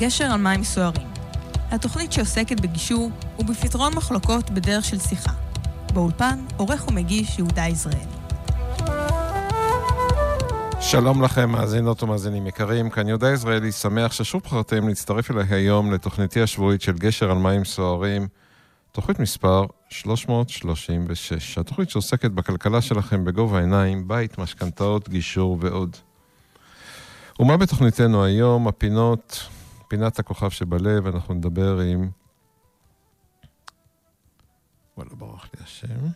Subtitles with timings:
[0.00, 1.08] גשר על מים סוערים.
[1.70, 5.32] התוכנית שעוסקת בגישור ובפתרון מחלוקות בדרך של שיחה.
[5.94, 8.16] באולפן, עורך ומגיש יהודה יזרעאלי.
[10.80, 16.42] שלום לכם, מאזינות ומאזינים יקרים, כאן יהודה יזרעאלי, שמח ששוב בחרתם להצטרף אליי היום לתוכניתי
[16.42, 18.28] השבועית של גשר על מים סוערים,
[18.92, 25.96] תוכנית מספר 336, התוכנית שעוסקת בכלכלה שלכם בגובה העיניים, בית, משכנתאות, גישור ועוד.
[27.40, 28.68] ומה בתוכניתנו היום?
[28.68, 29.48] הפינות,
[29.90, 32.08] פינת הכוכב שבלב, אנחנו נדבר עם...
[34.96, 36.06] וואלה, ברח לי השם.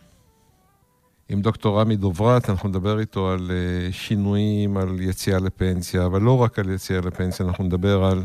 [1.29, 6.41] עם דוקטור רמי דוברת, אנחנו נדבר איתו על uh, שינויים, על יציאה לפנסיה, אבל לא
[6.41, 8.23] רק על יציאה לפנסיה, אנחנו נדבר על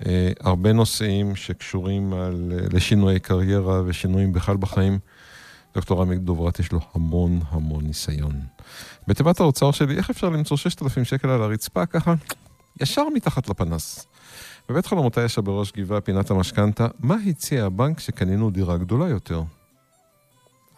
[0.00, 0.04] uh,
[0.40, 4.98] הרבה נושאים שקשורים על, uh, לשינויי קריירה ושינויים בכלל בחיים.
[5.74, 8.40] דוקטור רמי דוברת יש לו המון המון ניסיון.
[9.08, 12.14] בתיבת האוצר שלי, איך אפשר למצוא 6,000 שקל על הרצפה ככה,
[12.80, 14.06] ישר מתחת לפנס.
[14.68, 19.42] בבית חלומותי יש בראש גבעה פינת המשכנתה, מה הציע הבנק שקנינו דירה גדולה יותר?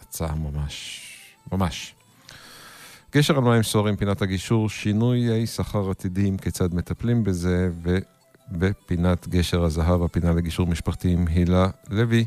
[0.02, 1.06] הצעה ממש,
[1.52, 1.94] ממש.
[3.14, 7.70] גשר על מים סוערים, פינת הגישור, שינויי שכר עתידיים, כיצד מטפלים בזה,
[8.52, 12.24] ובפינת גשר הזהב, הפינה לגישור משפחתי עם הילה לוי,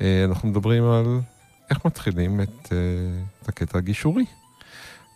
[0.00, 1.20] אה, אנחנו מדברים על
[1.70, 2.78] איך מתחילים את, אה,
[3.42, 4.24] את הקטע הגישורי.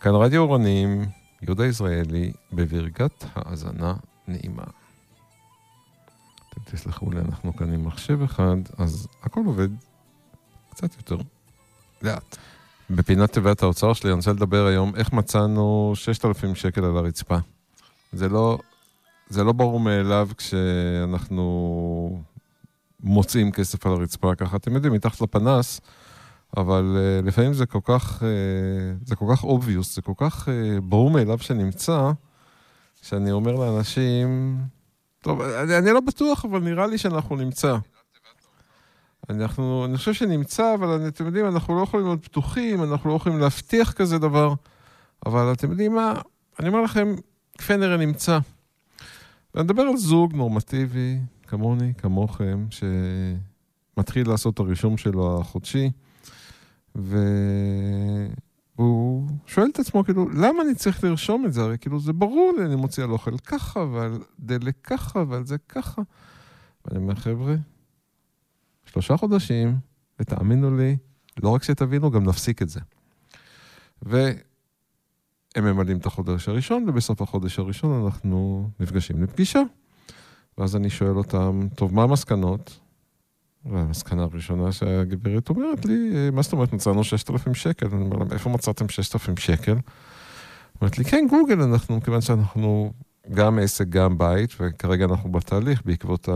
[0.01, 1.05] כאן רדיו אורנים,
[1.41, 3.93] יהודה ישראלי, בברכת האזנה
[4.27, 4.63] נעימה.
[6.71, 9.69] תסלחו לי, אנחנו כאן עם מחשב אחד, אז הכל עובד
[10.69, 11.17] קצת יותר
[12.01, 12.37] לאט.
[12.89, 17.37] בפינת תיבת האוצר שלי אני רוצה לדבר היום איך מצאנו 6,000 שקל על הרצפה.
[18.13, 18.57] זה לא,
[19.29, 22.23] זה לא ברור מאליו כשאנחנו
[22.99, 24.55] מוצאים כסף על הרצפה ככה.
[24.55, 25.81] אתם יודעים, מתחת לפנס,
[26.57, 30.51] אבל uh, לפעמים זה כל כך, uh, זה כל כך obvious, זה כל כך uh,
[30.81, 32.11] ברור מאליו שנמצא,
[33.01, 34.57] שאני אומר לאנשים,
[35.27, 37.77] טוב, אני, אני לא בטוח, אבל נראה לי שאנחנו נמצא.
[39.29, 43.15] אנחנו, אני חושב שנמצא, אבל אני, אתם יודעים, אנחנו לא יכולים להיות פתוחים, אנחנו לא
[43.15, 44.53] יכולים להבטיח כזה דבר,
[45.25, 46.13] אבל אתם יודעים מה,
[46.59, 47.15] אני אומר לכם,
[47.57, 48.39] כפי נמצא.
[49.55, 52.65] ואני מדבר על זוג נורמטיבי, כמוני, כמוכם,
[53.95, 55.91] שמתחיל לעשות את הרישום שלו החודשי.
[58.77, 61.61] והוא שואל את עצמו, כאילו, למה אני צריך לרשום את זה?
[61.61, 65.57] הרי כאילו, זה ברור לי, אני מוציא על אוכל ככה, ועל דלק ככה, ועל זה
[65.69, 66.01] ככה.
[66.85, 67.55] ואני אומר, חבר'ה,
[68.85, 69.77] שלושה חודשים,
[70.19, 70.97] ותאמינו לי,
[71.43, 72.79] לא רק שתבינו, גם נפסיק את זה.
[74.01, 74.35] והם
[75.57, 79.61] ממלאים את החודש הראשון, ובסוף החודש הראשון אנחנו נפגשים לפגישה.
[80.57, 82.79] ואז אני שואל אותם, טוב, מה המסקנות?
[83.65, 87.87] והמסקנה הראשונה שהגברת אומרת לי, מה זאת אומרת מצאנו 6,000 שקל?
[87.91, 89.75] אני אומר להם, איפה מצאתם 6,000 שקל?
[90.81, 92.93] אומרת לי, כן, גוגל, אנחנו, כיוון שאנחנו
[93.33, 96.29] גם עסק, גם בית, וכרגע אנחנו בתהליך בעקבות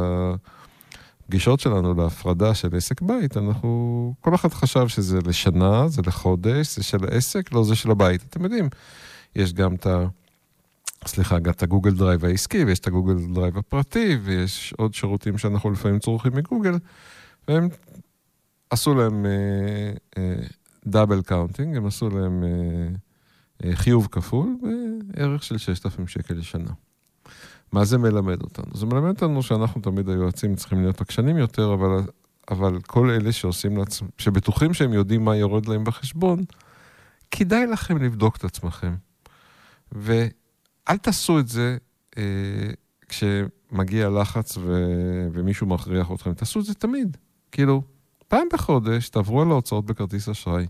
[1.22, 6.84] הפגישות שלנו להפרדה של עסק בית, אנחנו, כל אחד חשב שזה לשנה, זה לחודש, זה
[6.84, 8.24] של העסק, לא זה של הבית.
[8.30, 8.70] אתם יודעים,
[9.36, 10.06] יש גם את ה...
[11.06, 15.72] סליחה, גם את הגוגל דרייב העסקי, ויש את הגוגל דרייב הפרטי, ויש עוד שירותים שאנחנו
[15.72, 16.74] לפעמים צורכים מגוגל.
[17.48, 17.70] והם
[18.70, 19.26] עשו להם
[20.88, 24.56] double אה, counting, אה, הם עשו להם אה, אה, חיוב כפול
[25.04, 26.72] בערך של 6,000 שקל לשנה.
[27.72, 28.66] מה זה מלמד אותנו?
[28.74, 32.00] זה מלמד אותנו שאנחנו תמיד היועצים צריכים להיות עקשנים יותר, אבל,
[32.52, 36.44] אבל כל אלה שעושים לעצמם, שבטוחים שהם יודעים מה יורד להם בחשבון,
[37.32, 38.96] כדאי לכם לבדוק את עצמכם.
[40.88, 41.78] ואל תעשו את זה
[42.18, 42.24] אה,
[43.08, 44.86] כשמגיע לחץ ו...
[45.34, 47.18] ומישהו מכריח אתכם, תעשו את זה תמיד.
[47.52, 47.82] כאילו,
[48.28, 50.66] פעם בחודש תעברו על ההוצאות בכרטיס אשראי,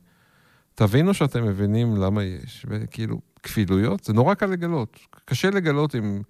[0.75, 4.99] תבינו שאתם מבינים למה יש, וכאילו, כפילויות, זה נורא קל לגלות.
[5.25, 6.21] קשה לגלות אם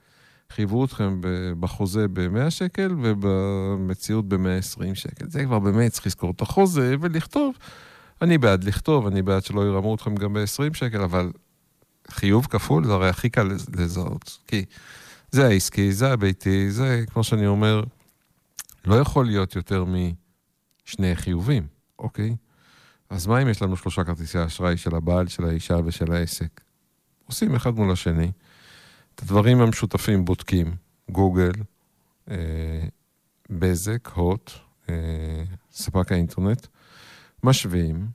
[0.50, 1.22] חייבו אתכם
[1.60, 5.30] בחוזה ב-100 שקל ובמציאות ב-120 שקל.
[5.30, 7.56] זה כבר באמת צריך לזכור את החוזה ולכתוב.
[8.22, 11.32] אני בעד לכתוב, אני בעד שלא ירמו אתכם גם ב-20 שקל, אבל
[12.10, 14.38] חיוב כפול זה הרי הכי קל לזהות.
[14.48, 14.66] כי
[15.32, 17.84] זה העסקי, זה הביתי, זה, כמו שאני אומר,
[18.86, 19.96] לא יכול להיות יותר מ...
[20.86, 21.68] שני חיובים,
[22.00, 22.36] אוקיי?
[23.10, 26.62] אז מה אם יש לנו שלושה כרטיסי אשראי של הבעל, של האישה ושל העסק?
[27.26, 28.32] עושים אחד מול השני.
[29.16, 30.76] את הדברים המשותפים בודקים,
[31.10, 31.52] גוגל,
[32.32, 32.36] אה,
[33.50, 34.52] בזק, הוט,
[34.90, 34.96] אה,
[35.72, 36.68] ספק האינטרנט,
[37.44, 38.08] משווים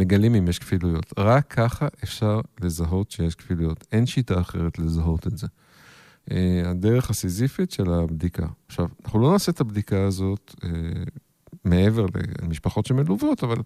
[0.00, 1.12] ומגלים אם יש כפילויות.
[1.18, 3.86] רק ככה אפשר לזהות שיש כפילויות.
[3.92, 5.46] אין שיטה אחרת לזהות את זה.
[6.30, 8.46] אה, הדרך הסיזיפית של הבדיקה.
[8.66, 10.68] עכשיו, אנחנו לא נעשה את הבדיקה הזאת אה,
[11.64, 12.06] מעבר
[12.42, 13.56] למשפחות שמלוות, אבל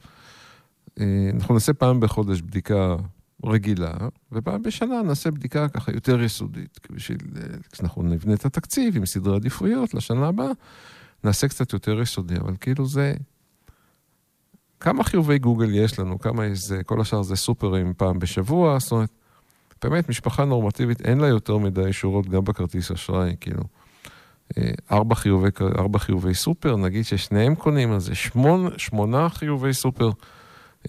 [1.01, 2.97] אה, אנחנו נעשה פעם בחודש בדיקה
[3.45, 3.93] רגילה,
[4.33, 7.19] ופעם בשנה נעשה בדיקה ככה יותר יסודית, בשביל,
[7.73, 10.51] כשאנחנו נבנה את התקציב עם סדרי עדיפויות לשנה הבאה,
[11.25, 13.15] נעשה קצת יותר יסודי, אבל כאילו זה...
[14.85, 18.93] כמה חיובי גוגל יש לנו, כמה יש זה, כל השאר זה סופרים פעם בשבוע, זאת
[18.93, 19.11] אומרת,
[19.85, 23.63] באמת, משפחה נורמטיבית, אין לה יותר מדי שורות גם בכרטיס אשראי, כאילו.
[24.59, 25.49] אה, ארבע חיובי,
[25.79, 30.11] ארבע חיובי סופר, נגיד ששניהם קונים, אז זה שמונה, שמונה חיובי סופר.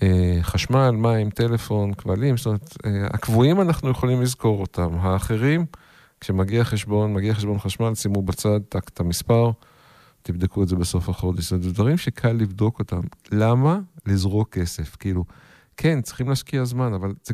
[0.04, 4.90] אה, חשמל, מים, טלפון, כבלים, זאת אומרת, אה, הקבועים אנחנו יכולים לזכור אותם.
[5.00, 5.66] האחרים,
[6.22, 9.52] כשמגיע חשבון, מגיע חשבון חשמל, שימו בצד, את המספר,
[10.25, 11.54] תבדקו את זה בסוף החודש.
[11.54, 13.00] אומרת, דברים שקל לבדוק אותם.
[13.31, 14.95] למה לזרוק כסף?
[14.95, 15.25] כאילו,
[15.77, 17.33] כן, צריכים להשקיע זמן, אבל זה,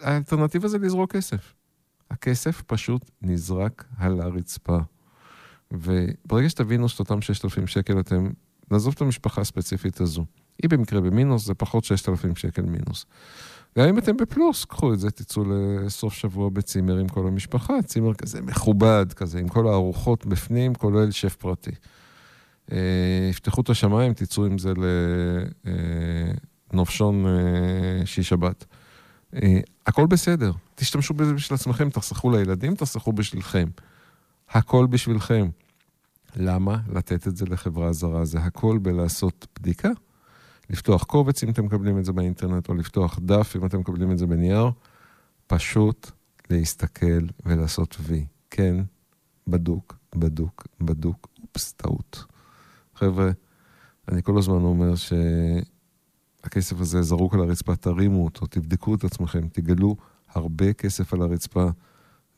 [0.00, 1.54] האלטרנטיבה זה לזרוק כסף.
[2.10, 4.78] הכסף פשוט נזרק על הרצפה.
[5.72, 8.30] וברגע שתבינו שאת אותם 6,000 שקל אתם,
[8.70, 10.24] נעזוב את המשפחה הספציפית הזו.
[10.62, 13.06] היא במקרה במינוס, זה פחות 6,000 שקל מינוס.
[13.78, 18.14] גם אם אתם בפלוס, קחו את זה, תצאו לסוף שבוע בצימר עם כל המשפחה, צימר
[18.14, 21.70] כזה מכובד כזה, עם כל הארוחות בפנים, כולל שף פרטי.
[22.72, 22.78] אה,
[23.30, 24.72] יפתחו את השמיים, תצאו עם זה
[26.72, 27.30] לנופשון אה.
[29.34, 33.68] אה, הכל בסדר, תשתמשו בזה בשביל עצמכם, תחסכו לילדים, תחסכו בשבילכם.
[34.50, 35.48] הכל בשבילכם.
[36.36, 38.24] למה לתת את זה לחברה זרה?
[38.24, 39.88] זה הכל בלעשות בדיקה,
[40.70, 44.18] לפתוח קובץ אם אתם מקבלים את זה באינטרנט, או לפתוח דף אם אתם מקבלים את
[44.18, 44.70] זה בנייר,
[45.46, 46.10] פשוט
[46.50, 48.26] להסתכל ולעשות וי.
[48.50, 48.76] כן,
[49.46, 52.24] בדוק, בדוק, בדוק, אופס, טעות.
[52.94, 53.30] חבר'ה,
[54.08, 59.96] אני כל הזמן אומר שהכסף הזה זרוק על הרצפה, תרימו אותו, תבדקו את עצמכם, תגלו
[60.28, 61.66] הרבה כסף על הרצפה,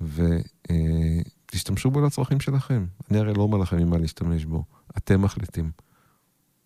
[0.01, 2.87] ותשתמשו בו לצרכים שלכם.
[3.11, 4.65] אני הרי לא אומר לכם ממה להשתמש בו,
[4.97, 5.71] אתם מחליטים.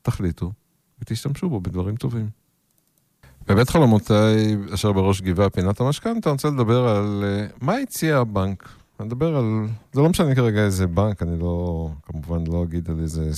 [0.02, 0.52] תחליטו,
[1.00, 2.30] ותשתמשו בו בדברים טובים.
[3.46, 8.68] בבית חלומותיי, אשר בראש גבעה פינת המשכנתה, אני רוצה לדבר על uh, מה הציע הבנק.
[9.00, 13.00] אני מדבר על, זה לא משנה כרגע איזה בנק, אני לא, כמובן לא אגיד על
[13.00, 13.30] איזה,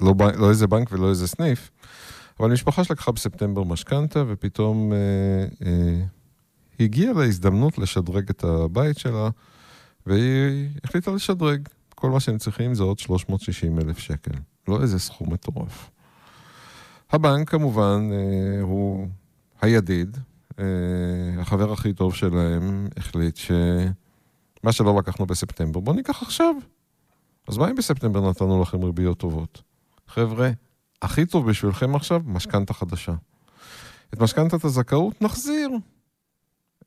[0.00, 1.70] לא, לא איזה בנק ולא איזה סניף,
[2.40, 6.04] אבל משפחה שלקחה בספטמבר משכנתה, ופתאום אה, אה,
[6.80, 9.28] הגיעה לה הזדמנות לשדרג את הבית שלה,
[10.06, 11.68] והיא החליטה לשדרג.
[11.94, 14.34] כל מה שהם צריכים זה עוד 360 אלף שקל.
[14.68, 15.90] לא איזה סכום מטורף.
[17.12, 19.08] הבנק כמובן אה, הוא
[19.62, 20.16] הידיד,
[20.58, 20.64] אה,
[21.38, 23.36] החבר הכי טוב שלהם החליט
[24.64, 26.54] שמה שלא לקחנו בספטמבר, בואו ניקח עכשיו.
[27.48, 29.62] אז מה אם בספטמבר נתנו לכם ריביות טובות?
[30.06, 30.50] חבר'ה,
[31.02, 33.14] הכי טוב בשבילכם עכשיו, משכנתה חדשה.
[34.14, 35.70] את משכנתת הזכאות נחזיר.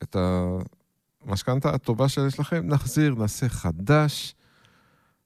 [0.02, 0.16] את
[1.24, 4.34] המשכנתה הטובה שיש לכם נחזיר, נעשה חדש.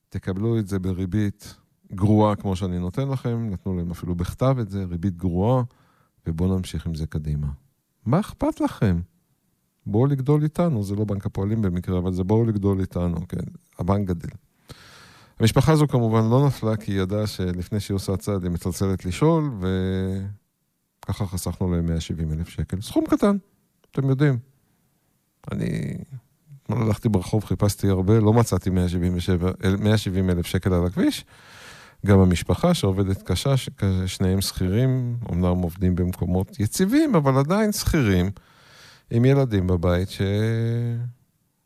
[0.08, 1.56] תקבלו את זה בריבית
[1.93, 5.62] גרועה כמו שאני נותן לכם, נתנו להם אפילו בכתב את זה, ריבית גרועה,
[6.26, 7.49] ובואו נמשיך עם זה קדימה.
[8.06, 9.00] מה אכפת לכם?
[9.87, 13.44] בואו לגדול איתנו, זה לא בנק הפועלים במקרה, אבל זה בואו לגדול איתנו, כן,
[13.79, 14.29] הבנק גדל.
[15.40, 19.50] המשפחה הזו כמובן לא נפלה, כי היא ידעה שלפני שהיא עושה צעד היא מצלצלת לשאול,
[21.05, 22.81] וככה חסכנו להם 170 אלף שקל.
[22.81, 23.37] סכום קטן,
[23.90, 24.38] אתם יודעים.
[25.52, 25.94] אני
[26.62, 31.25] אתמול הלכתי ברחוב, חיפשתי הרבה, לא מצאתי 170 אלף שקל על הכביש.
[32.06, 33.55] גם המשפחה שעובדת קשה,
[34.06, 38.31] שניהם שכירים, אמנם עובדים במקומות יציבים, אבל עדיין שכירים,
[39.14, 40.09] עם ילדים בבית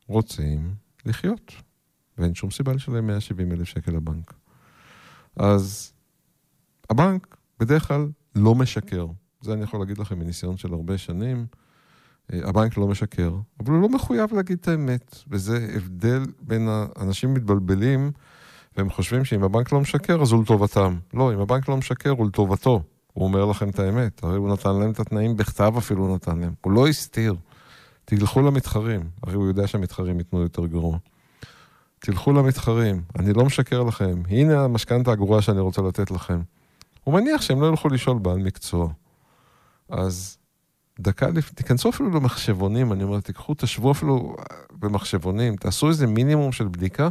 [0.09, 1.53] שרוצים לחיות.
[2.19, 4.35] ואין שום סיבה לשלם 170 אלף שקל לבנק.
[5.37, 5.93] אז
[6.91, 9.07] הבנק בדרך כלל לא משקר.
[9.41, 11.47] זה אני יכול להגיד לכם מניסיון של הרבה שנים.
[12.33, 15.17] אה, הבנק לא משקר, אבל הוא לא מחויב להגיד את האמת.
[15.29, 18.11] וזה הבדל בין האנשים מתבלבלים.
[18.77, 20.99] והם חושבים שאם הבנק לא משקר, אז הוא לטובתם.
[21.15, 22.83] לא, אם הבנק לא משקר, הוא לטובתו.
[23.17, 24.23] הוא אומר לכם את האמת.
[24.23, 26.53] הרי הוא נתן להם את התנאים בכתב אפילו הוא נתן להם.
[26.61, 27.35] הוא לא הסתיר.
[28.05, 29.01] תלכו למתחרים.
[29.23, 30.99] הרי הוא יודע שהמתחרים ייתנו יותר גרוע.
[31.99, 34.23] תלכו למתחרים, אני לא משקר לכם.
[34.29, 36.41] הנה המשכנתה הגרועה שאני רוצה לתת לכם.
[37.05, 38.89] הוא מניח שהם לא ילכו לשאול בעל מקצוע.
[39.89, 40.39] אז
[41.01, 44.37] דקה לפני, תיכנסו אפילו למחשבונים, אני אומר, תיקחו, תשבו אפילו
[44.73, 47.09] במחשבונים, תעשו איזה מינימום של בדיקה.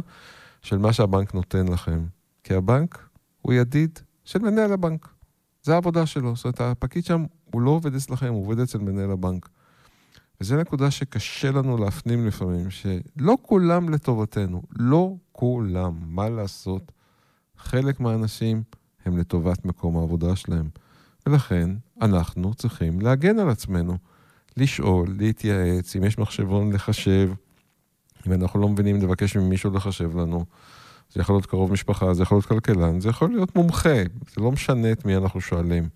[0.62, 2.06] של מה שהבנק נותן לכם.
[2.44, 3.08] כי הבנק
[3.42, 5.08] הוא ידיד של מנהל הבנק.
[5.66, 6.36] זה העבודה שלו.
[6.36, 9.48] זאת אומרת, הפקיד שם, הוא לא עובד אצלכם, הוא עובד אצל מנהל הבנק.
[10.40, 14.62] וזו נקודה שקשה לנו להפנים לפעמים, שלא כולם לטובתנו.
[14.78, 15.92] לא כולם.
[16.06, 16.92] מה לעשות?
[17.56, 18.62] חלק מהאנשים
[19.04, 20.68] הם לטובת מקום העבודה שלהם.
[21.26, 21.70] ולכן
[22.02, 23.96] אנחנו צריכים להגן על עצמנו.
[24.56, 27.30] לשאול, להתייעץ, אם יש מחשבון לחשב,
[28.26, 30.44] אם אנחנו לא מבינים, נבקש ממישהו לחשב לנו.
[31.12, 34.02] זה יכול להיות קרוב משפחה, זה יכול להיות כלכלן, זה יכול להיות מומחה,
[34.34, 35.88] זה לא משנה את מי אנחנו שואלים.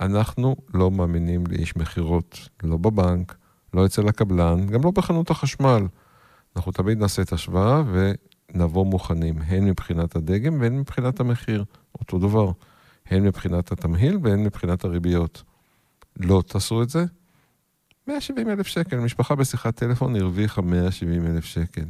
[0.00, 3.36] אנחנו לא מאמינים לאיש מכירות, לא בבנק,
[3.74, 5.86] לא אצל הקבלן, גם לא בחנות החשמל.
[6.56, 11.64] אנחנו תמיד נעשה את השוואה ונבוא מוכנים, הן מבחינת הדגם והן מבחינת המחיר,
[12.00, 12.50] אותו דבר.
[13.06, 15.42] הן מבחינת התמהיל והן מבחינת הריביות.
[16.16, 17.04] לא תעשו את זה?
[18.08, 18.96] 170 אלף שקל.
[18.96, 21.84] משפחה בשיחת טלפון הרוויחה 170 אלף שקל.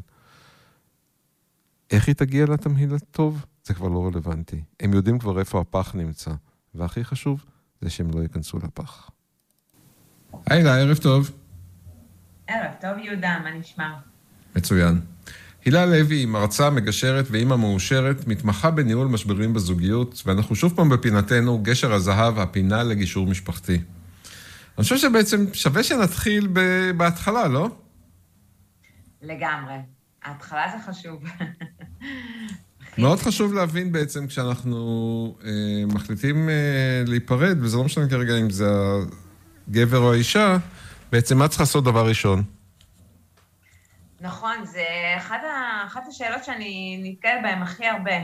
[1.91, 3.47] איך היא תגיע לתמהיל הטוב?
[3.65, 4.63] זה כבר לא רלוונטי.
[4.81, 6.31] הם יודעים כבר איפה הפח נמצא.
[6.75, 7.45] והכי חשוב,
[7.81, 9.11] זה שהם לא ייכנסו לפח.
[10.47, 11.31] היי לה, ערב טוב.
[12.47, 13.95] ערב טוב, יהודה, מה נשמע?
[14.57, 15.01] מצוין.
[15.65, 21.63] הילה לוי היא מרצה, מגשרת ואימא מאושרת, מתמחה בניהול משברים בזוגיות, ואנחנו שוב פעם בפינתנו,
[21.63, 23.75] גשר הזהב, הפינה לגישור משפחתי.
[23.75, 26.49] אני חושב שבעצם שווה שנתחיל
[26.97, 27.71] בהתחלה, לא?
[29.23, 29.96] לגמרי.
[30.27, 31.23] ההתחלה זה חשוב.
[32.99, 35.51] מאוד חשוב להבין בעצם כשאנחנו אה,
[35.87, 38.67] מחליטים אה, להיפרד, וזה לא משנה כרגע אם זה
[39.69, 40.57] הגבר או האישה,
[41.13, 42.43] בעצם מה צריך לעשות דבר ראשון?
[44.21, 44.85] נכון, זה
[45.17, 45.87] אחת, ה...
[45.87, 48.17] אחת השאלות שאני נתקלת בהן הכי הרבה.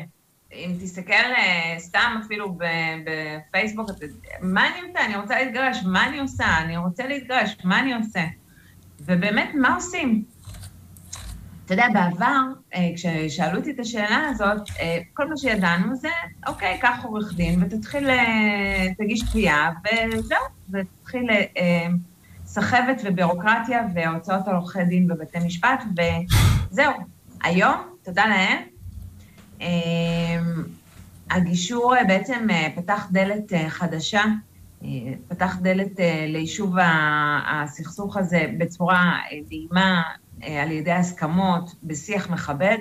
[0.52, 2.58] אם תסתכל אה, סתם אפילו
[3.04, 3.90] בפייסבוק,
[4.40, 5.04] מה אני עושה?
[5.04, 6.58] אני רוצה להתגרש, מה אני עושה?
[6.58, 8.24] אני רוצה להתגרש, מה אני עושה?
[9.00, 10.24] ובאמת, מה עושים?
[11.66, 12.42] אתה יודע, בעבר,
[12.74, 16.08] אה, כששאלו אותי את השאלה הזאת, אה, כל מה שידענו זה,
[16.46, 18.08] אוקיי, קח עורך דין ותתחיל,
[18.98, 19.70] תגיש תביעה,
[20.12, 20.38] וזהו,
[20.70, 21.30] ותתחיל
[22.44, 25.84] סחבת ובירוקרטיה והוצאות על עורכי דין בבתי משפט,
[26.70, 26.92] וזהו.
[27.42, 28.58] היום, תודה לאל,
[31.32, 34.22] הגישור בעצם אה, פתח דלת אה, חדשה,
[34.84, 34.88] אה,
[35.28, 36.76] פתח דלת ליישוב
[37.46, 39.12] הסכסוך הזה בצורה
[39.48, 40.02] נעימה,
[40.42, 42.78] על ידי הסכמות, בשיח מכבד,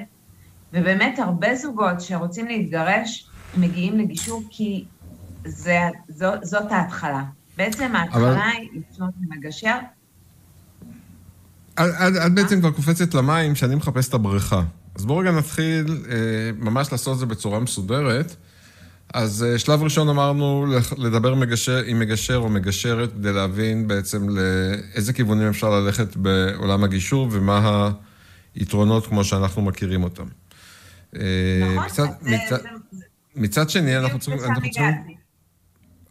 [0.73, 4.85] ובאמת הרבה זוגות שרוצים להתגרש מגיעים לגישור כי
[5.45, 7.23] זה, זו, זאת ההתחלה.
[7.57, 8.51] בעצם ההתחלה אבל...
[8.51, 9.77] היא לפנות למגשר.
[12.25, 14.63] את בעצם כבר קופצת למים שאני מחפש את הבריכה.
[14.95, 16.15] אז בואו רגע נתחיל אה,
[16.57, 18.35] ממש לעשות את זה בצורה מסודרת.
[19.13, 20.65] אז אה, שלב ראשון אמרנו
[20.97, 27.27] לדבר מגשר, עם מגשר או מגשרת כדי להבין בעצם לאיזה כיוונים אפשר ללכת בעולם הגישור
[27.31, 27.91] ומה
[28.55, 30.25] היתרונות כמו שאנחנו מכירים אותם.
[31.15, 31.21] אה,
[31.75, 32.57] נכון, מצד, זה, מצד,
[32.91, 34.39] זה, מצד שני, אנחנו צריכים...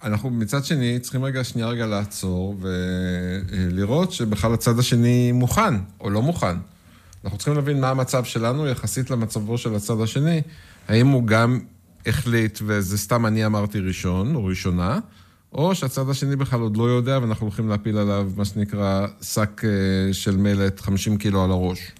[0.03, 6.23] אנחנו מצד שני צריכים רגע, שנייה רגע לעצור ולראות שבכלל הצד השני מוכן או לא
[6.23, 6.57] מוכן.
[7.25, 10.43] אנחנו צריכים להבין מה המצב שלנו יחסית למצבו של הצד השני.
[10.89, 11.61] האם הוא גם
[12.07, 14.99] החליט, וזה סתם אני אמרתי ראשון או ראשונה,
[15.53, 20.13] או שהצד השני בכלל עוד לא יודע ואנחנו הולכים להפיל עליו מה שנקרא שק אה,
[20.13, 21.93] של מלט 50 קילו על הראש.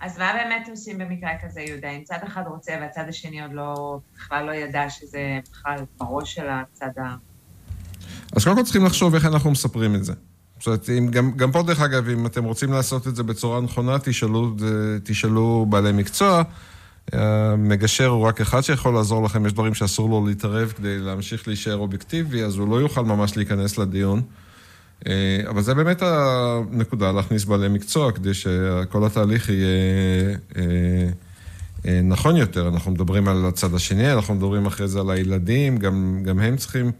[0.00, 1.90] אז מה באמת עושים במקרה כזה, יהודה?
[1.90, 6.46] אם צד אחד רוצה והצד השני עוד לא, בכלל לא ידע שזה בכלל בראש של
[6.48, 7.16] הצד ה...
[8.36, 10.12] אז קודם כל צריכים לחשוב איך אנחנו מספרים את זה.
[10.58, 13.60] זאת אומרת, אם, גם, גם פה, דרך אגב, אם אתם רוצים לעשות את זה בצורה
[13.60, 14.56] נכונה, תשאלו,
[15.04, 16.42] תשאלו בעלי מקצוע.
[17.12, 21.76] המגשר הוא רק אחד שיכול לעזור לכם, יש דברים שאסור לו להתערב כדי להמשיך להישאר
[21.76, 24.22] אובייקטיבי, אז הוא לא יוכל ממש להיכנס לדיון.
[25.06, 30.62] אה, אבל זה באמת הנקודה, להכניס בעלי מקצוע, כדי שכל התהליך יהיה אה,
[31.86, 32.68] אה, נכון יותר.
[32.68, 36.92] אנחנו מדברים על הצד השני, אנחנו מדברים אחרי זה על הילדים, גם, גם הם צריכים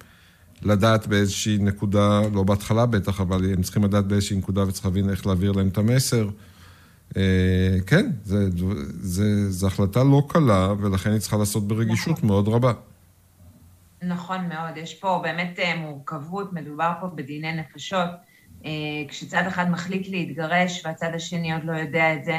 [0.62, 5.26] לדעת באיזושהי נקודה, לא בהתחלה בטח, אבל הם צריכים לדעת באיזושהי נקודה וצריך להבין איך
[5.26, 6.28] להעביר להם את המסר.
[7.86, 8.10] כן,
[9.48, 12.28] זו החלטה לא קלה, ולכן היא צריכה לעשות ברגישות נכון.
[12.28, 12.72] מאוד רבה.
[14.02, 18.08] נכון מאוד, יש פה באמת אה, מורכבות, מדובר פה בדיני נפשות.
[18.64, 18.70] אה,
[19.08, 22.38] כשצד אחד מחליט להתגרש והצד השני עוד לא יודע את זה,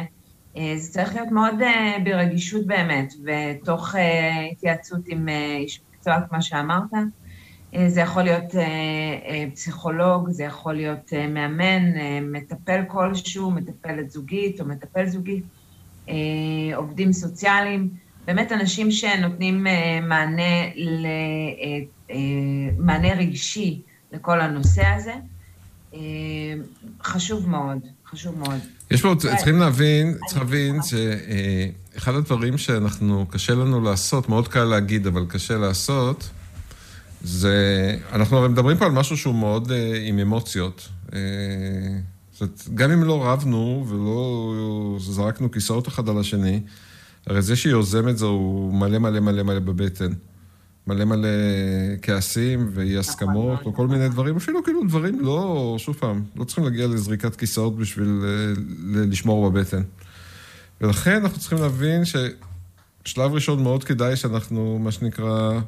[0.58, 1.56] אה, זה צריך להיות מאוד
[2.04, 3.96] ברגישות באמת, ותוך
[4.52, 5.30] התייעצות עם
[5.60, 6.92] איש מקצוע, כמו שאמרת.
[7.88, 8.56] זה יכול להיות
[9.54, 11.84] פסיכולוג, זה יכול להיות מאמן,
[12.22, 15.42] מטפל כלשהו, מטפלת זוגית או מטפל זוגי,
[16.76, 17.90] עובדים סוציאליים.
[18.28, 21.80] באמת אנשים שנותנים אה, מענה, ל, אה,
[22.12, 22.16] אה,
[22.78, 25.14] מענה רגשי לכל הנושא הזה.
[27.04, 28.60] חשוב מאוד, חשוב מאוד.
[28.92, 35.08] יש פה, צריכים להבין, צריך להבין שאחד הדברים שאנחנו, קשה לנו לעשות, מאוד קל להגיד,
[35.08, 36.30] אבל קשה לעשות,
[37.26, 39.72] זה, אנחנו הרי מדברים פה על משהו שהוא מאוד
[40.04, 40.90] עם אמוציות.
[42.32, 46.62] זאת אומרת, גם אם לא רבנו ולא זרקנו כיסאות אחד על השני,
[47.28, 50.14] הרי זה שהיא יוזמת זה הוא מלא מלא מלא מלא בבטן.
[50.88, 51.28] מלא מלא
[52.02, 56.44] כעסים ואי הסכמות, נכון, או כל מיני דברים, אפילו כאילו דברים לא, שוב פעם, לא
[56.44, 58.54] צריכים להגיע לזריקת כיסאות בשביל אה,
[59.08, 59.82] לשמור בבטן.
[60.82, 65.60] ולכן אנחנו צריכים להבין ששלב ראשון מאוד כדאי שאנחנו, מה שנקרא,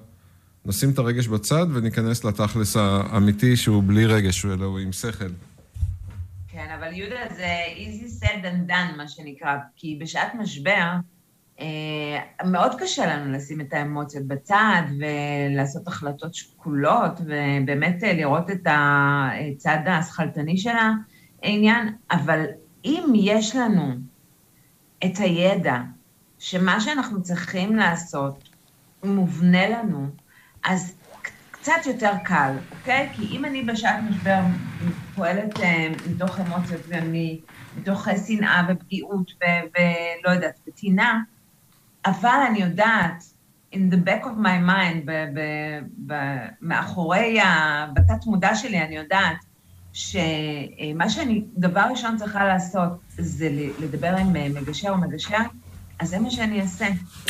[0.68, 5.30] נשים את הרגש בצד וניכנס לתכלס האמיתי שהוא בלי רגש, אלא הוא עם שכל.
[6.48, 10.92] כן, אבל יהודה, זה easy said and done, מה שנקרא, כי בשעת משבר,
[11.60, 18.68] אה, מאוד קשה לנו לשים את האמוציות בצד ולעשות החלטות שקולות, ובאמת אה, לראות את
[18.68, 20.74] הצד השכלתני של
[21.44, 22.46] העניין, אבל
[22.86, 23.94] אם יש לנו
[25.06, 25.78] את הידע
[26.40, 28.50] שמה שאנחנו צריכים לעשות
[29.04, 30.08] מובנה לנו,
[30.68, 30.94] אז
[31.52, 33.10] קצת יותר קל, אוקיי?
[33.14, 34.40] כי אם אני בשעת משבר
[35.16, 41.20] פועלת אה, מתוך אמוציות ומתוך אה, שנאה ופגיעות ולא יודעת, וטינה,
[42.06, 43.24] אבל אני יודעת,
[43.76, 45.82] in the back of my mind, ב- ב-
[46.14, 49.38] ב- מאחורי, ה- בתת מודע שלי, אני יודעת
[49.94, 55.38] שמה שאני דבר ראשון צריכה לעשות זה לדבר עם אה, מגשר או מגשר,
[56.00, 56.88] אז זה מה שאני אעשה.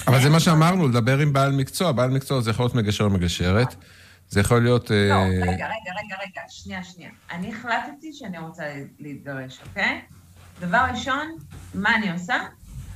[0.08, 1.92] אבל זה מה שאמרנו, לדבר עם בעל מקצוע.
[1.92, 3.76] בעל מקצוע זה יכול להיות מגשר או מגשרת.
[4.30, 4.90] זה יכול להיות...
[4.92, 7.10] לא, רגע, רגע, רגע, רגע, שנייה, שנייה.
[7.32, 8.64] אני החלטתי שאני רוצה
[9.00, 10.02] להתגרש, אוקיי?
[10.60, 11.38] דבר ראשון,
[11.74, 12.36] מה אני עושה?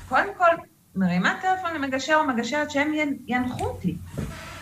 [0.09, 0.55] קודם כל,
[0.95, 2.91] מרימה טלפון למגשר או מגשרת שהם
[3.27, 3.95] ינחו אותי.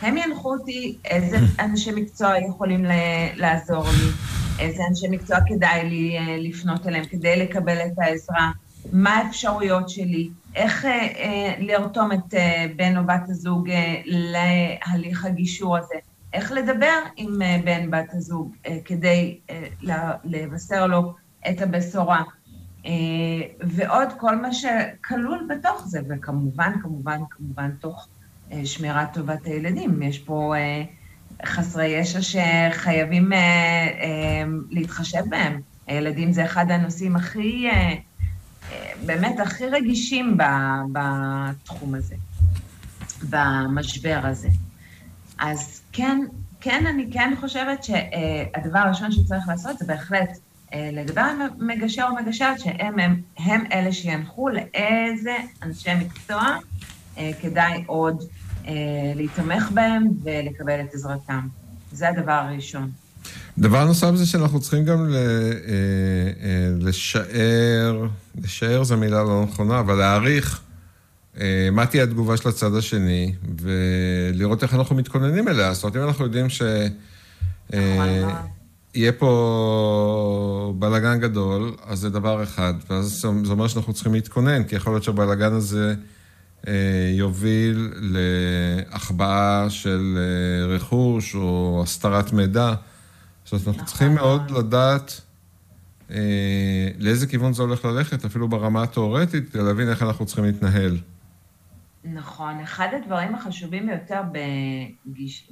[0.01, 2.85] הם ינחו אותי איזה אנשי מקצוע יכולים
[3.35, 4.11] לעזור לי,
[4.59, 8.51] איזה אנשי מקצוע כדאי לי אה, לפנות אליהם כדי לקבל את העזרה,
[8.93, 15.25] מה האפשרויות שלי, איך אה, אה, לרתום את אה, בן או בת הזוג אה, להליך
[15.25, 15.95] הגישור הזה.
[16.33, 19.67] איך לדבר עם אה, בן בת הזוג אה, כדי אה,
[20.23, 21.13] לבשר לו
[21.49, 22.23] את הבשורה.
[23.61, 28.07] ועוד כל מה שכלול בתוך זה, וכמובן, כמובן, כמובן, תוך
[28.65, 30.01] שמירת טובת הילדים.
[30.01, 30.53] יש פה
[31.45, 33.31] חסרי ישע שחייבים
[34.69, 35.61] להתחשב בהם.
[35.87, 37.67] הילדים זה אחד הנושאים הכי,
[39.05, 40.37] באמת, הכי רגישים
[40.91, 42.15] בתחום הזה,
[43.29, 44.49] במשבר הזה.
[45.39, 46.19] אז כן,
[46.61, 50.29] כן, אני כן חושבת שהדבר הראשון שצריך לעשות זה בהחלט
[50.73, 56.57] אה, לדבר עם מגשר או מגשרת, שהם הם, הם אלה שינחו לאיזה אנשי מקצוע
[57.17, 58.23] אה, כדאי עוד
[58.67, 58.73] אה,
[59.15, 61.47] להתמך בהם ולקבל את עזרתם.
[61.91, 62.91] זה הדבר הראשון.
[63.57, 65.13] דבר נוסף זה שאנחנו צריכים גם
[66.79, 68.07] לשער,
[68.43, 70.61] לשער זו מילה לא נכונה, אבל להעריך
[71.39, 75.73] אה, מה תהיה התגובה של הצד השני, ולראות איך אנחנו מתכוננים אליה.
[75.73, 76.61] זאת אומרת, אם אנחנו יודעים ש...
[77.73, 78.49] אה, נכון
[78.95, 84.75] יהיה פה בלאגן גדול, אז זה דבר אחד, ואז זה אומר שאנחנו צריכים להתכונן, כי
[84.75, 85.95] יכול להיות שהבלאגן הזה
[86.67, 86.73] אה,
[87.13, 90.17] יוביל להחבאה של
[90.69, 92.73] רכוש או הסתרת מידע.
[93.57, 95.21] זאת אומרת, אנחנו צריכים נכון מאוד לדעת
[96.99, 100.97] לאיזה כיוון זה הולך ללכת, אפילו ברמה התיאורטית, כדי להבין איך אנחנו צריכים להתנהל.
[102.03, 102.59] נכון.
[102.59, 105.49] אחד הדברים החשובים ביותר בגיש,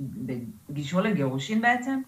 [0.69, 1.99] בגישור לגירושין בעצם,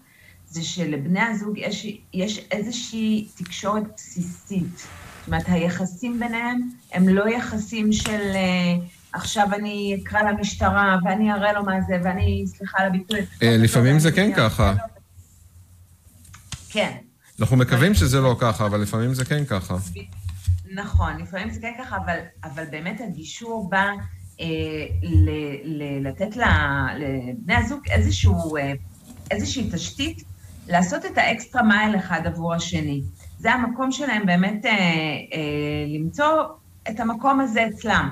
[0.46, 4.78] זה שלבני הזוג יש, יש איזושהי תקשורת בסיסית.
[4.78, 6.60] זאת אומרת, היחסים ביניהם
[6.92, 12.44] הם לא יחסים של uh, עכשיו אני אקרא למשטרה ואני אראה לו מה זה, ואני,
[12.46, 13.20] סליחה על הביטוי...
[13.42, 14.74] אה, לפעמים זה כן ככה.
[16.70, 16.96] כן.
[17.40, 19.76] אנחנו מקווים שזה לא ככה, אבל לפעמים זה כן ככה.
[20.74, 23.86] נכון, לפעמים זה כן ככה, אבל, אבל באמת הגישור בא
[24.40, 24.46] אה,
[26.00, 28.72] לתת לבני הזוג איזשהו, אה,
[29.30, 30.22] איזושהי תשתית
[30.68, 33.02] לעשות את האקסטרה מייל אחד עבור השני.
[33.38, 34.72] זה המקום שלהם באמת אה,
[35.88, 36.42] למצוא
[36.90, 38.10] את המקום הזה אצלם,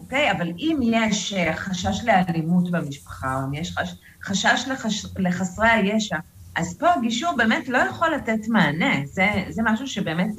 [0.00, 0.32] אוקיי?
[0.32, 6.16] אבל אם יש חשש לאלימות במשפחה, או אם יש חש, חשש לחש, לחסרי הישע,
[6.56, 8.94] אז פה הגישור באמת לא יכול לתת מענה.
[9.04, 10.30] זה, זה משהו שבאמת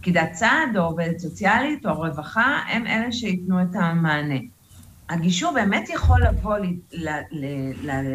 [0.00, 4.38] פקידת סעד או עובדת סוציאלית או רווחה, הם אלה שייתנו את המענה.
[5.08, 6.56] הגישור באמת יכול לבוא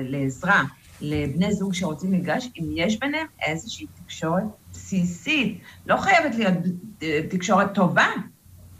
[0.07, 0.63] לעזרה
[1.01, 5.61] לבני זוג שרוצים מגרש, אם יש ביניהם איזושהי תקשורת בסיסית.
[5.85, 6.53] לא חייבת להיות
[7.29, 8.07] תקשורת טובה,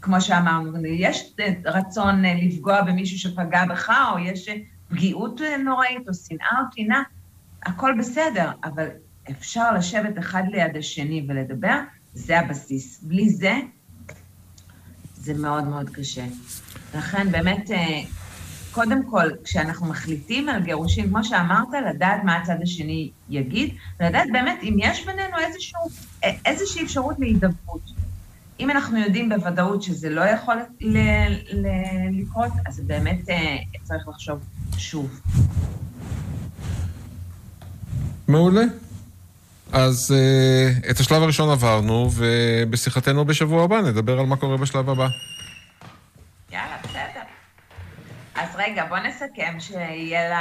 [0.00, 4.48] כמו שאמרנו, יש רצון לפגוע במישהו שפגע בך, או יש
[4.88, 7.02] פגיעות נוראית, או שנאה או טינה,
[7.66, 8.86] הכל בסדר, אבל
[9.30, 11.78] אפשר לשבת אחד ליד השני ולדבר,
[12.14, 13.00] זה הבסיס.
[13.02, 13.52] בלי זה,
[15.14, 16.24] זה מאוד מאוד קשה.
[16.94, 18.00] לכן באמת, אה,
[18.72, 24.58] קודם כל, כשאנחנו מחליטים על גירושים, כמו שאמרת, לדעת מה הצד השני יגיד, ולדעת באמת
[24.62, 25.80] אם יש בינינו איזשהו,
[26.24, 27.82] אה, איזושהי אפשרות להידברות.
[28.60, 30.98] אם אנחנו יודעים בוודאות שזה לא יכול ל-
[31.52, 34.38] ל- לקרות, אז באמת אה, צריך לחשוב
[34.78, 35.20] שוב.
[38.32, 38.62] מעולה.
[39.72, 45.08] אז uh, את השלב הראשון עברנו, ובשיחתנו בשבוע הבא נדבר על מה קורה בשלב הבא.
[48.34, 50.40] אז רגע, בוא נסכם שיהיה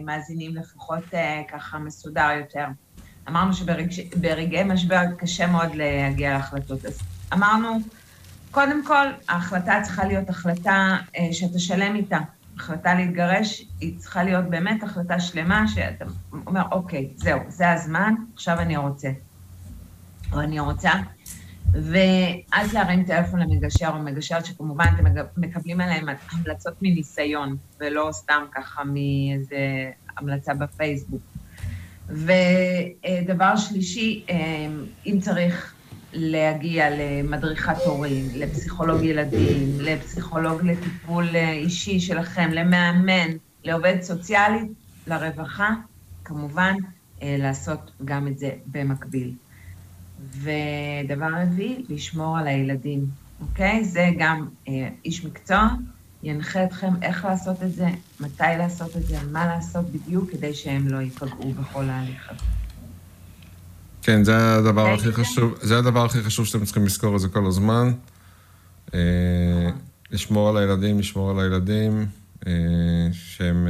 [0.00, 2.66] למאזינים לפחות uh, ככה מסודר יותר.
[3.28, 6.84] אמרנו שברגעי משבר קשה מאוד להגיע להחלטות.
[6.84, 6.98] אז
[7.32, 7.78] אמרנו,
[8.50, 12.18] קודם כל, ההחלטה צריכה להיות החלטה אה, שאתה שלם איתה.
[12.56, 16.04] החלטה להתגרש היא צריכה להיות באמת החלטה שלמה, שאתה
[16.46, 19.08] אומר, אוקיי, זהו, זה הזמן, עכשיו אני רוצה.
[20.32, 20.90] או אני רוצה.
[21.72, 25.04] ואז להרים טלפון למגשר או מגשרת, שכמובן אתם
[25.36, 31.22] מקבלים עליהם המלצות מניסיון, ולא סתם ככה מאיזה המלצה בפייסבוק.
[32.08, 34.36] ודבר שלישי, אה,
[35.06, 35.73] אם צריך
[36.14, 43.30] להגיע למדריכת הורים, לפסיכולוג ילדים, לפסיכולוג לטיפול אישי שלכם, למאמן,
[43.64, 44.68] לעובד סוציאלי,
[45.06, 45.70] לרווחה,
[46.24, 46.74] כמובן,
[47.22, 49.32] אה, לעשות גם את זה במקביל.
[50.30, 53.06] ודבר רביעי, לשמור על הילדים,
[53.40, 53.84] אוקיי?
[53.84, 55.68] זה גם אה, איש מקצוע
[56.22, 57.88] ינחה אתכם איך לעשות את זה,
[58.20, 62.63] מתי לעשות את זה, מה לעשות בדיוק, כדי שהם לא ייפגעו בכל ההליך הזה.
[64.06, 67.46] כן, זה הדבר הכי חשוב, זה הדבר הכי חשוב שאתם צריכים לזכור את זה כל
[67.46, 67.92] הזמן.
[68.94, 69.68] אה,
[70.10, 72.06] לשמור על הילדים, לשמור על הילדים,
[72.46, 72.52] אה,
[73.12, 73.68] שהם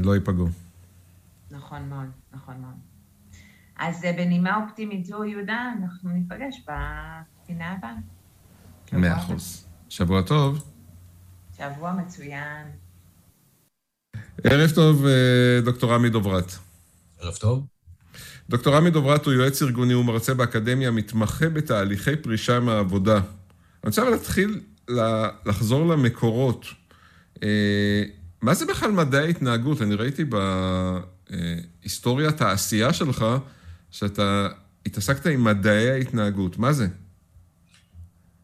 [0.00, 0.48] לא ייפגעו.
[1.50, 2.74] נכון מאוד, נכון מאוד.
[3.78, 7.94] אז בנימה אופטימית זו, יהודה, אנחנו ניפגש בפינה הבאה.
[8.92, 9.66] מאה אחוז.
[9.88, 10.70] שבוע טוב.
[11.56, 12.66] שבוע מצוין.
[14.44, 16.52] ערב טוב, אה, דוקטור עמי דוברת.
[17.20, 17.77] ערב טוב.
[18.50, 23.16] דוקטור עמי דוברת הוא יועץ ארגוני ומרצה באקדמיה, מתמחה בתהליכי פרישה מהעבודה.
[23.16, 23.24] אני
[23.84, 24.60] רוצה להתחיל
[25.46, 26.66] לחזור למקורות.
[27.42, 28.02] אה,
[28.42, 29.82] מה זה בכלל מדעי ההתנהגות?
[29.82, 30.24] אני ראיתי
[31.30, 33.24] בהיסטוריית העשייה שלך,
[33.90, 34.48] שאתה
[34.86, 36.58] התעסקת עם מדעי ההתנהגות.
[36.58, 36.86] מה זה?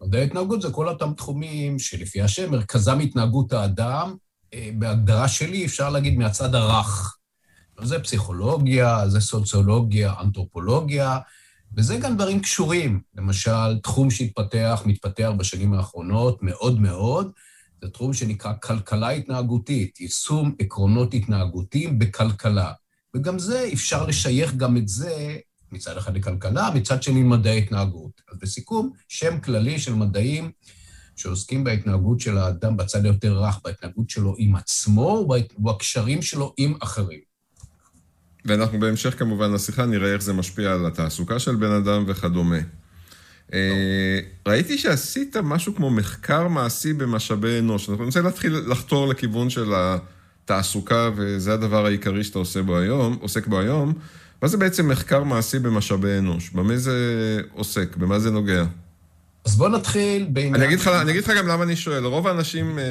[0.02, 4.14] מדעי ההתנהגות זה כל אותם תחומים שלפי השם, מרכזם התנהגות האדם,
[4.54, 7.16] אה, בהגדרה שלי אפשר להגיד מהצד הרך.
[7.82, 11.18] זה פסיכולוגיה, זה סוציולוגיה, אנתרופולוגיה,
[11.76, 13.00] וזה גם דברים קשורים.
[13.14, 17.30] למשל, תחום שהתפתח, מתפתח בשנים האחרונות מאוד מאוד,
[17.82, 22.72] זה תחום שנקרא כלכלה התנהגותית, יישום עקרונות התנהגותיים בכלכלה.
[23.16, 25.36] וגם זה, אפשר לשייך גם את זה
[25.72, 28.20] מצד אחד לכלכלה, מצד שני מדעי התנהגות.
[28.32, 30.50] אז בסיכום, שם כללי של מדעים
[31.16, 37.33] שעוסקים בהתנהגות של האדם בצד היותר רך, בהתנהגות שלו עם עצמו ובקשרים שלו עם אחרים.
[38.44, 42.58] ואנחנו בהמשך כמובן לשיחה נראה איך זה משפיע על התעסוקה של בן אדם וכדומה.
[43.52, 47.88] אה, ראיתי שעשית משהו כמו מחקר מעשי במשאבי אנוש.
[47.88, 53.46] אני רוצה להתחיל לחתור לכיוון של התעסוקה, וזה הדבר העיקרי שאתה עושה בו היום, עוסק
[53.46, 53.92] בו היום.
[54.42, 56.50] מה זה בעצם מחקר מעשי במשאבי אנוש?
[56.50, 57.96] במה זה עוסק?
[57.96, 58.64] במה זה נוגע?
[59.44, 60.54] אז בוא נתחיל בעניין...
[60.54, 62.04] אני אגיד לך, אני אגיד לך גם למה אני שואל.
[62.04, 62.84] רוב האנשים, אה,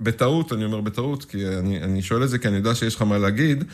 [0.00, 3.02] בטעות, אני אומר בטעות, כי אני, אני שואל את זה כי אני יודע שיש לך
[3.02, 3.64] מה להגיד,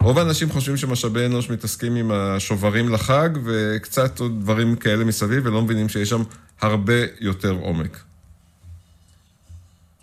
[0.00, 5.62] רוב האנשים חושבים שמשאבי אנוש מתעסקים עם השוברים לחג וקצת עוד דברים כאלה מסביב, ולא
[5.62, 6.22] מבינים שיש שם
[6.60, 8.02] הרבה יותר עומק.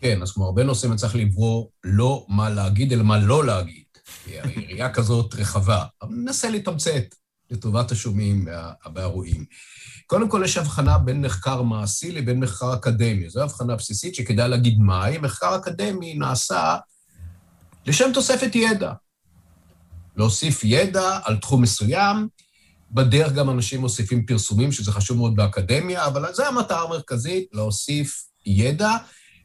[0.01, 3.83] כן, אז כמו הרבה נושאים, צריך לברור לא מה להגיד, אלא מה לא להגיד.
[4.27, 5.85] היריעה כזאת רחבה.
[6.01, 7.03] אבל ננסה לתמצת
[7.51, 8.47] לטובת השומעים
[8.95, 9.45] והרואים.
[10.07, 13.29] קודם כל, יש הבחנה בין מחקר מעשי לבין מחקר אקדמי.
[13.29, 15.17] זו הבחנה בסיסית שכדאי להגיד מהי.
[15.17, 16.77] מחקר אקדמי נעשה
[17.85, 18.93] לשם תוספת ידע.
[20.15, 22.27] להוסיף ידע על תחום מסוים,
[22.91, 28.97] בדרך גם אנשים מוסיפים פרסומים, שזה חשוב מאוד באקדמיה, אבל זו המטרה המרכזית, להוסיף ידע.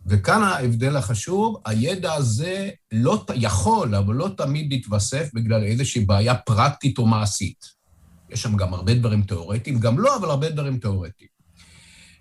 [0.07, 6.99] וכאן ההבדל החשוב, הידע הזה לא יכול, אבל לא תמיד יתווסף בגלל איזושהי בעיה פרקטית
[6.99, 7.65] או מעשית.
[8.31, 11.29] יש שם גם הרבה דברים תיאורטיים, גם לא, אבל הרבה דברים תיאורטיים.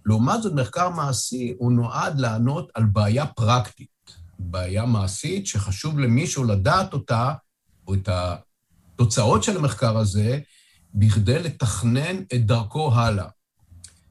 [0.05, 6.93] לעומת זאת, מחקר מעשי הוא נועד לענות על בעיה פרקטית, בעיה מעשית שחשוב למישהו לדעת
[6.93, 7.33] אותה,
[7.87, 10.39] או את התוצאות של המחקר הזה,
[10.93, 13.27] בכדי לתכנן את דרכו הלאה.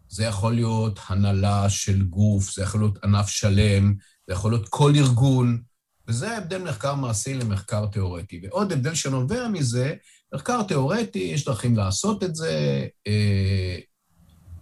[0.08, 3.94] זה יכול להיות הנהלה של גוף, זה יכול להיות ענף שלם,
[4.26, 5.62] זה יכול להיות כל ארגון,
[6.08, 8.40] וזה ההבדל מחקר מעשי למחקר תיאורטי.
[8.42, 9.94] ועוד הבדל שנובע מזה,
[10.34, 13.78] מחקר תיאורטי, יש דרכים לעשות את זה, אה,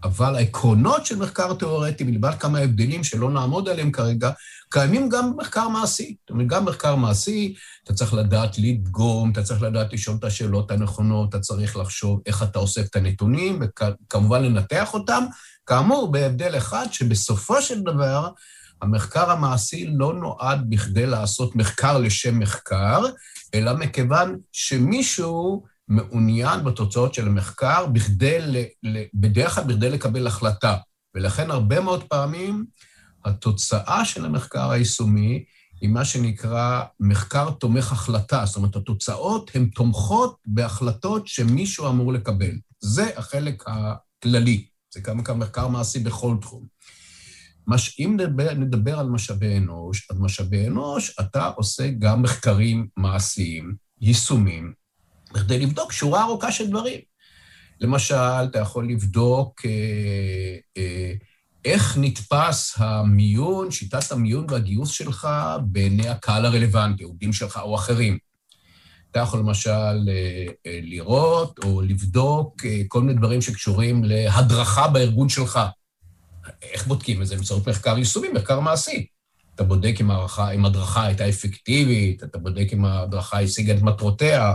[0.04, 4.30] אבל העקרונות של מחקר תיאורטי, מלבד כמה הבדלים שלא נעמוד עליהם כרגע,
[4.70, 6.16] קיימים גם במחקר מעשי.
[6.20, 10.70] זאת אומרת, גם במחקר מעשי, אתה צריך לדעת לדגום, אתה צריך לדעת לשאול את השאלות
[10.70, 15.24] הנכונות, אתה צריך לחשוב איך אתה אוסף את הנתונים, וכמובן לנתח אותם.
[15.66, 18.28] כאמור, בהבדל אחד, שבסופו של דבר,
[18.82, 23.02] המחקר המעשי לא נועד בכדי לעשות מחקר לשם מחקר,
[23.54, 28.38] אלא מכיוון שמישהו מעוניין בתוצאות של המחקר בכדי,
[29.14, 30.76] בדרך כלל בכדי לקבל החלטה.
[31.14, 32.64] ולכן הרבה מאוד פעמים
[33.24, 35.44] התוצאה של המחקר היישומי
[35.82, 38.46] עם מה שנקרא מחקר תומך החלטה.
[38.46, 42.58] זאת אומרת, התוצאות הן תומכות בהחלטות שמישהו אמור לקבל.
[42.80, 44.66] זה החלק הכללי.
[44.94, 46.66] זה כמה מחקר מעשי בכל תחום.
[47.66, 48.00] מש...
[48.00, 54.72] אם נדבר, נדבר על משאבי אנוש, על משאבי אנוש, אתה עושה גם מחקרים מעשיים, יישומים,
[55.34, 57.00] כדי לבדוק שורה ארוכה של דברים.
[57.80, 61.12] למשל, אתה יכול לבדוק אה, אה,
[61.64, 65.28] איך נתפס המיון, שיטת המיון והגיוס שלך
[65.62, 68.18] בעיני הקהל הרלוונטי, עובדים שלך או אחרים.
[69.12, 69.70] אתה יכול למשל
[70.08, 75.60] אה, אה, לראות או לבדוק אה, כל מיני דברים שקשורים להדרכה בארגון שלך.
[76.62, 77.36] איך בודקים את זה?
[77.36, 79.06] באמצעות מחקר יישומי, מחקר מעשי.
[79.54, 84.54] אתה בודק אם ההדרכה, אם הדרכה הייתה אפקטיבית, אתה בודק אם ההדרכה השיגה את מטרותיה.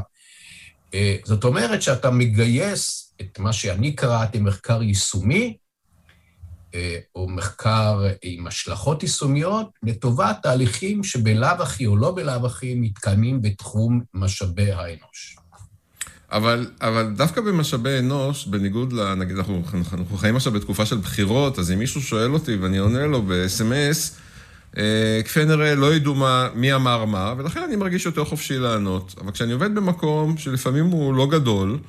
[1.26, 5.58] זאת אומרת שאתה מגייס את מה שאני קראתי מחקר יישומי,
[7.16, 14.02] או מחקר עם השלכות יישומיות, לטובת תהליכים שבלאו הכי או לא בלאו הכי מתקיימים בתחום
[14.14, 15.38] משאבי האנוש.
[16.32, 19.14] אבל, אבל דווקא במשאבי אנוש, בניגוד ל...
[19.14, 23.06] נגיד, אנחנו, אנחנו חיים עכשיו בתקופה של בחירות, אז אם מישהו שואל אותי ואני עונה
[23.06, 24.27] לו ב-SMS, אה,
[25.26, 29.16] כפי נראה לא ידעו מה, מי אמר מה, ולכן אני מרגיש יותר חופשי לענות.
[29.22, 31.80] אבל כשאני עובד במקום שלפעמים הוא לא גדול,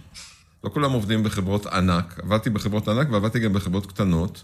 [0.65, 4.43] לא כולם עובדים בחברות ענק, עבדתי בחברות ענק ועבדתי גם בחברות קטנות,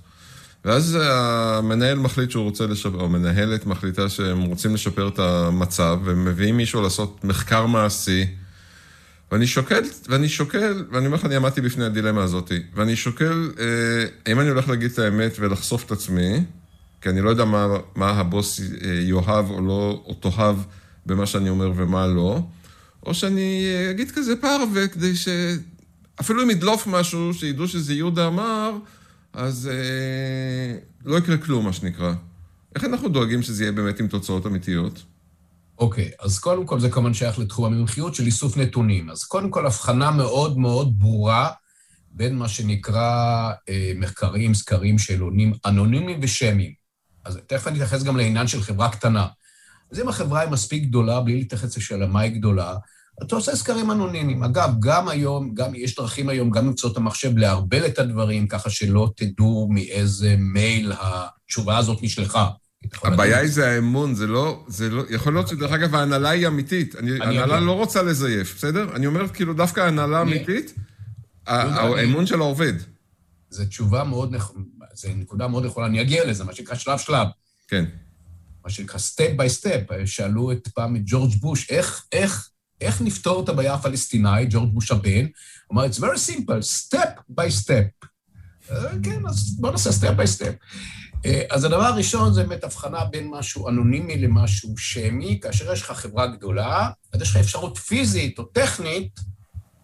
[0.64, 6.24] ואז המנהל מחליט שהוא רוצה לשפר, או המנהלת מחליטה שהם רוצים לשפר את המצב, והם
[6.24, 8.26] מביאים מישהו לעשות מחקר מעשי,
[9.32, 13.64] ואני שוקל, ואני שוקל, ואני אומר לך, אני עמדתי בפני הדילמה הזאת, ואני שוקל, אה,
[14.26, 16.44] האם אני הולך להגיד את האמת ולחשוף את עצמי,
[17.04, 18.64] כי אני לא יודע מה, מה הבוס אה,
[19.02, 20.56] יאהב או לא, או תאהב
[21.06, 22.40] במה שאני אומר ומה לא,
[23.06, 25.28] או שאני אה, אגיד כזה פרווה, כדי ש...
[26.20, 28.76] אפילו אם ידלוף משהו, שידעו שזה יהודה אמר,
[29.32, 32.14] אז אה, לא יקרה כלום, מה שנקרא.
[32.74, 35.02] איך אנחנו דואגים שזה יהיה באמת עם תוצאות אמיתיות?
[35.78, 39.10] אוקיי, okay, אז קודם כל זה כמובן שייך לתחום המומחיות של איסוף נתונים.
[39.10, 41.50] אז קודם כל הבחנה מאוד מאוד ברורה
[42.10, 46.83] בין מה שנקרא אה, מחקרים, סקרים, שאלונים אנונימיים ושמיים.
[47.24, 49.26] אז תכף אני אתייחס גם לעניין של חברה קטנה.
[49.92, 52.76] אז אם החברה היא מספיק גדולה, בלי להתייחס לשאלה מה היא גדולה,
[53.22, 54.42] אתה עושה סקרים אנונימיים.
[54.42, 59.10] אגב, גם היום, גם יש דרכים היום, גם באמצעות המחשב, לערבל את הדברים, ככה שלא
[59.16, 62.48] תדעו מאיזה מייל התשובה הזאת נשלחה.
[63.02, 66.94] הבעיה היא זה האמון, זה לא, זה לא, יכול להיות שדרך אגב ההנהלה היא אמיתית.
[66.94, 68.96] ההנהלה לא רוצה לזייף, בסדר?
[68.96, 70.74] אני אומר כאילו דווקא ההנהלה אמיתית,
[71.46, 72.72] האמון של העובד.
[73.50, 77.26] זו תשובה מאוד נכונה, זו נקודה מאוד נכונה, אני אגיע לזה, מה שנקרא שלב שלב.
[77.68, 77.84] כן.
[78.64, 79.80] מה שנקרא step by step.
[80.04, 84.90] שאלו את פעם את ג'ורג' בוש, איך, איך איך נפתור את הבעיה הפלסטינאית, ג'ורג' בוש
[84.90, 85.26] הבן?
[85.66, 88.08] הוא אמר, it's very simple, step by step.
[88.70, 90.66] אה, כן, אז בואו נעשה step by step.
[91.26, 95.40] אה, אז הדבר הראשון זה באמת הבחנה בין משהו אנונימי למשהו שמי.
[95.42, 99.20] כאשר יש לך חברה גדולה, אז יש לך אפשרות פיזית או טכנית,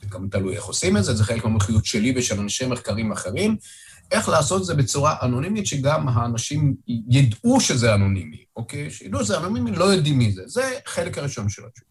[0.03, 3.57] זה גם תלוי איך עושים את זה, זה חלק מהמומחיות שלי ושל אנשי מחקרים אחרים,
[4.11, 8.91] איך לעשות את זה בצורה אנונימית, שגם האנשים ידעו שזה אנונימי, אוקיי?
[8.91, 10.43] שידעו שזה אנונימי, לא יודעים מי זה.
[10.47, 11.91] זה חלק הראשון של התשובה.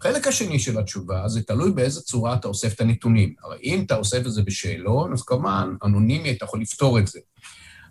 [0.00, 3.34] החלק השני של התשובה, זה תלוי באיזה צורה אתה אוסף את הנתונים.
[3.44, 7.20] הרי אם אתה אוסף את זה בשאלון, אז כמובן, אנונימי, אתה יכול לפתור את זה.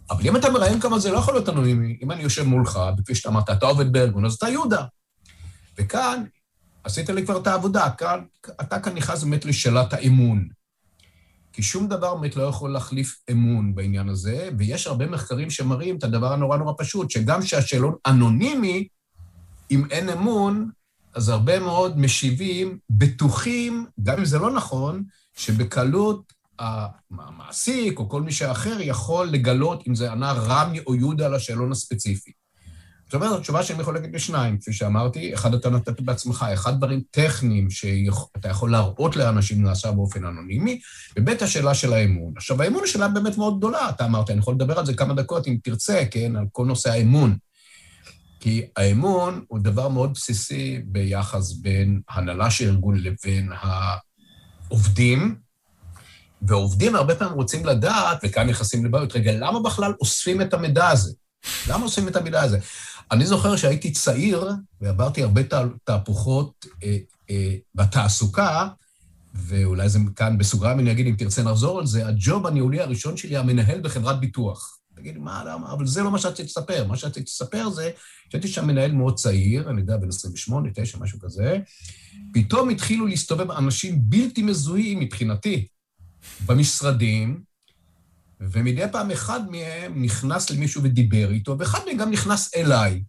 [0.09, 3.15] אבל אם אתה מראיין כמה זה לא יכול להיות אנונימי, אם אני יושב מולך, וכפי
[3.15, 4.83] שאתה אמרת, אתה עובד בארגון, אז אתה יהודה.
[5.77, 6.23] וכאן,
[6.83, 8.19] עשית לי כבר את העבודה, כאן,
[8.61, 10.47] אתה כאן נכנס באמת לשאלת האמון.
[11.57, 16.03] כי שום דבר באמת לא יכול להחליף אמון בעניין הזה, ויש הרבה מחקרים שמראים את
[16.03, 18.87] הדבר הנורא נורא פשוט, שגם שהשאלון אנונימי,
[19.71, 20.69] אם אין אמון,
[21.13, 25.03] אז הרבה מאוד משיבים בטוחים, גם אם זה לא נכון,
[25.37, 31.35] שבקלות המעסיק או כל מי שאחר יכול לגלות אם זה ענה רמי או יהודה על
[31.35, 32.31] השאלון הספציפי.
[33.07, 37.69] זאת אומרת, התשובה שלי מחולקת לשניים, כפי שאמרתי, אחד אתה נתת בעצמך, אחד דברים טכניים
[37.69, 40.79] שאתה יכול להראות לאנשים נעשה באופן אנונימי,
[41.19, 42.33] וב' השאלה של האמון.
[42.35, 45.13] עכשיו, האמון היא שאלה באמת מאוד גדולה, אתה אמרת, אני יכול לדבר על זה כמה
[45.13, 47.37] דקות אם תרצה, כן, על כל נושא האמון.
[48.39, 53.49] כי האמון הוא דבר מאוד בסיסי ביחס בין הנהלה של ארגון לבין
[54.69, 55.35] העובדים,
[56.41, 61.13] ועובדים הרבה פעמים רוצים לדעת, וכאן נכנסים לבעיות, רגע, למה בכלל אוספים את המידע הזה?
[61.69, 62.59] למה אוספים את המידע הזה?
[63.11, 64.49] אני זוכר שהייתי צעיר
[64.81, 65.41] ועברתי הרבה
[65.83, 66.97] תהפוכות אה,
[67.29, 68.67] אה, בתעסוקה,
[69.33, 73.37] ואולי זה כאן בסוגריים אני אגיד, אם תרצה נחזור על זה, הג'וב הניהולי הראשון שלי,
[73.37, 74.77] המנהל בחברת ביטוח.
[74.95, 75.71] תגיד, מה, למה?
[75.73, 76.87] אבל זה לא מה שרציתי לספר.
[76.87, 77.91] מה שרציתי לספר זה
[78.29, 81.57] שהייתי שם מנהל מאוד צעיר, אני יודע, בן 28, 9, משהו כזה,
[82.33, 85.67] פתאום התחילו להסתובב אנשים בלתי מזוהים מבחינתי
[86.45, 87.43] במשרדים,
[88.41, 93.03] ומדי פעם אחד מהם נכנס למישהו ודיבר איתו, ואחד מהם גם נכנס אליי.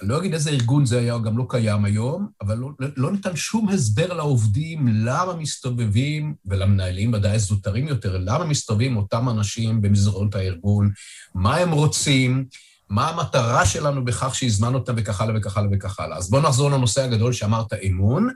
[0.00, 3.36] אני לא אגיד איזה ארגון זה היה, גם לא קיים היום, אבל לא, לא ניתן
[3.36, 10.90] שום הסבר לעובדים למה מסתובבים, ולמנהלים ודאי זוטרים יותר, למה מסתובבים אותם אנשים במסדרונות הארגון,
[11.34, 12.44] מה הם רוצים,
[12.88, 16.16] מה המטרה שלנו בכך שהזמנו אותם וכך הלאה וכך הלאה וכך הלאה.
[16.16, 18.28] אז בואו נחזור לנושא הגדול שאמרת, אמון.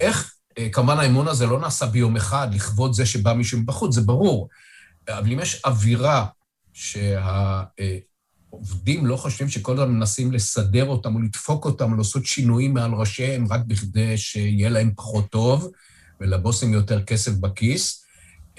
[0.00, 4.00] איך, אה, כמובן האמון הזה לא נעשה ביום אחד לכבוד זה שבא מישהו מבחוץ, זה
[4.00, 4.48] ברור.
[5.08, 6.26] אבל אם יש אווירה
[6.72, 8.06] שהעובדים
[9.06, 13.46] לא חושבים שכל הזמן מנסים לסדר אותם או לדפוק אותם או לעשות שינויים מעל ראשיהם
[13.52, 15.70] רק בכדי שיהיה להם פחות טוב
[16.20, 18.04] ולבוסים יותר כסף בכיס,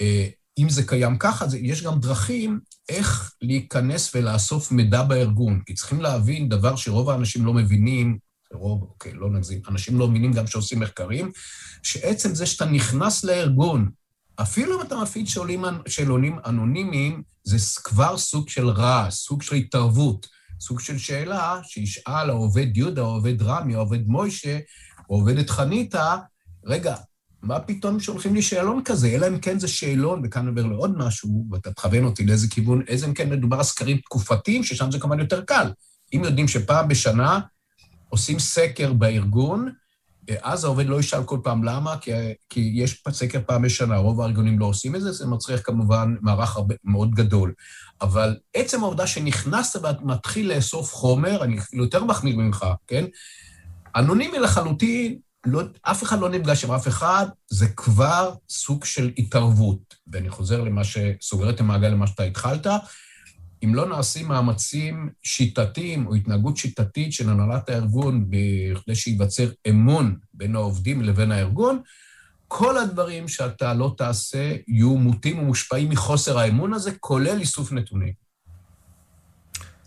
[0.00, 0.28] אה,
[0.58, 5.60] אם זה קיים ככה, יש גם דרכים איך להיכנס ולאסוף מידע בארגון.
[5.66, 8.18] כי צריכים להבין דבר שרוב האנשים לא מבינים,
[8.52, 11.30] רוב, אוקיי, לא נגזים, אנשים לא מבינים גם שעושים מחקרים,
[11.82, 13.90] שעצם זה שאתה נכנס לארגון,
[14.42, 15.26] אפילו אם אתה מפעיל
[15.88, 20.26] שאלונים אנונימיים, זה כבר סוג של רע, סוג של התערבות,
[20.60, 24.58] סוג של שאלה שישאל העובד יהודה, העובד רמי, העובד מוישה,
[25.10, 26.16] או עובדת חניתה,
[26.64, 26.96] רגע,
[27.42, 29.08] מה פתאום שולחים לי שאלון כזה?
[29.08, 33.06] אלא אם כן זה שאלון, וכאן נדבר לעוד משהו, ואתה תכוון אותי לאיזה כיוון, איזה
[33.06, 35.70] אם כן מדובר על סקרים תקופתיים, ששם זה כמובן יותר קל.
[36.14, 37.40] אם יודעים שפעם בשנה
[38.08, 39.72] עושים סקר בארגון,
[40.42, 42.10] אז העובד לא ישאל כל פעם למה, כי,
[42.50, 46.56] כי יש סקר פעם בשנה, רוב הארגונים לא עושים את זה, זה מצריך כמובן מערך
[46.56, 47.52] הרבה, מאוד גדול.
[48.00, 53.04] אבל עצם העובדה שנכנסת ומתחיל לאסוף חומר, אני אפילו יותר מחמיר ממך, כן?
[53.96, 59.94] אנונימי לחלוטין, לא, אף אחד לא נפגש עם אף אחד, זה כבר סוג של התערבות.
[60.12, 62.66] ואני חוזר למה שסוגר את המעגל למה שאתה התחלת.
[63.66, 70.56] אם לא נעשים מאמצים שיטתיים או התנהגות שיטתית של הנהלת הארגון בכדי שייווצר אמון בין
[70.56, 71.80] העובדים לבין הארגון,
[72.48, 78.12] כל הדברים שאתה לא תעשה יהיו מוטים ומושפעים מחוסר האמון הזה, כולל איסוף נתונים.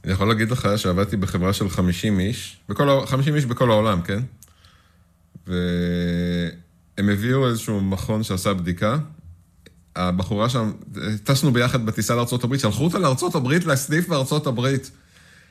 [0.03, 4.19] אני יכול להגיד לך שעבדתי בחברה של 50 איש, בכל, 50 איש בכל העולם, כן?
[5.47, 8.97] והם הביאו איזשהו מכון שעשה בדיקה.
[9.99, 10.71] הבחורה שם,
[11.23, 14.65] טסנו ביחד בטיסה לארה"ב, שלחו אותה לארה"ב, לסניף בארה"ב.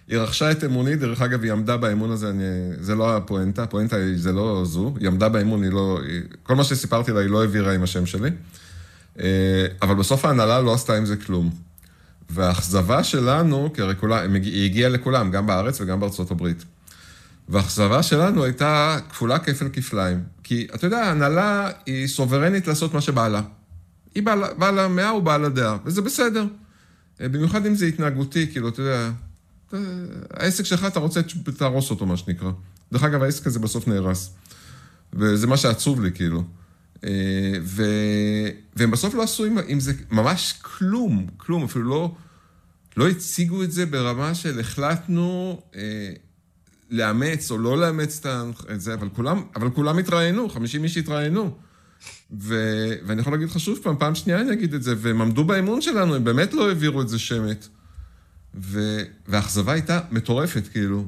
[0.08, 2.44] היא רכשה את אמוני, דרך אגב, היא עמדה באמון הזה, אני,
[2.80, 6.54] זה לא הפואנטה, הפואנטה היא, זה לא זו, היא עמדה באמון, היא לא, היא, כל
[6.56, 8.30] מה שסיפרתי לה, היא לא העבירה עם השם שלי.
[9.20, 11.50] אה, אבל בסוף ההנהלה לא עשתה עם זה כלום.
[12.30, 16.64] והאכזבה שלנו, כי הרי כולם, היא הגיעה לכולם, גם בארץ וגם בארצות הברית.
[17.48, 20.22] והאכזבה שלנו הייתה כפולה כפל כפליים.
[20.42, 23.40] כי, אתה יודע, ההנהלה היא סוברנית לעשות מה שבא לה.
[24.18, 24.24] היא
[24.58, 26.44] בעל המאה או בעל הדעה, וזה בסדר.
[27.20, 29.10] במיוחד אם זה התנהגותי, כאילו, אתה יודע,
[30.30, 31.20] העסק שלך, אתה רוצה
[31.58, 32.50] תהרוס אותו, מה שנקרא.
[32.92, 34.34] דרך אגב, העסק הזה בסוף נהרס.
[35.12, 36.44] וזה מה שעצוב לי, כאילו.
[37.62, 37.82] ו...
[38.76, 42.14] והם בסוף לא עשו עם, עם זה ממש כלום, כלום, אפילו לא,
[42.96, 46.12] לא הציגו את זה ברמה של החלטנו אה,
[46.90, 48.26] לאמץ או לא לאמץ
[48.72, 51.58] את זה, אבל כולם, אבל כולם התראיינו, 50 איש התראיינו.
[52.40, 52.54] ו,
[53.06, 55.80] ואני יכול להגיד לך שוב פעם, פעם שנייה אני אגיד את זה, והם עמדו באמון
[55.80, 57.66] שלנו, הם באמת לא העבירו את זה שמט.
[58.54, 58.80] ו,
[59.26, 61.04] והאכזבה הייתה מטורפת, כאילו.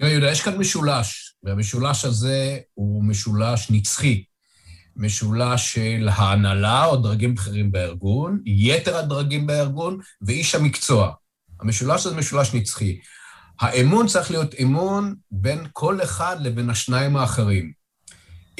[0.00, 4.24] יהודה, יש כאן משולש, והמשולש הזה הוא משולש נצחי.
[4.96, 11.12] משולש של ההנהלה או דרגים בכירים בארגון, יתר הדרגים בארגון ואיש המקצוע.
[11.60, 12.98] המשולש הזה משולש נצחי.
[13.60, 17.72] האמון צריך להיות אמון בין כל אחד לבין השניים האחרים.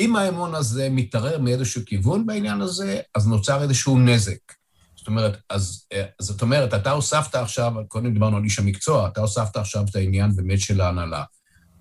[0.01, 4.53] אם האמון הזה מתערער מאיזשהו כיוון בעניין הזה, אז נוצר איזשהו נזק.
[4.97, 5.87] זאת אומרת, אז
[6.21, 10.37] זאת אומרת, אתה הוספת עכשיו, קודם דיברנו על איש המקצוע, אתה הוספת עכשיו את העניין
[10.37, 11.25] באמת של ההנהלה.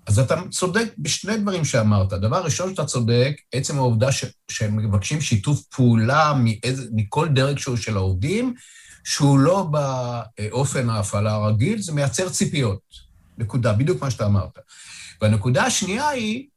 [0.06, 2.12] אז אתה צודק בשני דברים שאמרת.
[2.12, 7.76] דבר ראשון שאתה צודק, עצם העובדה ש, שהם מבקשים שיתוף פעולה מאיז, מכל דרג שהוא
[7.76, 8.54] של העובדים,
[9.04, 12.80] שהוא לא באופן ההפעלה הרגיל, זה מייצר ציפיות.
[13.38, 14.58] נקודה, בדיוק מה שאתה אמרת.
[15.22, 16.48] והנקודה השנייה היא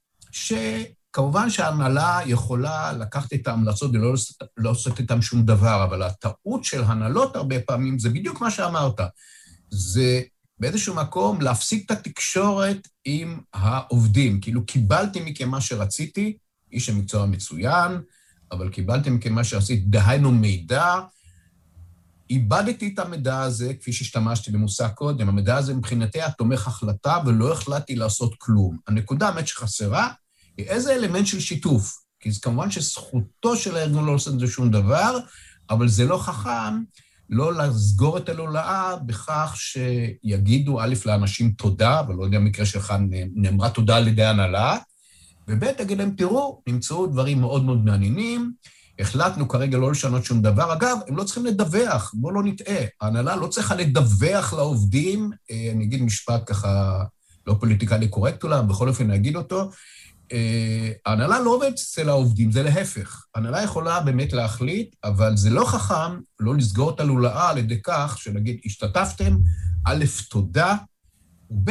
[1.14, 4.14] שכמובן שההנהלה יכולה לקחת את ההמלצות ולא
[4.58, 9.00] לא לעשות איתן שום דבר, אבל הטעות של הנהלות הרבה פעמים זה בדיוק מה שאמרת.
[9.70, 10.22] זה
[10.60, 14.42] באיזשהו מקום להפסיק את התקשורת עם העובדים.
[14.42, 16.38] כאילו, קיבלתי מכם מה שרציתי,
[16.72, 18.02] איש המקצוע מצוין,
[18.52, 21.00] אבל קיבלתי מכם מה שרציתי, דהיינו מידע,
[22.30, 27.54] איבדתי את המידע הזה, כפי שהשתמשתי במושג קודם, המידע הזה מבחינתי היה תומך החלטה ולא
[27.54, 28.78] החלטתי לעשות כלום.
[28.88, 30.10] הנקודה האמת שחסרה
[30.58, 32.04] היא איזה אלמנט של שיתוף.
[32.20, 35.18] כי זה כמובן שזכותו של הארגון לא לעשות את זה שום דבר,
[35.70, 36.84] אבל זה לא חכם
[37.30, 42.94] לא לסגור את הלולאה בכך שיגידו, א', לאנשים תודה, ולא יודע, במקרה שלך
[43.36, 44.78] נאמרה תודה על ידי הנהלה,
[45.48, 48.52] וב', תגיד להם, תראו, נמצאו דברים מאוד מאוד מעניינים,
[49.00, 50.74] החלטנו כרגע לא לשנות שום דבר.
[50.74, 52.86] אגב, הם לא צריכים לדווח, בואו לא נטעה.
[53.02, 57.04] ההנהלה לא צריכה לדווח לעובדים, אה, אני אגיד משפט ככה
[57.48, 59.68] לא פוליטיקלי קורקט אולי, בכל אופן נגיד אותו, אה,
[61.06, 63.26] ההנהלה לא עובדת אצל העובדים, זה להפך.
[63.36, 68.18] ההנהלה יכולה באמת להחליט, אבל זה לא חכם לא לסגור את הלולאה על ידי כך
[68.18, 69.38] שנגיד, השתתפתם,
[69.86, 70.76] א', תודה,
[71.50, 71.70] וב',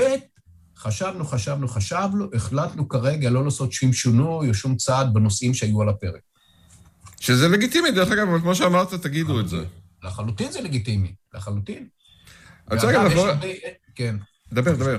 [0.77, 5.89] חשבנו, חשבנו, חשבנו, החלטנו כרגע לא לעשות שום שינוי או שום צעד בנושאים שהיו על
[5.89, 6.21] הפרק.
[7.21, 9.65] שזה לגיטימי, דרך אגב, אבל כמו שאמרת, תגידו את זה.
[10.03, 11.87] לחלוטין זה לגיטימי, לחלוטין.
[12.71, 13.29] אני רוצה רגע לבוא...
[13.95, 14.17] כן.
[14.53, 14.99] דבר, דבר.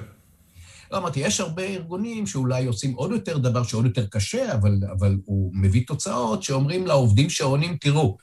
[0.93, 5.17] לא, אמרתי, יש הרבה ארגונים שאולי עושים עוד יותר דבר שעוד יותר קשה, אבל, אבל
[5.25, 8.17] הוא מביא תוצאות שאומרים לעובדים שעונים, תראו,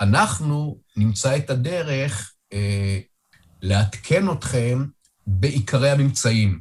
[0.00, 3.00] אנחנו נמצא את הדרך אה,
[3.62, 4.84] לעדכן אתכם
[5.26, 6.60] בעיקרי הממצאים.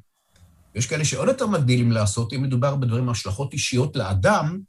[0.76, 4.60] יש כאלה שעוד יותר מגדילים לעשות, אם מדובר בדברים, השלכות אישיות לאדם,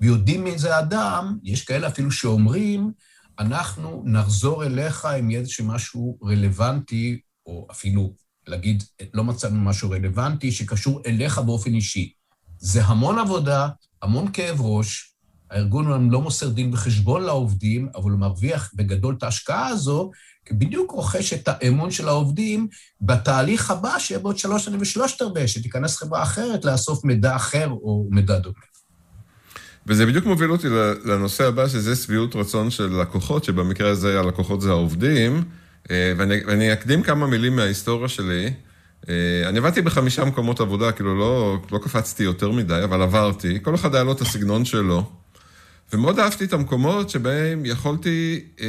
[0.00, 2.92] ויודעים מי זה אדם, יש כאלה אפילו שאומרים,
[3.38, 8.14] אנחנו נחזור אליך עם איזשהו משהו רלוונטי, או אפילו
[8.48, 8.82] להגיד,
[9.14, 12.12] לא מצאנו משהו רלוונטי שקשור אליך באופן אישי.
[12.58, 13.68] זה המון עבודה,
[14.02, 15.14] המון כאב ראש,
[15.50, 20.10] הארגון לא מוסר דין וחשבון לעובדים, אבל הוא מרוויח בגדול את ההשקעה הזו,
[20.44, 22.68] כי בדיוק רוכש את האמון של העובדים
[23.00, 28.08] בתהליך הבא, שיהיה בעוד שלוש שנים ושלושת הרבה, שתיכנס חברה אחרת לאסוף מידע אחר או
[28.10, 28.54] מידע דומה.
[29.86, 30.66] וזה בדיוק מוביל אותי
[31.04, 35.44] לנושא הבא, שזה שביעות רצון של לקוחות, שבמקרה הזה הלקוחות זה העובדים.
[35.90, 38.52] אה, ואני, ואני אקדים כמה מילים מההיסטוריה שלי.
[39.08, 43.58] אה, אני עבדתי בחמישה מקומות עבודה, כאילו לא, לא קפצתי יותר מדי, אבל עברתי.
[43.62, 45.10] כל אחד היה לו את הסגנון שלו.
[45.92, 48.66] ומאוד אהבתי את המקומות שבהם יכולתי, אה,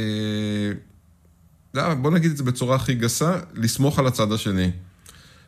[1.74, 4.70] לא, בוא נגיד את זה בצורה הכי גסה, לסמוך על הצד השני.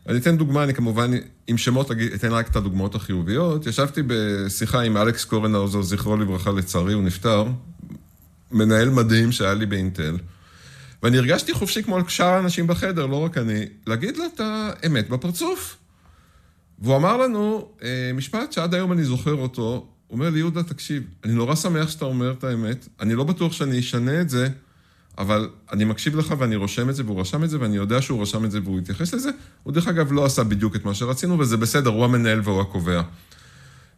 [0.08, 1.10] אני אתן דוגמה, אני כמובן
[1.46, 3.66] עם שמות אתן רק את הדוגמאות החיוביות.
[3.66, 7.46] ישבתי בשיחה עם אלכס קורנהאוזר, זכרו לברכה, לצערי הוא נפטר,
[8.50, 10.16] מנהל מדהים שהיה לי באינטל.
[11.02, 15.76] ואני הרגשתי חופשי כמו שאר האנשים בחדר, לא רק אני, להגיד לו את האמת בפרצוף.
[16.78, 21.02] והוא אמר לנו אה, משפט שעד היום אני זוכר אותו, הוא אומר לי, יהודה, תקשיב,
[21.24, 24.48] אני נורא שמח שאתה אומר את האמת, אני לא בטוח שאני אשנה את זה,
[25.18, 28.22] אבל אני מקשיב לך ואני רושם את זה, והוא רשם את זה, ואני יודע שהוא
[28.22, 29.30] רשם את זה והוא התייחס לזה.
[29.62, 33.02] הוא דרך אגב לא עשה בדיוק את מה שרצינו, וזה בסדר, הוא המנהל והוא הקובע.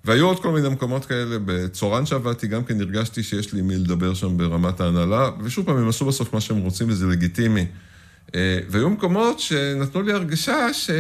[0.05, 4.15] והיו עוד כל מיני מקומות כאלה, בצורן שעבדתי, גם כן הרגשתי שיש לי מי לדבר
[4.15, 7.67] שם ברמת ההנהלה, ושוב פעם, הם עשו בסוף מה שהם רוצים וזה לגיטימי.
[8.35, 10.91] אה, והיו מקומות שנתנו לי הרגשה ש...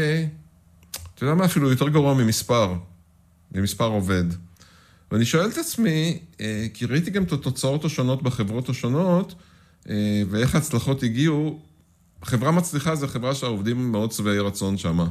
[1.14, 2.74] אתה יודע מה, אפילו יותר גרוע ממספר,
[3.52, 4.24] ממספר עובד.
[5.12, 9.34] ואני שואל את עצמי, אה, כי ראיתי גם את התוצאות השונות בחברות השונות,
[9.88, 11.60] אה, ואיך ההצלחות הגיעו.
[12.22, 15.08] חברה מצליחה זה חברה שהעובדים מאוד שבעי רצון שמה.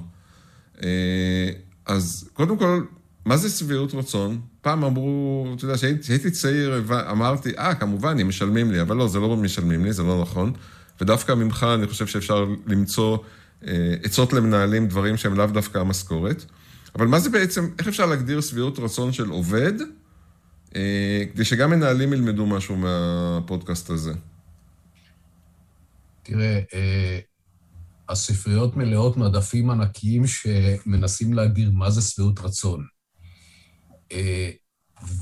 [1.86, 2.82] אז קודם כל,
[3.26, 4.42] מה זה שביעות רצון?
[4.62, 9.20] פעם אמרו, אתה יודע, כשהייתי צעיר, אמרתי, אה, כמובן, הם משלמים לי, אבל לא, זה
[9.20, 10.54] לא משלמים לי, זה לא נכון.
[11.02, 13.18] ודווקא ממך אני חושב שאפשר למצוא
[13.68, 16.46] אה, עצות למנהלים, דברים שהם לאו דווקא המשכורת.
[16.96, 19.74] אבל מה זה בעצם, איך אפשר להגדיר שביעות רצון של עובד,
[20.76, 24.14] אה, כדי שגם מנהלים ילמדו משהו מהפודקאסט הזה?
[26.24, 27.20] תראה, אה,
[28.10, 32.86] הספריות מלאות מדפים ענקיים שמנסים להגדיר מה זה שביעות רצון.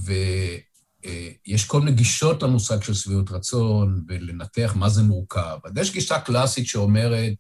[0.05, 5.57] ויש כל מיני גישות למושג של שביעות רצון, ולנתח מה זה מורכב.
[5.65, 7.33] אז יש גישה קלאסית שאומרת,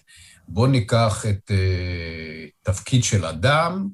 [0.47, 3.89] בואו ניקח את uh, תפקיד של אדם,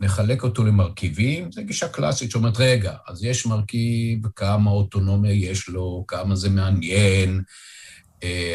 [0.00, 6.04] נחלק אותו למרכיבים, זו גישה קלאסית שאומרת, רגע, אז יש מרכיב, כמה אוטונומיה יש לו,
[6.08, 7.42] כמה זה מעניין,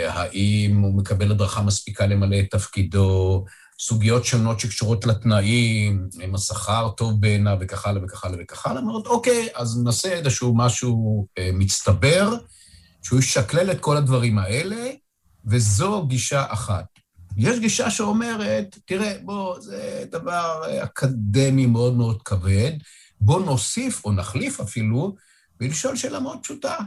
[0.08, 3.46] האם הוא מקבל הדרכה מספיקה למלא את תפקידו,
[3.86, 9.06] סוגיות שונות שקשורות לתנאים, אם השכר טוב בעיניו וכך הלאה וכך הלאה וכך הלאה, אומרת,
[9.06, 12.36] אוקיי, אז נעשה איזשהו משהו אה, מצטבר,
[13.02, 14.92] שהוא ישקלל את כל הדברים האלה,
[15.46, 16.86] וזו גישה אחת.
[17.38, 22.72] יש גישה שאומרת, תראה, בוא, זה דבר אקדמי מאוד מאוד כבד,
[23.22, 25.16] בוא נוסיף או נחליף אפילו,
[25.60, 26.78] ולשאול שאלה מאוד פשוטה.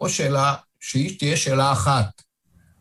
[0.00, 2.22] או שאלה, שהיא תהיה שאלה אחת,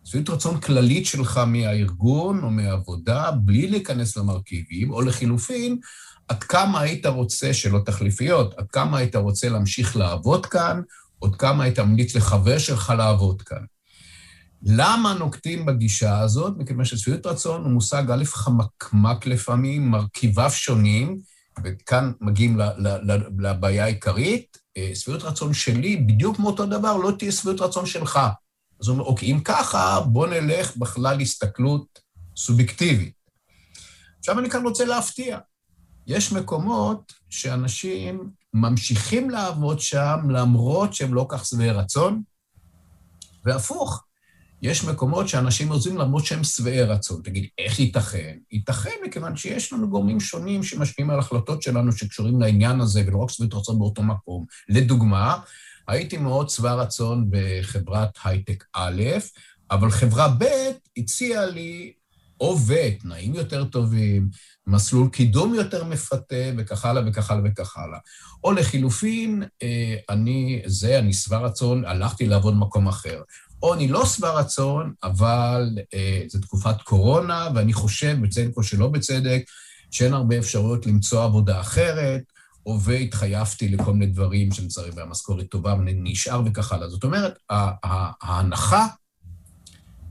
[0.09, 5.77] שביעות רצון כללית שלך מהארגון או מהעבודה, בלי להיכנס למרכיבים, או לחילופין,
[6.27, 10.81] עד כמה היית רוצה, שלא תחליפיות, עד כמה היית רוצה להמשיך לעבוד כאן,
[11.19, 13.63] עוד כמה היית ממליץ לחבר שלך לעבוד כאן.
[14.63, 16.53] למה נוקטים בגישה הזאת?
[16.57, 21.19] מכיוון ששביעות רצון הוא מושג א', חמקמק לפעמים, מרכיביו שונים,
[21.63, 22.59] וכאן מגיעים
[23.39, 24.57] לבעיה העיקרית.
[24.77, 28.19] אה, שביעות רצון שלי, בדיוק מאותו דבר, לא תהיה שביעות רצון שלך.
[28.81, 31.99] אז הוא אומר, אוקיי, אם ככה, בוא נלך בכלל הסתכלות
[32.37, 33.13] סובייקטיבית.
[34.19, 35.37] עכשיו אני כאן רוצה להפתיע.
[36.07, 42.21] יש מקומות שאנשים ממשיכים לעבוד שם למרות שהם לא כך שבעי רצון,
[43.45, 44.03] והפוך,
[44.61, 47.21] יש מקומות שאנשים עוזבים למרות שהם שבעי רצון.
[47.23, 48.37] תגיד, איך ייתכן?
[48.51, 53.29] ייתכן מכיוון שיש לנו גורמים שונים שמשפיעים על החלטות שלנו שקשורים לעניין הזה, ולא רק
[53.29, 54.45] שביעות רצון באותו מקום.
[54.69, 55.37] לדוגמה,
[55.89, 59.03] הייתי מאוד שבע רצון בחברת הייטק א',
[59.71, 60.45] אבל חברה ב'
[60.97, 61.93] הציעה לי
[62.41, 64.29] או ותנאים יותר טובים,
[64.67, 67.99] מסלול קידום יותר מפתה, וכך הלאה וכך הלאה וכך הלאה.
[68.43, 73.21] או לחילופין, אה, אני, זה, אני שבע רצון, הלכתי לעבוד במקום אחר.
[73.63, 78.87] או אני לא שבע רצון, אבל אה, זו תקופת קורונה, ואני חושב, בצדק או שלא
[78.87, 79.41] בצדק,
[79.91, 82.21] שאין הרבה אפשרויות למצוא עבודה אחרת,
[82.81, 86.89] והתחייבתי לכל מיני דברים שאני צריך, והמשכורת טובה, נשאר וכך הלאה.
[86.89, 87.39] זאת אומרת,
[88.21, 88.87] ההנחה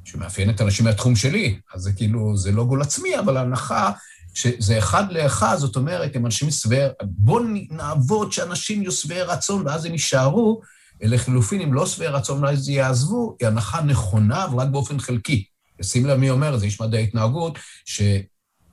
[0.05, 3.91] שמאפיינת אנשים מהתחום שלי, אז זה כאילו, זה לא גול עצמי, אבל ההנחה
[4.35, 9.85] שזה אחד לאחד, זאת אומרת, הם אנשים שבעי, בואו נעבוד שאנשים יהיו שבעי רצון ואז
[9.85, 10.61] הם יישארו,
[11.01, 15.45] לחלופין, אם לא שבעי רצון ואז יעזבו, היא הנחה נכונה, אבל רק באופן חלקי.
[15.83, 17.59] שים לב מי אומר, זה איש מדעי התנהגות,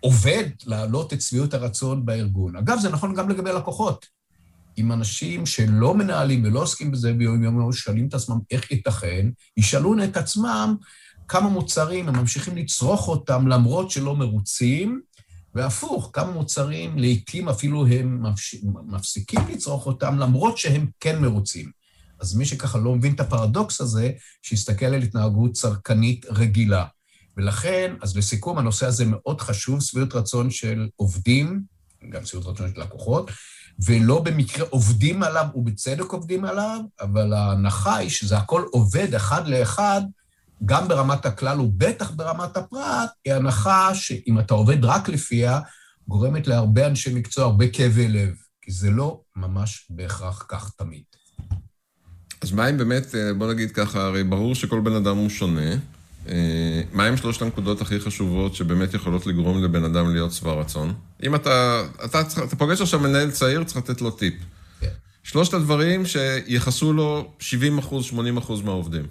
[0.06, 2.56] שעובד להעלות את שביעות הרצון בארגון.
[2.56, 4.06] אגב, זה נכון גם לגבי לקוחות.
[4.78, 10.04] אם אנשים שלא מנהלים ולא עוסקים בזה ביום יום, שואלים את עצמם איך ייתכן, ישאלו
[10.04, 10.76] את עצמם
[11.28, 15.02] כמה מוצרים הם ממשיכים לצרוך אותם למרות שלא מרוצים,
[15.56, 18.24] והפוך, כמה מוצרים לעתים אפילו הם
[18.88, 21.72] מפסיקים לצרוך אותם למרות שהם כן מרוצים.
[22.20, 26.86] אז מי שככה לא מבין את הפרדוקס הזה, שיסתכל על התנהגות צרכנית רגילה.
[27.38, 31.62] ולכן, אז לסיכום, הנושא הזה מאוד חשוב, שביעות רצון של עובדים,
[32.10, 33.32] גם שביעות רצון של לקוחות,
[33.86, 40.02] ולא במקרה עובדים עליו, ובצדק עובדים עליו, אבל ההנחה היא שזה הכל עובד אחד לאחד,
[40.66, 45.60] גם ברמת הכלל ובטח ברמת הפרט, היא הנחה שאם אתה עובד רק לפיה,
[46.08, 51.04] גורמת להרבה אנשי מקצוע הרבה כאבי לב, כי זה לא ממש בהכרח כך תמיד.
[52.42, 55.76] אז מה אם באמת, אה, בוא נגיד ככה, הרי ברור שכל בן אדם הוא שונה.
[56.30, 60.94] אה, מה עם שלושת הנקודות הכי חשובות שבאמת יכולות לגרום לבן אדם להיות שבע רצון?
[61.24, 64.34] אם אתה, אתה, אתה פוגש עכשיו מנהל צעיר, צריך לתת לו טיפ.
[64.80, 64.88] כן.
[65.24, 69.06] שלושת הדברים שיחסו לו 70 אחוז, 80 אחוז מהעובדים.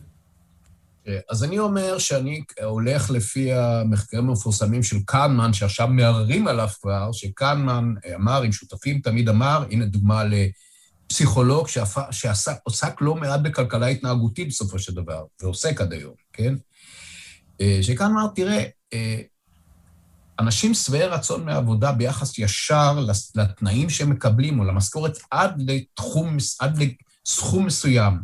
[1.09, 7.13] אה, אז אני אומר שאני הולך לפי המחקרים המפורסמים של קנמן, שעכשיו מערערים עליו כבר,
[7.13, 10.23] שקנמן אמר, עם שותפים תמיד אמר, הנה דוגמה
[11.11, 11.69] לפסיכולוג
[12.11, 16.55] שעסק לא מעט בכלכלה התנהגותית בסופו של דבר, ועוסק עד היום, כן?
[17.61, 19.21] אה, שכאן אמר, תראה, אה,
[20.41, 22.99] אנשים שבעי רצון מהעבודה ביחס ישר
[23.35, 28.19] לתנאים שהם מקבלים, או למשכורת עד לתחום, עד לסכום מסוים.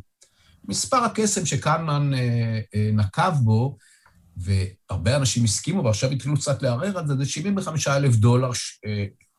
[0.64, 3.76] מספר הקסם שקלמן אה, נקב בו,
[4.36, 8.50] והרבה אנשים הסכימו, ועכשיו התחילו קצת לערער על זה, זה 75 אלף דולר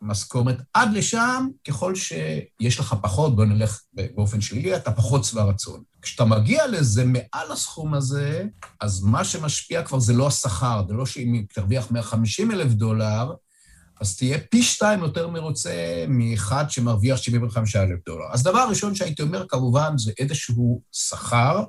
[0.02, 0.56] משכורת.
[0.74, 5.84] עד לשם, ככל שיש לך פחות, בוא נלך באופן שלילי, אתה פחות שבע רצון.
[6.02, 8.46] כשאתה מגיע לזה מעל הסכום הזה,
[8.82, 13.32] אז מה שמשפיע כבר זה לא השכר, זה לא שאם תרוויח 150 אלף דולר,
[14.02, 18.26] אז תהיה פי שתיים יותר מרוצה מאחד שמרוויח 75 אלף דולר.
[18.32, 21.64] אז דבר ראשון שהייתי אומר, כמובן, זה איזשהו שכר,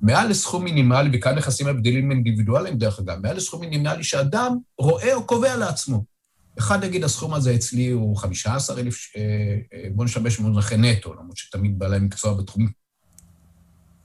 [0.00, 5.26] מעל לסכום מינימלי, וכאן נכנסים הבדלים אינדיבידואליים, דרך אגב, מעל לסכום מינימלי שאדם רואה או
[5.26, 6.13] קובע לעצמו.
[6.58, 9.22] אחד יגיד, הסכום הזה אצלי הוא 15,000, אה,
[9.72, 12.68] אה, בוא נשתמש במונחי נטו, למרות שתמיד בעלי מקצוע בתחומים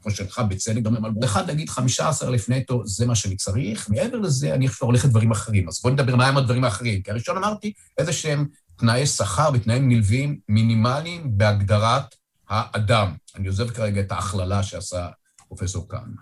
[0.02, 3.89] כמו שלך, בצדק, גם על אחד להגיד 15 אלף נטו, זה מה שאני צריך.
[3.89, 5.68] מעבר לזה, אני עכשיו הולך לדברים אחרים.
[5.68, 7.02] אז בואו נדבר מהם הדברים האחרים.
[7.02, 8.47] כי הראשון אמרתי, איזה שהם
[8.78, 12.16] תנאי שכר ותנאים נלווים מינימליים בהגדרת
[12.50, 13.14] האדם.
[13.36, 15.08] אני עוזב כרגע את ההכללה שעשה
[15.47, 16.16] פרופסור קהנמן.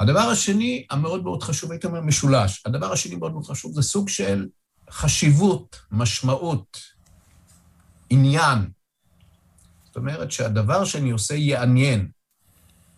[0.00, 2.62] הדבר השני, המאוד מאוד חשוב, הייתי אומר משולש.
[2.66, 4.46] הדבר השני מאוד מאוד חשוב, זה סוג של
[4.90, 6.80] חשיבות, משמעות,
[8.10, 8.58] עניין.
[9.84, 12.08] זאת אומרת שהדבר שאני עושה יעניין,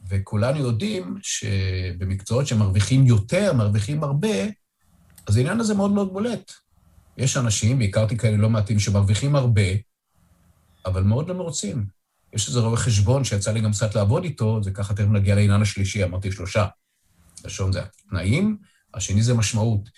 [0.08, 4.36] וכולנו יודעים שבמקצועות שמרוויחים יותר, מרוויחים הרבה,
[5.26, 6.52] אז העניין הזה מאוד מאוד בולט.
[7.16, 9.62] יש אנשים, והכרתי כאלה לא מעטים, שמרוויחים הרבה,
[10.86, 11.86] אבל מאוד לא מרוצים.
[12.32, 15.62] יש איזה רואה חשבון שיצא לי גם קצת לעבוד איתו, זה ככה תכף נגיע לעניין
[15.62, 16.66] השלישי, אמרתי שלושה.
[17.44, 18.56] ראשון זה התנאים,
[18.94, 19.88] השני זה משמעות,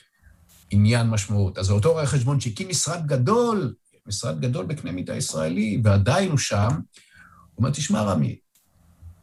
[0.72, 1.58] עניין משמעות.
[1.58, 3.74] אז אותו רואה חשבון שהקים משרד גדול,
[4.06, 8.38] משרד גדול בקנה מידה ישראלי, ועדיין הוא שם, הוא אומר, תשמע, רמי,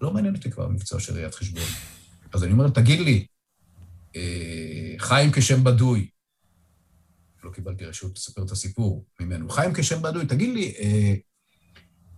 [0.02, 1.64] לא מעניין אותי כבר המקצוע של ראיית חשבון.
[2.34, 3.26] אז אני אומר, תגיד לי,
[4.16, 6.10] אה, חיים כשם בדוי,
[7.44, 11.14] לא קיבלתי רשות לספר את הסיפור ממנו, חיים כשם בדוי, תגיד לי, אה,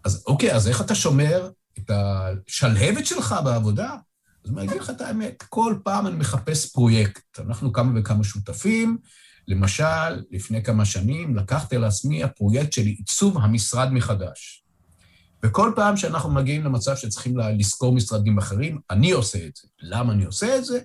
[0.03, 3.95] אז אוקיי, אז איך אתה שומר את השלהבת שלך בעבודה?
[4.45, 7.39] אז אני אגיד לך את האמת, כל פעם אני מחפש פרויקט.
[7.39, 8.97] אנחנו כמה וכמה שותפים,
[9.47, 14.63] למשל, לפני כמה שנים לקחתי על עצמי הפרויקט של עיצוב המשרד מחדש.
[15.43, 19.67] וכל פעם שאנחנו מגיעים למצב שצריכים לשכור משרדים אחרים, אני עושה את זה.
[19.81, 20.79] למה אני עושה את זה?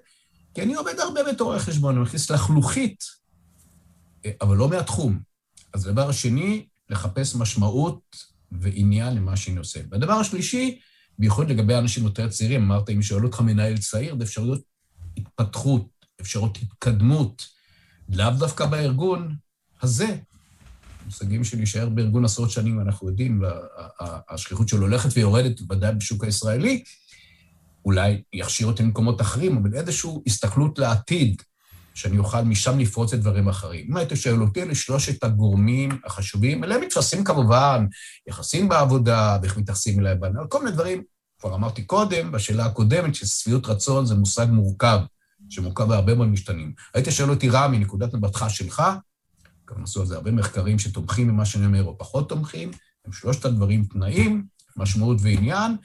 [0.54, 3.04] כי אני עובד הרבה בתור חשבון, אני מכניס לחלוכית,
[4.40, 5.20] אבל לא מהתחום.
[5.72, 8.16] אז הדבר השני, לחפש משמעות
[8.52, 9.80] ועניין למה שאני עושה.
[9.90, 10.78] והדבר השלישי,
[11.18, 14.60] בייחוד לגבי אנשים יותר צעירים, אמרת, אם שואל אותך מנהל צעיר, זה אפשרויות
[15.16, 15.88] התפתחות,
[16.20, 17.46] אפשרות התקדמות,
[18.08, 19.34] לאו דווקא בארגון
[19.82, 20.16] הזה.
[21.06, 23.42] מושגים של להישאר בארגון עשרות שנים, אנחנו יודעים,
[24.28, 26.84] השכיחות שלו הולכת ויורדת, ודאי בשוק הישראלי,
[27.84, 31.42] אולי יכשיר אותי למקומות אחרים, אבל איזושהי הסתכלות לעתיד,
[31.97, 33.86] שאני אוכל משם לפרוץ את דברים אחרים.
[33.90, 37.86] אם היית שואל אותי, אלה שלושת הגורמים החשובים, אליהם מתפסים כמובן
[38.28, 41.03] יחסים בעבודה, ואיך מתייחסים אליהם, על כל מיני דברים.
[41.40, 44.99] כבר אמרתי קודם, בשאלה הקודמת, ששביעות רצון זה מושג מורכב,
[45.51, 46.72] שמורכב בהרבה מאוד משתנים.
[46.94, 48.82] היית שואל אותי, רע, מנקודת מבטך שלך,
[49.70, 52.70] גם עשו על זה הרבה מחקרים שתומכים במה שאני אומר, או פחות תומכים,
[53.07, 54.44] הם שלושת הדברים תנאים,
[54.76, 55.76] משמעות ועניין,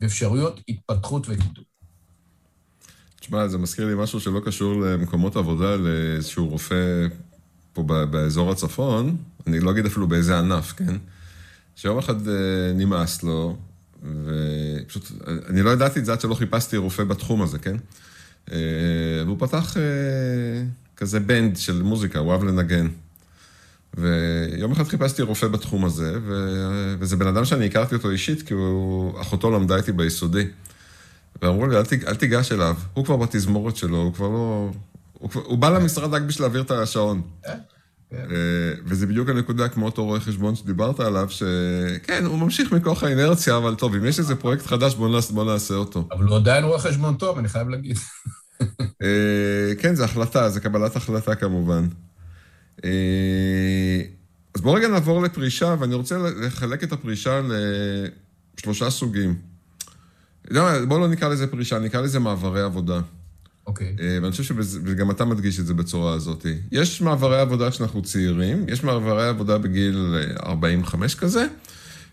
[0.00, 1.64] ואפשרויות התפתחות וגידול.
[3.24, 7.06] תשמע, זה מזכיר לי משהו שלא קשור למקומות עבודה, לאיזשהו רופא
[7.72, 9.16] פה באזור הצפון,
[9.46, 10.94] אני לא אגיד אפילו באיזה ענף, כן?
[11.76, 12.34] שיום אחד אה,
[12.74, 13.56] נמאס לו,
[14.24, 15.12] ופשוט,
[15.48, 17.76] אני לא ידעתי את זה עד שלא חיפשתי רופא בתחום הזה, כן?
[18.52, 18.58] אה,
[19.26, 19.82] והוא פתח אה,
[20.96, 22.88] כזה בנד של מוזיקה, הוא אוהב לנגן.
[23.94, 26.34] ויום אחד חיפשתי רופא בתחום הזה, ו...
[26.98, 29.20] וזה בן אדם שאני הכרתי אותו אישית, כי הוא...
[29.20, 30.46] אחותו למדה איתי ביסודי.
[31.44, 32.04] ואמרו לי, אל, תיג...
[32.04, 34.70] אל תיגש אליו, הוא כבר בתזמורת שלו, הוא כבר לא...
[35.12, 35.42] הוא, כבר...
[35.42, 37.22] הוא בא למשרד רק בשביל להעביר את השעון.
[37.46, 37.54] אה,
[38.10, 38.16] כן.
[38.30, 43.56] אה, וזה בדיוק הנקודה, כמו אותו רואה חשבון שדיברת עליו, שכן, הוא ממשיך מכוח האינרציה,
[43.56, 46.08] אבל טוב, אם יש איזה פרויקט חדש, בוא נעשה, בוא נעשה אותו.
[46.12, 47.98] אבל הוא עדיין רואה חשבון טוב, אני חייב להגיד.
[49.02, 51.88] אה, כן, זה החלטה, זה קבלת החלטה כמובן.
[54.54, 57.40] אז בואו רגע נעבור לפרישה, ואני רוצה לחלק את הפרישה
[58.58, 59.53] לשלושה סוגים.
[60.88, 63.00] בואו לא נקרא לזה פרישה, נקרא לזה מעברי עבודה.
[63.66, 63.94] אוקיי.
[63.98, 64.02] Okay.
[64.02, 66.46] אה, ואני חושב שגם אתה מדגיש את זה בצורה הזאת.
[66.72, 70.14] יש מעברי עבודה כשאנחנו צעירים, יש מעברי עבודה בגיל
[70.46, 71.46] 45 כזה,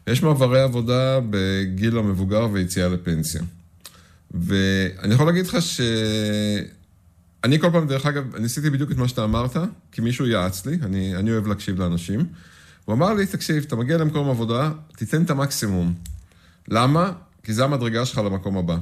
[0.08, 3.42] יש מעברי עבודה בגיל המבוגר ויציאה לפנסיה.
[4.32, 5.82] ואני יכול להגיד לך ש...
[7.44, 9.58] אני כל פעם, דרך אגב, ניסיתי בדיוק את מה שאתה אמרת,
[9.92, 12.26] כי מישהו יעץ לי, אני, אני אוהב להקשיב לאנשים.
[12.86, 15.94] הוא אמר לי, תקשיב, אתה מגיע למקום עבודה, תיתן את המקסימום.
[16.68, 17.12] למה?
[17.44, 18.78] כי זה המדרגה שלך למקום הבא.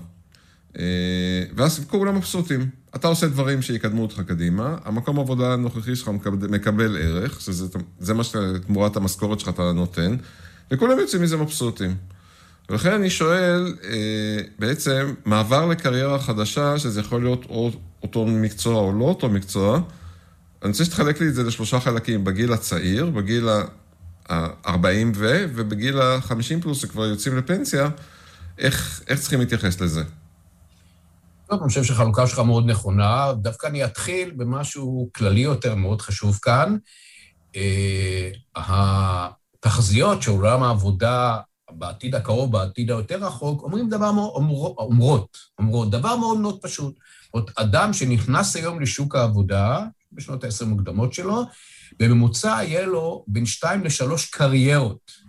[0.77, 2.69] אה, ואז כולם מבסוטים.
[2.95, 6.11] אתה עושה דברים שיקדמו אותך קדימה, המקום העבודה הנוכחי שלך
[6.49, 10.15] מקבל, ערך, שזה מה שתמורת המשכורת שלך אתה נותן,
[10.71, 11.95] וכולם יוצאים מזה מבסוטים.
[12.69, 17.71] ולכן אני שואל, אה, בעצם, מעבר לקריירה חדשה, שזה יכול להיות או
[18.03, 19.81] אותו מקצוע או לא אותו מקצוע,
[20.63, 23.49] אני רוצה שתחלק לי את זה לשלושה חלקים, בגיל הצעיר, בגיל
[24.29, 24.85] ה-40
[25.15, 27.89] ו, ובגיל ה-50 פלוס, שכבר יוצאים לפנסיה,
[28.59, 30.03] איך, איך צריכים להתייחס לזה?
[31.47, 33.33] טוב, אני חושב שהחלוקה שלך מאוד נכונה.
[33.33, 36.77] דווקא אני אתחיל במשהו כללי יותר, מאוד חשוב כאן.
[37.55, 41.37] אה, התחזיות של עולם העבודה
[41.71, 44.31] בעתיד הקרוב, בעתיד היותר רחוק, אומרים דבר מאוד,
[44.77, 46.95] אומרות, אומרות, דבר מאוד מאוד פשוט.
[47.35, 51.43] זאת אדם שנכנס היום לשוק העבודה, בשנות ה-10 מוקדמות שלו,
[51.99, 55.28] בממוצע יהיה לו בין שתיים לשלוש קריירות.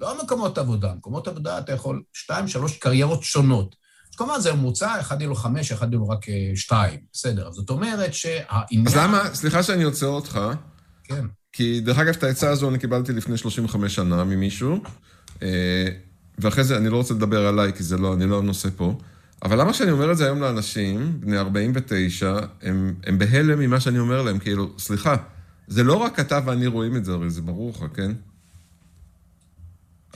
[0.00, 3.76] לא מקומות עבודה, מקומות עבודה אתה יכול שתיים, שלוש קריירות שונות.
[4.10, 7.52] אז כמובן זה ממוצע, אחד יהיה לו חמש, אחד יהיה לו רק אה, שתיים, בסדר.
[7.52, 8.86] זאת אומרת שהעניין...
[8.86, 10.40] אז למה, סליחה שאני עוצר אותך.
[11.04, 11.24] כן.
[11.52, 14.78] כי דרך אגב, את העצה הזו אני קיבלתי לפני 35 שנה ממישהו,
[15.42, 15.86] אה,
[16.38, 18.98] ואחרי זה אני לא רוצה לדבר עליי, כי זה לא, אני לא הנושא פה.
[19.42, 23.98] אבל למה שאני אומר את זה היום לאנשים, בני 49, הם, הם בהלם ממה שאני
[23.98, 25.16] אומר להם, כאילו, סליחה,
[25.68, 28.12] זה לא רק אתה ואני רואים את זה, הרי זה ברור לך, כן?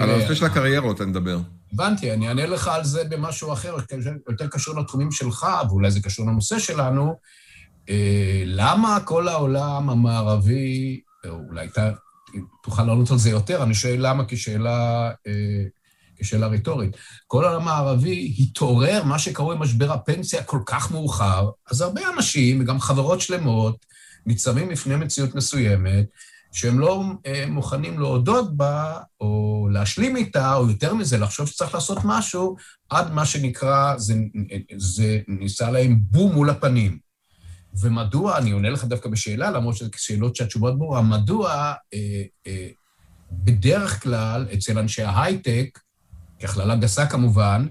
[0.00, 1.38] על הנושא של הקריירות אני מדבר.
[1.72, 3.76] הבנתי, אני אענה לך על זה במשהו אחר,
[4.28, 7.14] יותר קשור לתחומים שלך, ואולי זה קשור לנושא שלנו.
[7.88, 11.00] אה, למה כל העולם המערבי,
[11.48, 11.90] אולי אתה
[12.62, 15.64] תוכל לענות על זה יותר, אני שואל למה כשאלה אה,
[16.20, 16.96] כשאלה רטורית.
[17.26, 22.80] כל העולם הערבי התעורר, מה שקרוי משבר הפנסיה, כל כך מאוחר, אז הרבה אנשים, וגם
[22.80, 23.86] חברות שלמות,
[24.26, 26.06] ניצבים בפני מציאות מסוימת,
[26.52, 31.98] שהם לא אה, מוכנים להודות בה, או להשלים איתה, או יותר מזה, לחשוב שצריך לעשות
[32.04, 32.56] משהו,
[32.88, 34.14] עד מה שנקרא, זה,
[34.76, 36.98] זה ניסה להם בום מול הפנים.
[37.80, 41.52] ומדוע, אני עונה לך דווקא בשאלה, למרות שזה שאלות שהתשובות ברורה, מדוע
[41.94, 42.68] אה, אה,
[43.32, 45.78] בדרך כלל אצל אנשי ההייטק,
[46.42, 47.66] ככללה גסה כמובן,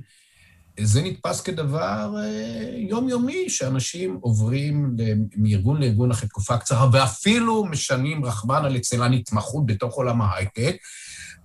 [0.84, 4.96] זה נתפס כדבר אה, יומיומי, שאנשים עוברים
[5.36, 10.76] מארגון לארגון אחרי תקופה קצרה, ואפילו משנים, רחמנא ליצלן, התמחות בתוך עולם ההייטק,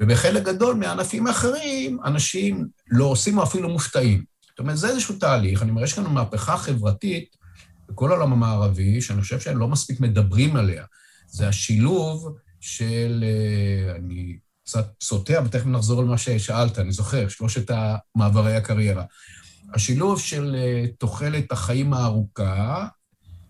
[0.00, 4.24] ובחלק גדול מהענפים האחרים, אנשים לא עושים או אפילו מופתעים.
[4.48, 7.36] זאת אומרת, זה איזשהו תהליך, אני אומר, יש כאן מהפכה חברתית
[7.88, 10.84] בכל העולם המערבי, שאני חושב שהם לא מספיק מדברים עליה.
[11.26, 17.70] זה השילוב של, אה, אני קצת סוטה, ותכף נחזור על מה ששאלת, אני זוכר, שלושת
[17.70, 19.04] המעברי הקריירה.
[19.74, 22.86] השילוב של אה, תוחלת החיים הארוכה,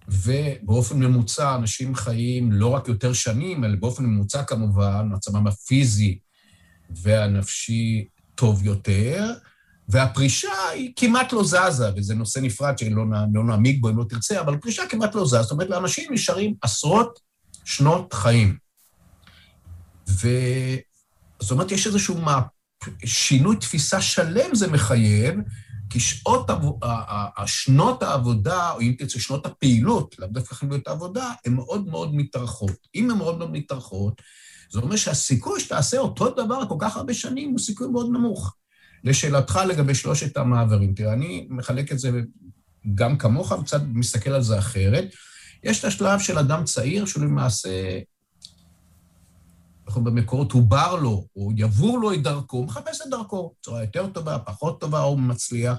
[0.09, 6.19] ובאופן ממוצע אנשים חיים לא רק יותר שנים, אלא באופן ממוצע כמובן, מצבם הפיזי
[6.91, 9.33] והנפשי טוב יותר,
[9.89, 14.41] והפרישה היא כמעט לא זזה, וזה נושא נפרד שלא לא נעמיק בו אם לא תרצה,
[14.41, 17.19] אבל פרישה כמעט לא זזה, זאת אומרת, לאנשים נשארים עשרות
[17.65, 18.57] שנות חיים.
[21.41, 22.41] וזאת אומרת, יש איזשהו מה...
[23.05, 25.35] שינוי תפיסה שלם זה מחייב,
[25.91, 26.51] כי שעות,
[27.47, 32.77] שנות העבודה, או אם תרצה, שנות הפעילות, לאו דווקא חייבות העבודה, הן מאוד מאוד מתארכות.
[32.95, 34.23] אם הן מאוד מאוד מתארכות,
[34.73, 38.55] זה אומר שהסיכוי שתעשה אותו דבר כל כך הרבה שנים הוא סיכוי מאוד נמוך.
[39.05, 42.11] לשאלתך לגבי שלושת המעברים, תראה, אני מחלק את זה
[42.95, 45.15] גם כמוך, וקצת מסתכל על זה אחרת.
[45.65, 47.99] יש את השלב של אדם צעיר, שהוא למעשה,
[49.87, 53.81] אנחנו במקורות, הוא בר לו, או יבור לו את דרכו, הוא מחפש את דרכו, בצורה
[53.81, 55.79] יותר טובה, פחות טובה, או מצליח.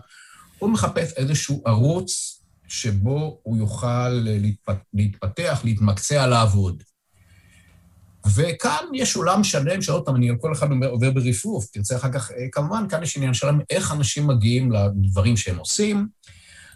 [0.59, 4.09] הוא מחפש איזשהו ערוץ שבו הוא יוכל
[4.93, 6.83] להתפתח, להתמקצע, לעבוד.
[8.35, 12.31] וכאן יש עולם שלם, שעוד פעם, אני על כל אחד עובר ברפרוף, תרצה אחר כך,
[12.31, 16.07] אה, כמובן, כאן יש עניין שלם איך אנשים מגיעים לדברים שהם עושים.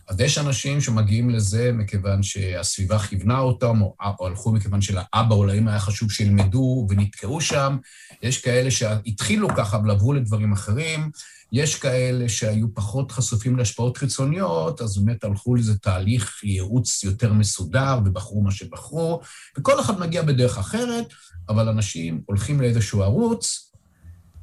[0.10, 5.46] אז יש אנשים שמגיעים לזה מכיוון שהסביבה כיוונה אותם, או, או הלכו מכיוון שלאבא או
[5.46, 7.78] לאמא היה חשוב שילמדו ונתקעו שם.
[8.24, 11.12] יש כאלה שהתחילו ככה אבל עברו לדברים אחרים.
[11.52, 18.00] יש כאלה שהיו פחות חשופים להשפעות חיצוניות, אז באמת הלכו לאיזה תהליך ייעוץ יותר מסודר
[18.06, 19.22] ובחרו מה שבחרו,
[19.58, 21.06] וכל אחד מגיע בדרך אחרת,
[21.50, 23.72] אבל אנשים הולכים לאיזשהו ערוץ,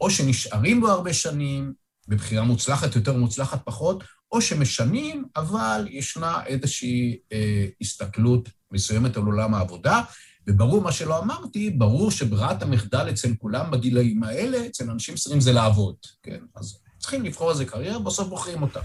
[0.01, 1.73] או שנשארים בו הרבה שנים,
[2.09, 4.05] בבחירה מוצלחת יותר, מוצלחת פחות,
[4.37, 10.03] או שמשנים, אבל ישנה איזושהי אה, הסתכלות מסוימת על עולם העבודה,
[10.47, 15.53] וברור מה שלא אמרתי, ברור שברירת המחדל אצל כולם בגילאים האלה, אצל אנשים מסוימים זה
[15.53, 16.39] לעבוד, כן?
[16.57, 18.81] אז צריכים לבחור איזה קריירה, בסוף בוחרים אותה.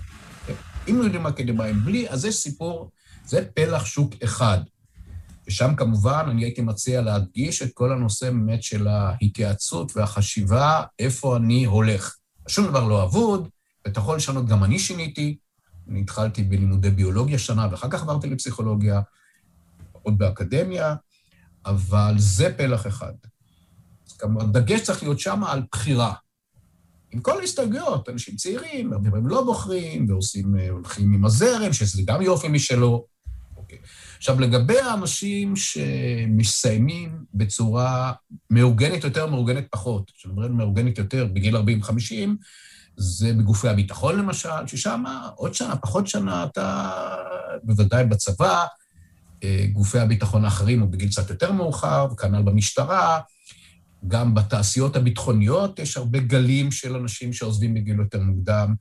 [0.48, 0.54] כן?
[0.90, 2.92] אם יודעים אקדמאים בלי, אז זה סיפור,
[3.26, 4.60] זה פלח שוק אחד.
[5.48, 11.66] ושם כמובן אני הייתי מציע להדגיש את כל הנושא באמת של ההתייעצות והחשיבה, איפה אני
[11.66, 12.16] הולך.
[12.48, 13.50] שום דבר לא אבוד,
[13.86, 15.38] ואתה יכול לשנות, גם אני שיניתי.
[15.90, 19.02] אני התחלתי בלימודי ביולוגיה שנה, ואחר כך עברתי לפסיכולוגיה,
[19.92, 20.96] עוד באקדמיה,
[21.66, 23.14] אבל זה פלח אחד.
[24.20, 26.14] כמובן, הדגש צריך להיות שם על בחירה.
[27.12, 32.02] עם כל ההסתייגויות, אנשים צעירים, הרבה פעמים לא בוחרים, ועושים, אה, הולכים עם הזרם, שזה
[32.06, 33.06] גם יופי משלו.
[33.58, 33.78] אוקיי.
[34.18, 38.14] עכשיו, לגבי האנשים שמסיימים בצורה
[38.50, 41.62] מאורגנת יותר, מאורגנת פחות, כשאני אומר מאורגנת יותר, בגיל 40-50,
[43.02, 45.04] זה בגופי הביטחון למשל, ששם
[45.36, 46.92] עוד שנה, פחות שנה, אתה
[47.64, 48.66] בוודאי בצבא,
[49.44, 53.20] אה, גופי הביטחון האחרים, הוא בגיל קצת יותר מאוחר, וכנ"ל במשטרה,
[54.08, 58.76] גם בתעשיות הביטחוניות יש הרבה גלים של אנשים שעוזבים בגיל יותר מוקדם,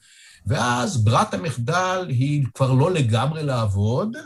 [0.47, 4.17] ואז ברירת המחדל היא כבר לא לגמרי לעבוד,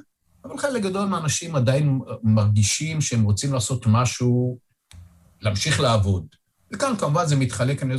[0.45, 4.59] אבל חלק גדול מהאנשים עדיין מרגישים שהם רוצים לעשות משהו,
[5.41, 6.27] להמשיך לעבוד.
[6.75, 7.95] וכאן כמובן זה מתחלק, אני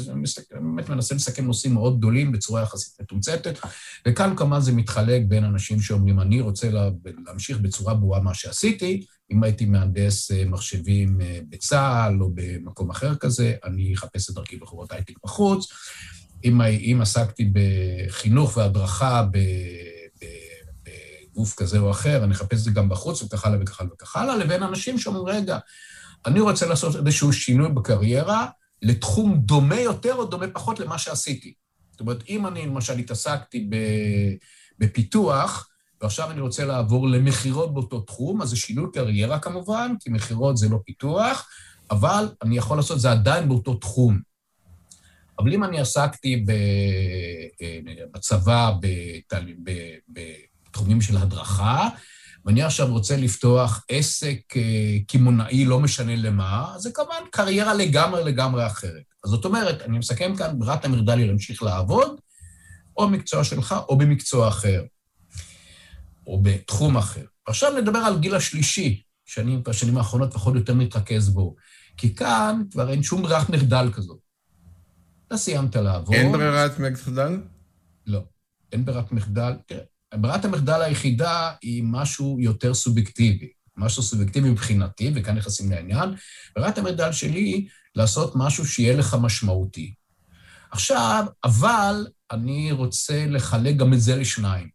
[0.51, 3.59] באמת מנסה לסכם נושאים מאוד גדולים בצורה יחסית מתומצתת,
[4.07, 6.89] וכאן כמובן זה מתחלק בין אנשים שאומרים, אני רוצה לה,
[7.25, 13.15] להמשיך בצורה ברורה מה שעשיתי, אם הייתי מהנדס אה, מחשבים אה, בצה"ל או במקום אחר
[13.15, 15.67] כזה, אני אחפש את דרכי בחורות הייטק בחוץ.
[16.43, 19.25] אם, אם עסקתי בחינוך והדרכה
[21.33, 24.15] בגוף כזה או אחר, אני אחפש את זה גם בחוץ וכך הלאה וכך הלאה וכך
[24.15, 25.57] הלאה, לבין אנשים שאומרים, רגע,
[26.25, 28.47] אני רוצה לעשות איזשהו שינוי בקריירה
[28.85, 31.53] לתחום דומה יותר או דומה פחות למה שעשיתי.
[31.91, 33.69] זאת אומרת, אם אני למשל התעסקתי
[34.79, 35.69] בפיתוח,
[36.01, 40.69] ועכשיו אני רוצה לעבור למכירות באותו תחום, אז זה שינוי קריירה כמובן, כי מכירות זה
[40.69, 41.49] לא פיתוח,
[41.91, 44.19] אבל אני יכול לעשות את זה עדיין באותו תחום.
[45.39, 46.45] אבל אם אני עסקתי
[47.61, 47.79] אה,
[48.13, 48.71] בצבא
[50.09, 51.89] בתחומים של הדרכה,
[52.45, 58.67] ואני עכשיו רוצה לפתוח עסק אה, קמעונאי, לא משנה למה, זה כמובן קריירה לגמרי לגמרי
[58.67, 59.03] אחרת.
[59.23, 62.19] אז זאת אומרת, אני מסכם כאן, ברירת המרדל היא להמשיך לעבוד,
[62.97, 64.83] או במקצוע שלך או במקצוע אחר,
[66.27, 67.25] או בתחום אחר.
[67.47, 71.55] עכשיו נדבר על גיל השלישי, שאני בשנים האחרונות פחות או יותר מתרכז בו,
[71.97, 74.19] כי כאן כבר אין שום ברירת מחדל כזאת.
[75.27, 76.15] אתה סיימת לעבוד.
[76.15, 77.41] אין ברירת מחדל?
[78.05, 78.21] לא.
[78.71, 79.53] אין ברירת מחדל.
[79.65, 79.83] תראה,
[80.13, 83.49] ברירת המחדל היחידה היא משהו יותר סובייקטיבי.
[83.77, 86.09] משהו סובייקטיבי מבחינתי, וכאן נכנסים לעניין.
[86.55, 89.93] ברירת המחדל שלי, לעשות משהו שיהיה לך משמעותי.
[90.71, 94.69] עכשיו, אבל אני רוצה לחלק גם את זה לשניים.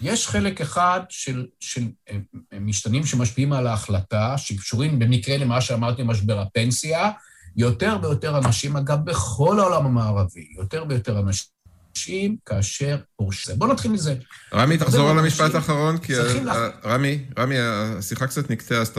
[0.00, 2.18] יש חלק אחד של, של אה,
[2.60, 7.10] משתנים שמשפיעים על ההחלטה, שקשורים במקרה למה שאמרתי, משבר הפנסיה.
[7.56, 11.55] יותר ויותר אנשים, אגב, בכל העולם המערבי, יותר ויותר אנשים
[12.46, 13.58] כאשר פורשים.
[13.58, 14.14] בואו נתחיל מזה.
[14.54, 16.12] רמי, תחזור על המשפט האחרון, כי...
[16.84, 18.92] רמי, רמי, השיחה קצת נקטעה, אז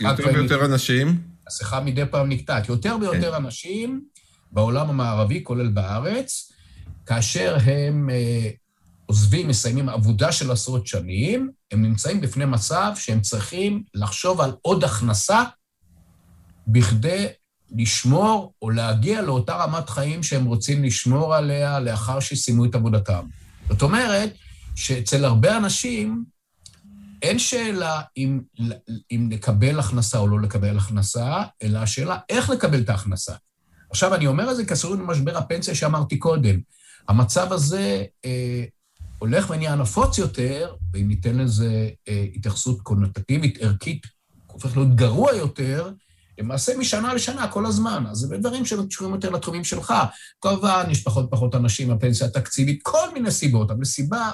[0.00, 1.20] יותר ויותר אנשים...
[1.46, 2.68] השיחה מדי פעם נקטעת.
[2.68, 3.44] יותר ויותר כן.
[3.44, 4.04] אנשים
[4.52, 6.52] בעולם המערבי, כולל בארץ,
[7.06, 8.50] כאשר הם אה,
[9.06, 14.84] עוזבים, מסיימים עבודה של עשרות שנים, הם נמצאים בפני מצב שהם צריכים לחשוב על עוד
[14.84, 15.42] הכנסה
[16.66, 17.26] בכדי
[17.72, 23.26] לשמור או להגיע לאותה רמת חיים שהם רוצים לשמור עליה לאחר שסיימו את עבודתם.
[23.68, 24.34] זאת אומרת
[24.76, 26.24] שאצל הרבה אנשים
[27.22, 28.40] אין שאלה אם,
[29.10, 33.34] אם לקבל הכנסה או לא לקבל הכנסה, אלא השאלה איך לקבל את ההכנסה.
[33.90, 36.60] עכשיו, אני אומר את זה קשור למשבר הפנסיה שאמרתי קודם.
[37.08, 38.64] המצב הזה אה,
[39.18, 44.06] הולך ונהיה נפוץ יותר, ואם ניתן לזה אה, התייחסות קונוטטיבית, ערכית,
[44.46, 45.90] הופך להיות גרוע יותר,
[46.38, 48.04] למעשה משנה לשנה, כל הזמן.
[48.10, 49.94] אז זה דברים שקשורים יותר לתחומים שלך.
[50.40, 54.30] כמובן, יש פחות פחות אנשים בפנסיה התקציבית, כל מיני סיבות, אבל סיבה,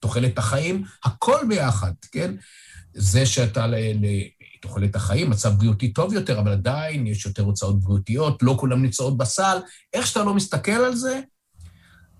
[0.00, 2.34] תוחלת החיים, הכל ביחד, כן?
[2.94, 8.56] זה שאתה לתוחלת החיים, מצב בריאותי טוב יותר, אבל עדיין יש יותר הוצאות בריאותיות, לא
[8.60, 9.58] כולם נמצאות בסל.
[9.92, 11.20] איך שאתה לא מסתכל על זה,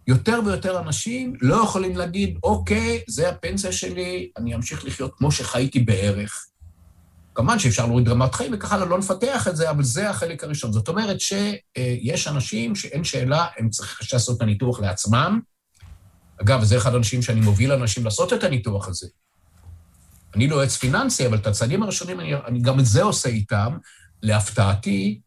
[0.07, 5.81] יותר ויותר אנשים לא יכולים להגיד, אוקיי, זה הפנסיה שלי, אני אמשיך לחיות כמו שחייתי
[5.81, 6.47] בערך.
[7.35, 10.73] כמובן שאפשר להוריד רמת חיים וככה לא נפתח את זה, אבל זה החלק הראשון.
[10.73, 15.41] זאת אומרת שיש אנשים שאין שאלה, הם צריכים לעשות את הניתוח לעצמם.
[16.43, 19.07] אגב, זה אחד האנשים שאני מוביל אנשים לעשות את הניתוח הזה.
[20.35, 23.77] אני לא יועץ פיננסי, אבל את הצעדים הראשונים, אני, אני גם את זה עושה איתם.
[24.23, 25.21] להפתעתי,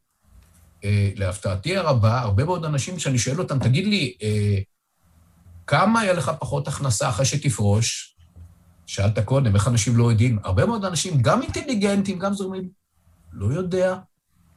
[0.84, 4.58] אה, להפתעתי הרבה, הרבה מאוד אנשים שאני שואל אותם, תגיד לי, אה,
[5.68, 8.15] כמה היה לך פחות הכנסה אחרי שתפרוש?
[8.86, 10.40] שאלת קודם, איך אנשים לא יודעים?
[10.44, 12.70] הרבה מאוד אנשים, גם אינטליגנטים, גם זורמים,
[13.34, 13.96] לא יודע.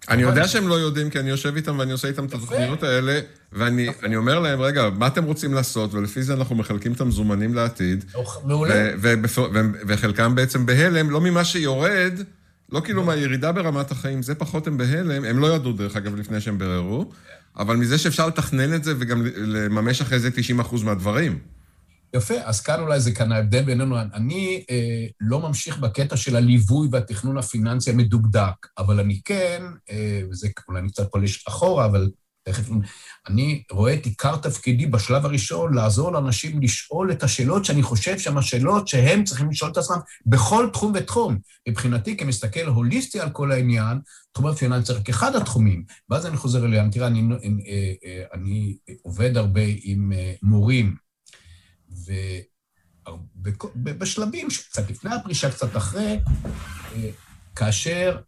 [0.09, 3.21] אני יודע שהם לא יודעים, כי אני יושב איתם ואני עושה איתם את התוכניות האלה,
[3.53, 5.95] ואני אומר להם, רגע, מה אתם רוצים לעשות?
[5.95, 8.05] ולפי זה אנחנו מחלקים את המזומנים לעתיד.
[8.45, 8.91] מעולה.
[9.87, 12.13] וחלקם בעצם בהלם, לא ממה שיורד,
[12.73, 16.41] לא כאילו מהירידה ברמת החיים, זה פחות הם בהלם, הם לא ידעו, דרך אגב, לפני
[16.41, 17.11] שהם ביררו,
[17.57, 20.29] אבל מזה שאפשר לתכנן את זה וגם לממש אחרי זה
[20.61, 21.39] 90% מהדברים.
[22.15, 24.01] יפה, אז כאן אולי זה כאן ההבדל בינינו.
[24.01, 30.49] אני אה, לא ממשיך בקטע של הליווי והתכנון הפיננסי המדוקדק, אבל אני כן, אה, וזה
[30.69, 32.11] אולי אני קצת פולש אחורה, אבל
[32.49, 32.71] תכף,
[33.29, 38.37] אני רואה את עיקר תפקידי בשלב הראשון, לעזור לאנשים לשאול את השאלות שאני חושב שהן
[38.37, 39.97] השאלות שהם צריכים לשאול את עצמם
[40.27, 41.39] בכל תחום ותחום.
[41.69, 43.99] מבחינתי, כמסתכל הוליסטי על כל העניין,
[44.33, 46.91] תחום הפיננסי רק אחד התחומים, ואז אני חוזר אליהם.
[46.91, 51.08] תראה, אני, אני, אה, אה, אני עובד הרבה עם אה, מורים,
[53.45, 56.21] ובשלבים שקצת לפני הפרישה, קצת אחרי,
[56.95, 57.11] אה,
[57.57, 58.21] כאשר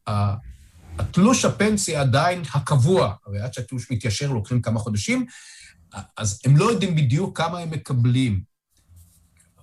[0.98, 5.26] התלוש הפנסיה עדיין הקבוע, הרי עד שהתלוש מתיישר לוקחים כמה חודשים,
[6.16, 8.42] אז הם לא יודעים בדיוק כמה הם מקבלים.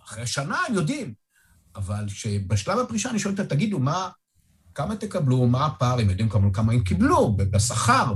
[0.05, 1.13] אחרי שנה הם יודעים,
[1.76, 4.09] אבל שבשלב הפרישה אני שואל אותם, תגידו, מה,
[4.78, 8.13] כמה תקבלו, מה הפער, הם יודעים כמה, כמה הם קיבלו בשכר,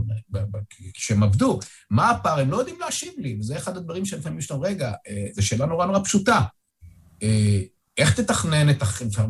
[0.94, 1.60] כשהם עבדו,
[1.90, 5.28] מה הפער, הם לא יודעים להשיב לי, וזה אחד הדברים שלפעמים יש לנו, רגע, אה,
[5.34, 6.42] זו שאלה נורא נורא פשוטה.
[7.24, 7.62] אה,
[7.98, 8.84] איך תתכנן את,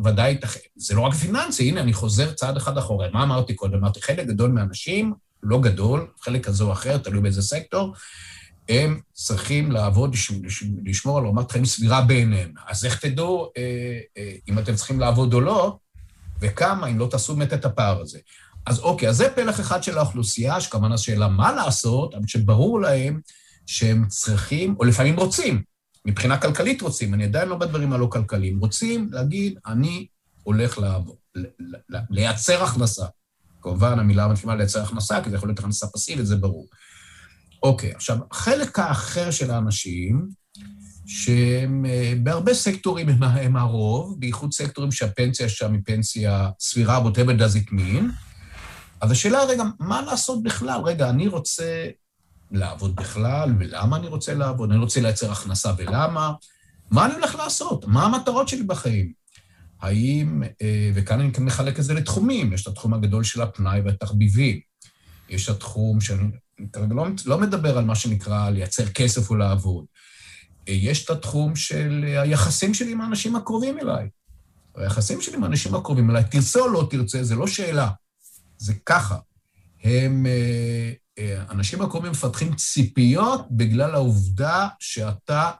[0.04, 0.38] ודאי,
[0.76, 3.08] זה לא רק פיננסי, הנה, אני חוזר צעד אחד אחורה.
[3.12, 3.74] מה אמרתי קודם?
[3.74, 7.94] אמרתי, חלק גדול מהאנשים, לא גדול, חלק כזה או אחר, תלוי באיזה סקטור,
[8.68, 10.14] הם צריכים לעבוד,
[10.84, 12.52] לשמור על רמת חיים סבירה בעיניהם.
[12.68, 15.78] אז איך תדעו אה, אה, אם אתם צריכים לעבוד או לא,
[16.42, 18.18] וכמה אם לא תעשו באמת את הפער הזה.
[18.66, 23.20] אז אוקיי, אז זה פלח אחד של האוכלוסייה, שכמובן השאלה מה לעשות, אבל שברור להם
[23.66, 25.62] שהם צריכים, או לפעמים רוצים,
[26.04, 30.06] מבחינה כלכלית רוצים, אני עדיין לא בדברים הלא כלכליים, רוצים להגיד, אני
[30.42, 31.16] הולך לעבוד,
[32.10, 33.06] לייצר הכנסה.
[33.62, 36.66] כמובן, המילה המשמעה לייצר הכנסה, כי זה יכול להיות הכנסה פסיבית, זה ברור.
[37.62, 40.28] אוקיי, עכשיו, החלק האחר של האנשים,
[41.14, 47.40] שהם אה, בהרבה סקטורים הם, הם הרוב, בייחוד סקטורים שהפנסיה שם היא פנסיה סבירה, whatever
[47.40, 48.02] does it mean.
[49.00, 50.80] אז השאלה, רגע, מה לעשות בכלל?
[50.84, 51.88] רגע, אני רוצה
[52.50, 54.70] לעבוד בכלל, ולמה אני רוצה לעבוד?
[54.70, 56.32] אני רוצה לייצר הכנסה, ולמה?
[56.90, 57.84] מה אני הולך לעשות?
[57.88, 59.12] מה המטרות שלי בחיים?
[59.80, 64.60] האם, אה, וכאן אני מחלק את זה לתחומים, יש את התחום הגדול של הפנאי והתחביבים.
[65.28, 66.30] יש התחום שאני
[66.72, 69.84] כרגע לא, לא מדבר על מה שנקרא לייצר כסף או לעבוד.
[70.66, 74.08] יש את התחום של היחסים שלי עם האנשים הקרובים אליי.
[74.76, 77.90] היחסים שלי עם האנשים הקרובים אליי, תרצה או לא תרצה, זה לא שאלה,
[78.58, 79.18] זה ככה.
[79.84, 80.26] הם,
[81.50, 85.50] אנשים הקרובים מפתחים ציפיות בגלל העובדה שאתה,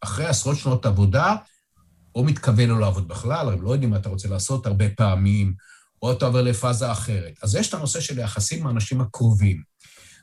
[0.00, 1.36] אחרי עשרות שנות עבודה,
[2.14, 5.54] או מתכוון לא לעבוד בכלל, הם לא יודעים מה אתה רוצה לעשות הרבה פעמים,
[6.02, 7.32] או אתה עובר לפאזה אחרת.
[7.42, 9.62] אז יש את הנושא של יחסים עם האנשים הקרובים.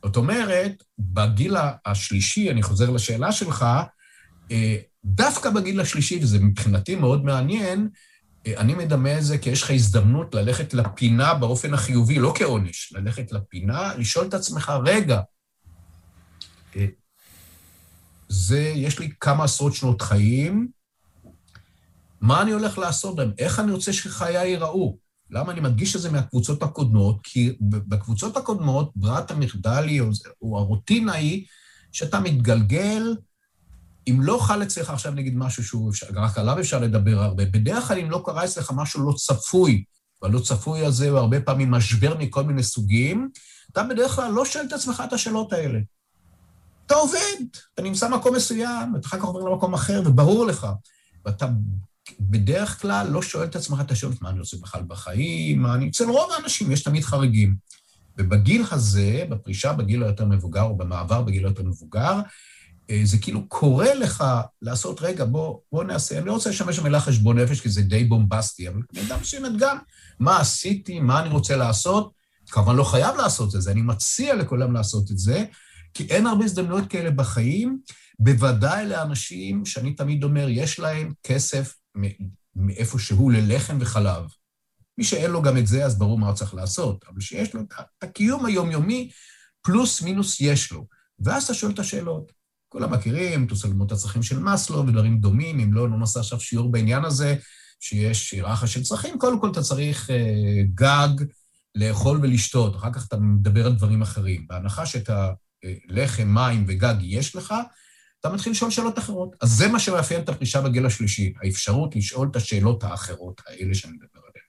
[0.05, 3.65] זאת אומרת, בגיל השלישי, אני חוזר לשאלה שלך,
[4.51, 7.89] אה, דווקא בגיל השלישי, וזה מבחינתי מאוד מעניין,
[8.47, 12.93] אה, אני מדמה את זה כי יש לך הזדמנות ללכת לפינה באופן החיובי, לא כעונש,
[12.93, 15.21] ללכת לפינה, לשאול את עצמך, רגע,
[16.75, 16.85] אה,
[18.29, 20.67] זה, יש לי כמה עשרות שנות חיים,
[22.21, 23.31] מה אני הולך לעשות בהם?
[23.37, 24.97] איך אני רוצה שחיי ייראו?
[25.31, 27.19] למה אני מדגיש את זה מהקבוצות הקודמות?
[27.23, 30.01] כי בקבוצות הקודמות, ברירת המחדל היא,
[30.41, 31.45] או הרוטינה היא,
[31.91, 33.15] שאתה מתגלגל,
[34.07, 37.99] אם לא חל אצלך עכשיו נגיד משהו שהוא, רק עליו אפשר לדבר הרבה, בדרך כלל
[37.99, 39.83] אם לא קרה אצלך משהו לא צפוי,
[40.21, 43.29] והלא צפוי הזה הוא הרבה פעמים משבר מכל מיני סוגים,
[43.71, 45.79] אתה בדרך כלל לא שואל את עצמך את השאלות האלה.
[46.85, 50.67] אתה עובד, אתה נמצא במקום מסוים, אתה אחר כך עובר למקום אחר, וברור לך.
[51.25, 51.47] ואתה
[52.19, 55.89] בדרך כלל לא שואל את עצמך את השאלות, מה אני עושה בכלל בחיים, מה אני...
[55.89, 57.55] אצל רוב האנשים יש תמיד חריגים.
[58.17, 62.19] ובגיל הזה, בפרישה בגיל היותר מבוגר, או במעבר בגיל היותר מבוגר,
[62.89, 64.23] אה, זה כאילו קורא לך
[64.61, 68.03] לעשות, רגע, בוא, בוא נעשה, אני לא רוצה לשמש במילה חשבון נפש, כי זה די
[68.03, 69.77] בומבסטי, אבל במידה מסוימת גם,
[70.19, 72.11] מה עשיתי, מה אני רוצה לעשות,
[72.47, 75.45] כמובן לא חייב לעשות את זה, אני מציע לכולם לעשות את זה,
[75.93, 77.79] כי אין הרבה הזדמנויות כאלה בחיים,
[78.19, 81.73] בוודאי לאנשים שאני תמיד אומר, יש להם כסף
[82.55, 84.23] מאיפה שהוא ללחם וחלב.
[84.97, 87.61] מי שאין לו גם את זה, אז ברור מה הוא צריך לעשות, אבל שיש לו
[87.61, 89.11] את הקיום היומיומי,
[89.61, 90.87] פלוס מינוס יש לו.
[91.19, 92.31] ואז אתה שואל את השאלות.
[92.69, 97.05] כולם מכירים, תוסלמות הצרכים של מאסלו ודברים דומים, אם לא, לא נעשה עכשיו שיעור בעניין
[97.05, 97.35] הזה,
[97.79, 101.25] שיש היררכיה של צרכים, קודם כל אתה צריך אה, גג
[101.75, 104.47] לאכול ולשתות, אחר כך אתה מדבר על דברים אחרים.
[104.47, 105.09] בהנחה שאת
[105.89, 107.53] הלחם, מים וגג יש לך,
[108.21, 109.35] אתה מתחיל לשאול שאלות אחרות.
[109.41, 113.93] אז זה מה שמאפיין את הפרישה בגיל השלישי, האפשרות לשאול את השאלות האחרות האלה שאני
[113.93, 114.45] מדבר עליהן.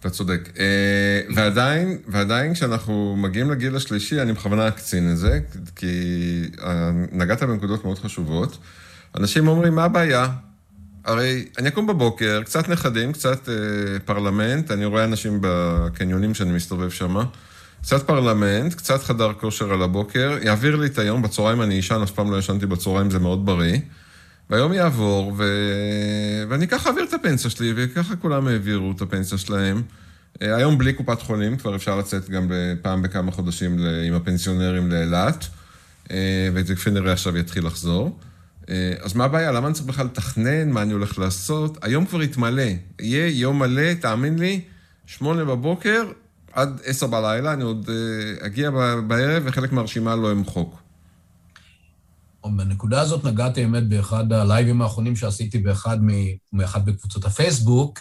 [0.00, 0.48] אתה צודק.
[0.58, 5.40] אה, ועדיין, ועדיין כשאנחנו מגיעים לגיל השלישי, אני בכוונה אקצין את זה,
[5.76, 5.86] כי
[6.62, 8.58] אה, נגעת בנקודות מאוד חשובות.
[9.16, 10.28] אנשים אומרים, מה הבעיה?
[11.04, 13.54] הרי אני אקום בבוקר, קצת נכדים, קצת אה,
[14.04, 17.16] פרלמנט, אני רואה אנשים בקניונים שאני מסתובב שם.
[17.82, 22.10] קצת פרלמנט, קצת חדר כושר על הבוקר, יעביר לי את היום, בצהריים אני אשן, אף
[22.10, 23.78] פעם לא ישנתי בצהריים, זה מאוד בריא.
[24.50, 25.44] והיום יעבור, ו...
[26.48, 29.82] ואני ככה אעביר את הפנסיה שלי, וככה כולם העבירו את הפנסיה שלהם.
[30.42, 32.50] אה, היום בלי קופת חולים, כבר אפשר לצאת גם
[32.82, 35.46] פעם בכמה חודשים עם הפנסיונרים לאילת,
[36.10, 38.18] אה, וזה כפי נראה עכשיו יתחיל לחזור.
[38.70, 39.52] אה, אז מה הבעיה?
[39.52, 41.78] למה אני צריך בכלל לתכנן מה אני הולך לעשות?
[41.82, 42.62] היום כבר יתמלא.
[43.00, 44.60] יהיה יום מלא, תאמין לי,
[45.06, 46.04] שמונה בבוקר,
[46.52, 48.70] עד עשר בלילה, אני עוד uh, אגיע
[49.06, 50.82] בערב, וחלק מהרשימה לא אמחוק.
[52.56, 55.98] בנקודה הזאת נגעתי באמת באחד הלייבים האחרונים שעשיתי באחד,
[56.52, 58.00] מאחד בקבוצות הפייסבוק,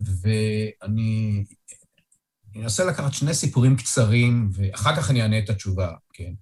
[0.00, 1.44] ואני
[2.56, 6.32] אנסה לקחת שני סיפורים קצרים, ואחר כך אני אענה את התשובה, כן?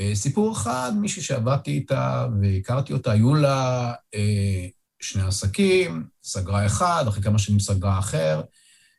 [0.00, 4.66] אה, סיפור אחד, מישהי שעבדתי איתה והכרתי אותה, היו לה אה,
[5.00, 8.40] שני עסקים, סגרה אחד, אחרי כמה שנים סגרה אחר,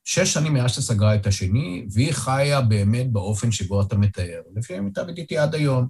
[0.09, 5.09] שש שנים מאז שסגרה את השני, והיא חיה באמת באופן שבו אתה מתאר, לפי המיטב
[5.09, 5.87] ידיעתי עד היום.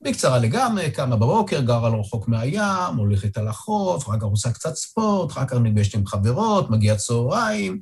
[0.00, 4.74] בקצרה לגמרי, קמה בבוקר, גרה לא רחוק מהים, הולכת על החוף, אחר כך עושה קצת
[4.74, 7.80] ספורט, אחר כך נפגשת עם חברות, מגיע צהריים,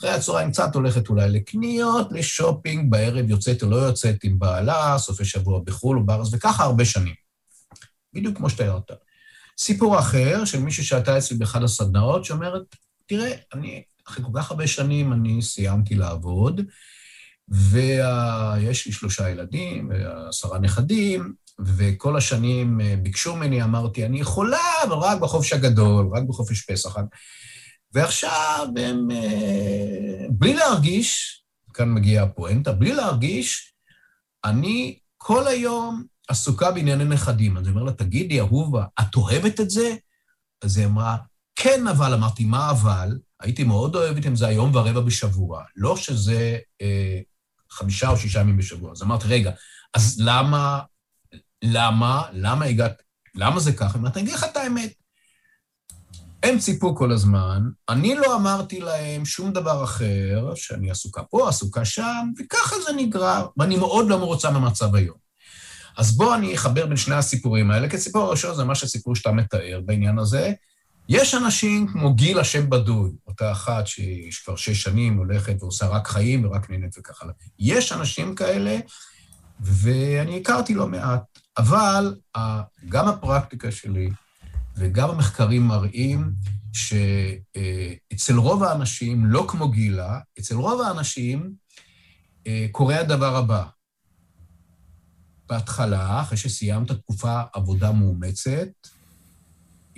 [0.00, 5.24] אחרי הצהריים קצת הולכת אולי לקניות, לשופינג, בערב יוצאת או לא יוצאת עם בעלה, סופי
[5.24, 7.14] שבוע בחו"ל או בארץ, וככה הרבה שנים.
[8.14, 8.90] בדיוק כמו שתיארת.
[9.58, 12.62] סיפור אחר של מישהו שהייתה אצלי באחד הסדנאות, שאומרת,
[13.06, 16.60] תראה, אני אחרי כל כך הרבה שנים אני סיימתי לעבוד,
[17.48, 21.34] ויש לי שלושה ילדים ועשרה נכדים,
[21.66, 26.96] וכל השנים אה, ביקשו ממני, אמרתי, אני יכולה, אבל רק בחופש הגדול, רק בחופש פסח.
[27.92, 31.38] ועכשיו הם, אה, בלי להרגיש,
[31.74, 33.74] כאן מגיעה הפואנטה, בלי להרגיש,
[34.44, 37.56] אני כל היום עסוקה בענייני נכדים.
[37.56, 39.94] אז אני אומר לה, תגידי, אהובה, את אוהבת את זה?
[40.62, 41.16] אז היא אמרה,
[41.56, 43.18] כן, אבל, אמרתי, מה אבל?
[43.40, 47.20] הייתי מאוד אוהבת אם זה היום ורבע בשבוע, לא שזה אה,
[47.70, 48.92] חמישה או שישה ימים בשבוע.
[48.92, 49.50] אז אמרתי, רגע,
[49.94, 50.80] אז למה,
[51.62, 53.02] למה, למה הגעת,
[53.34, 53.98] למה זה ככה?
[53.98, 54.92] אמרתי, אני אגיד לך את האמת.
[56.42, 61.84] הם ציפו כל הזמן, אני לא אמרתי להם שום דבר אחר, שאני עסוקה פה, עסוקה
[61.84, 65.16] שם, וככה זה נגרר, ואני מאוד לא מרוצה מהמצב היום.
[65.96, 69.32] אז בוא אני אחבר בין שני הסיפורים האלה, כי סיפור הראשון זה ממש הסיפור שאתה
[69.32, 70.52] מתאר בעניין הזה.
[71.08, 76.44] יש אנשים כמו גיל השם בדוי, אותה אחת שכבר שש שנים הולכת ועושה רק חיים
[76.44, 77.34] ורק נהנית וכך הלאה.
[77.58, 78.78] יש אנשים כאלה,
[79.60, 82.14] ואני הכרתי לא מעט, אבל
[82.88, 84.10] גם הפרקטיקה שלי
[84.76, 86.32] וגם המחקרים מראים
[86.72, 91.52] שאצל רוב האנשים, לא כמו גילה, אצל רוב האנשים
[92.46, 93.64] אה, קורה הדבר הבא.
[95.48, 98.68] בהתחלה, אחרי שסיימת תקופה עבודה מאומצת,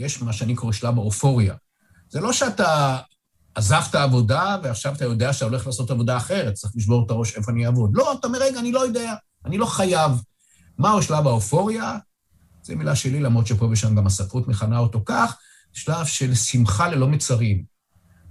[0.01, 1.55] יש מה שאני קורא שלב האופוריה.
[2.09, 2.99] זה לא שאתה
[3.55, 7.53] עזבת עבודה ועכשיו אתה יודע שאתה הולך לעשות עבודה אחרת, צריך לשבור את הראש איפה
[7.53, 7.91] אני אעבוד.
[7.95, 10.13] לא, אתה אומר, רגע, אני לא יודע, אני לא חייב.
[10.79, 11.99] מהו שלב האופוריה?
[12.63, 15.37] זו מילה שלי, למרות שפה ושם גם הספרות מכנה אותו כך,
[15.73, 17.65] שלב של שמחה ללא מצרים.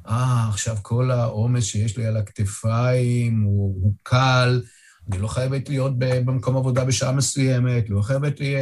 [0.07, 4.61] אה, עכשיו כל העומס שיש לי על הכתפיים הוא, הוא קל,
[5.11, 8.55] אני לא חייבת להיות במקום עבודה בשעה מסוימת, לא חייבת לי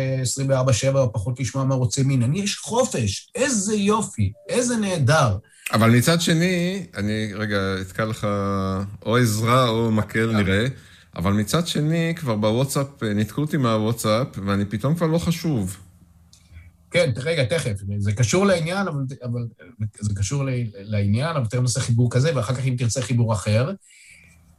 [0.94, 2.40] 24-7 או פחות לשמוע מה רוצים ממני.
[2.40, 5.38] יש חופש, איזה יופי, איזה נהדר.
[5.74, 8.28] אבל מצד שני, אני רגע אתקע לך
[9.06, 10.66] או עזרה או מקל נראה,
[11.16, 15.78] אבל מצד שני, כבר בוואטסאפ, ניתקו אותי מהוואטסאפ, ואני פתאום כבר לא חשוב.
[16.92, 17.74] כן, רגע, תכף.
[17.98, 19.42] זה קשור לעניין, אבל, אבל
[20.00, 20.44] זה קשור
[20.74, 23.72] לעניין, אבל תכף נעשה חיבור כזה, ואחר כך אם תרצה חיבור אחר.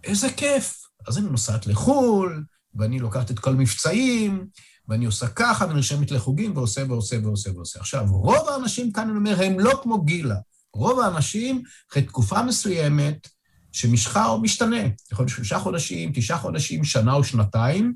[0.05, 0.88] איזה כיף.
[1.09, 2.45] אז אני נוסעת לחו"ל,
[2.75, 4.47] ואני לוקחת את כל המבצעים,
[4.89, 7.81] ואני עושה ככה, ונרשמת לחוגים, ועושה ועושה ועושה ועושה.
[7.81, 10.37] עכשיו, רוב האנשים כאן, אני אומר, הם לא כמו גילה.
[10.75, 13.29] רוב האנשים, אחרי תקופה מסוימת,
[13.73, 14.83] שמשכה או משתנה,
[15.13, 17.95] יכול להיות שלושה חודשים, תשעה חודשים, שנה או שנתיים,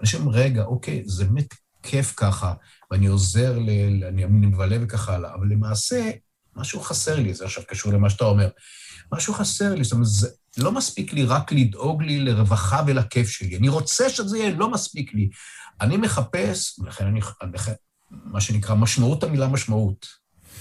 [0.00, 2.54] אנשים אומרים, רגע, אוקיי, זה באמת כיף ככה,
[2.90, 3.70] ואני עוזר, ל...
[4.04, 6.10] אני מבלה וכך הלאה, אבל למעשה,
[6.56, 8.48] משהו חסר לי, זה עכשיו קשור למה שאתה אומר.
[9.12, 13.56] משהו חסר לי, זאת אומרת, זה לא מספיק לי רק לדאוג לי לרווחה ולכיף שלי.
[13.56, 15.28] אני רוצה שזה יהיה, לא מספיק לי.
[15.80, 17.20] אני מחפש, ולכן אני,
[18.10, 20.06] מה שנקרא, משמעות המילה משמעות.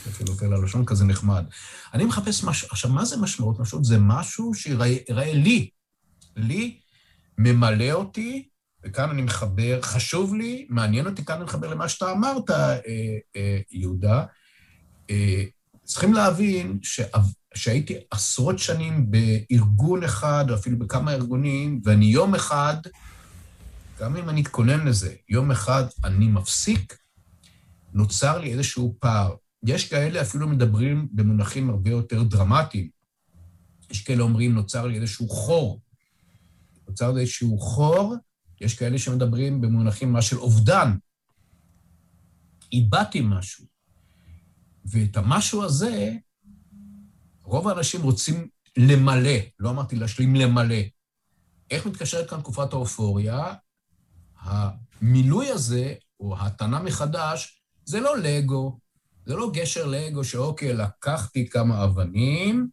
[0.09, 1.45] אפילו כאלה לשון כזה נחמד.
[1.93, 3.59] אני מחפש משהו, עכשיו, מה זה משמעות?
[3.59, 5.69] משמעות זה משהו שיראה לי,
[6.35, 6.79] לי,
[7.37, 8.49] ממלא אותי,
[8.83, 12.77] וכאן אני מחבר, חשוב לי, מעניין אותי, כאן אני מחבר למה שאתה אמרת, אה,
[13.35, 14.23] אה, יהודה.
[15.09, 15.43] אה,
[15.85, 16.79] צריכים להבין
[17.53, 22.77] שהייתי עשרות שנים בארגון אחד, או אפילו בכמה ארגונים, ואני יום אחד,
[23.99, 26.97] גם אם אני אתכונן לזה, יום אחד אני מפסיק,
[27.93, 29.35] נוצר לי איזשהו פער.
[29.65, 32.89] יש כאלה אפילו מדברים במונחים הרבה יותר דרמטיים.
[33.91, 35.81] יש כאלה אומרים, נוצר לי איזשהו חור.
[36.87, 38.15] נוצר לי איזשהו חור,
[38.61, 40.91] יש כאלה שמדברים במונחים מה של אובדן.
[42.71, 43.65] איבדתי משהו.
[44.85, 46.15] ואת המשהו הזה,
[47.49, 48.47] רוב האנשים רוצים
[48.77, 50.75] למלא, לא אמרתי להשלים, למלא.
[51.71, 53.53] איך מתקשרת כאן תקופת האופוריה?
[54.39, 58.79] המילוי הזה, או ההתנה מחדש, זה לא לגו,
[59.25, 62.69] זה לא גשר לאגו שאוקיי, לקחתי כמה אבנים,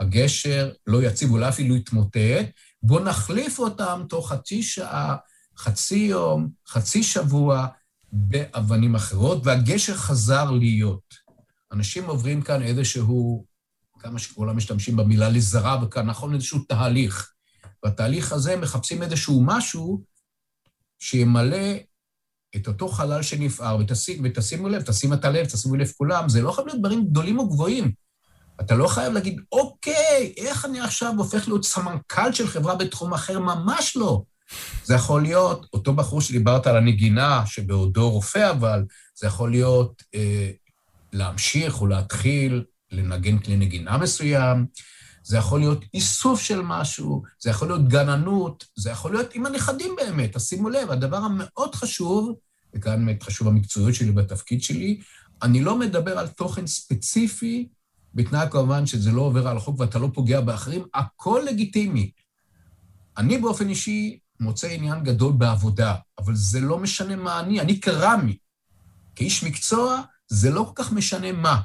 [0.00, 2.46] הגשר לא יציב, אולי אפילו יתמוטט,
[2.82, 5.16] בואו נחליף אותם תוך חצי שעה,
[5.58, 7.66] חצי יום, חצי שבוע,
[8.12, 11.14] באבנים אחרות, והגשר חזר להיות.
[11.72, 13.44] אנשים עוברים כאן איזשהו,
[14.04, 17.32] כמה שכולם משתמשים במילה לזרה, וכאן נכון איזשהו תהליך.
[17.84, 20.02] בתהליך הזה מחפשים איזשהו משהו
[20.98, 21.76] שימלא
[22.56, 26.52] את אותו חלל שנפער, ותשים, ותשימו לב, תשים את הלב, תשימו לב כולם, זה לא
[26.52, 27.92] חייב להיות דברים גדולים או גבוהים.
[28.60, 33.38] אתה לא חייב להגיד, אוקיי, איך אני עכשיו הופך להיות סמנכ"ל של חברה בתחום אחר?
[33.38, 34.22] ממש לא.
[34.84, 38.84] זה יכול להיות אותו בחור שדיברת על הנגינה, שבעודו רופא אבל,
[39.14, 40.50] זה יכול להיות אה,
[41.12, 44.66] להמשיך או להתחיל לנגן כלי נגינה מסוים,
[45.24, 49.96] זה יכול להיות איסוף של משהו, זה יכול להיות גננות, זה יכול להיות עם הנכדים
[49.96, 50.36] באמת.
[50.36, 52.34] אז שימו לב, הדבר המאוד חשוב,
[52.74, 55.00] וכאן חשוב המקצועיות שלי בתפקיד שלי,
[55.42, 57.68] אני לא מדבר על תוכן ספציפי,
[58.14, 62.10] בתנאי כמובן שזה לא עובר על החוק ואתה לא פוגע באחרים, הכל לגיטימי.
[63.16, 68.36] אני באופן אישי מוצא עניין גדול בעבודה, אבל זה לא משנה מה אני, אני קרמי.
[69.16, 71.60] כאיש מקצוע, זה לא כל כך משנה מה.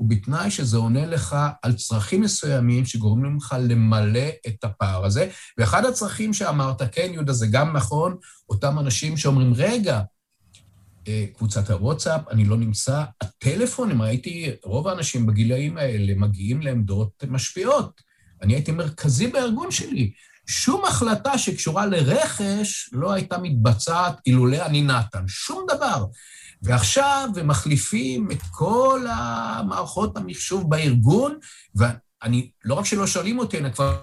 [0.00, 5.28] ובתנאי שזה עונה לך על צרכים מסוימים שגורמים לך למלא את הפער הזה.
[5.58, 8.16] ואחד הצרכים שאמרת, כן, יהודה, זה גם נכון,
[8.48, 10.00] אותם אנשים שאומרים, רגע,
[11.08, 18.00] אה, קבוצת הוואטסאפ, אני לא נמצא, הטלפונים, ראיתי, רוב האנשים בגילאים האלה מגיעים לעמדות משפיעות.
[18.42, 20.12] אני הייתי מרכזי בארגון שלי.
[20.46, 26.04] שום החלטה שקשורה לרכש לא הייתה מתבצעת אילולא אני נתן, שום דבר.
[26.62, 31.38] ועכשיו הם מחליפים את כל המערכות המחשוב בארגון,
[31.74, 34.00] ואני, לא רק שלא שואלים אותי, אני כבר...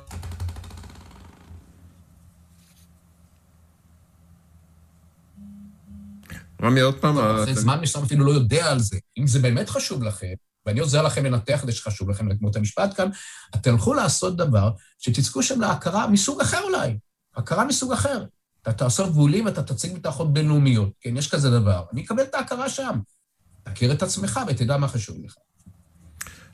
[6.61, 7.17] רמי, עוד פעם...
[7.17, 8.97] אחרי זמן מסוים אפילו לא יודע על זה.
[9.17, 10.33] אם זה באמת חשוב לכם,
[10.65, 13.09] ואני עוזר לכם לנתח את זה שחשוב לכם לגמור את המשפט כאן,
[13.49, 16.97] אתם תלכו לעשות דבר שתזכו שם להכרה מסוג אחר אולי,
[17.35, 18.23] הכרה מסוג אחר.
[18.69, 21.83] אתה תאסוף גבולים ואתה תציג מתחרות בינלאומיות, כן, יש כזה דבר.
[21.93, 22.99] אני אקבל את ההכרה שם.
[23.63, 25.33] תכיר את עצמך ותדע מה חשוב לך.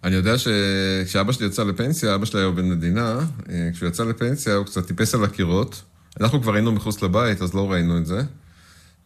[0.03, 3.19] אני יודע שכשאבא שלי יצא לפנסיה, אבא שלי היה עובד מדינה,
[3.49, 5.81] אה, כשהוא יצא לפנסיה הוא קצת טיפס על הקירות.
[6.19, 8.21] אנחנו כבר היינו מחוץ לבית, אז לא ראינו את זה.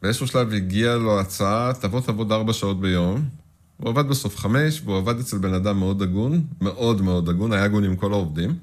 [0.01, 3.29] באיזשהו שלב הגיעה לו הצעה, תבוא תעבוד ארבע שעות ביום.
[3.77, 7.63] הוא עבד בסוף חמש, והוא עבד אצל בן אדם מאוד הגון, מאוד מאוד הגון, היה
[7.63, 8.55] הגון עם כל העובדים.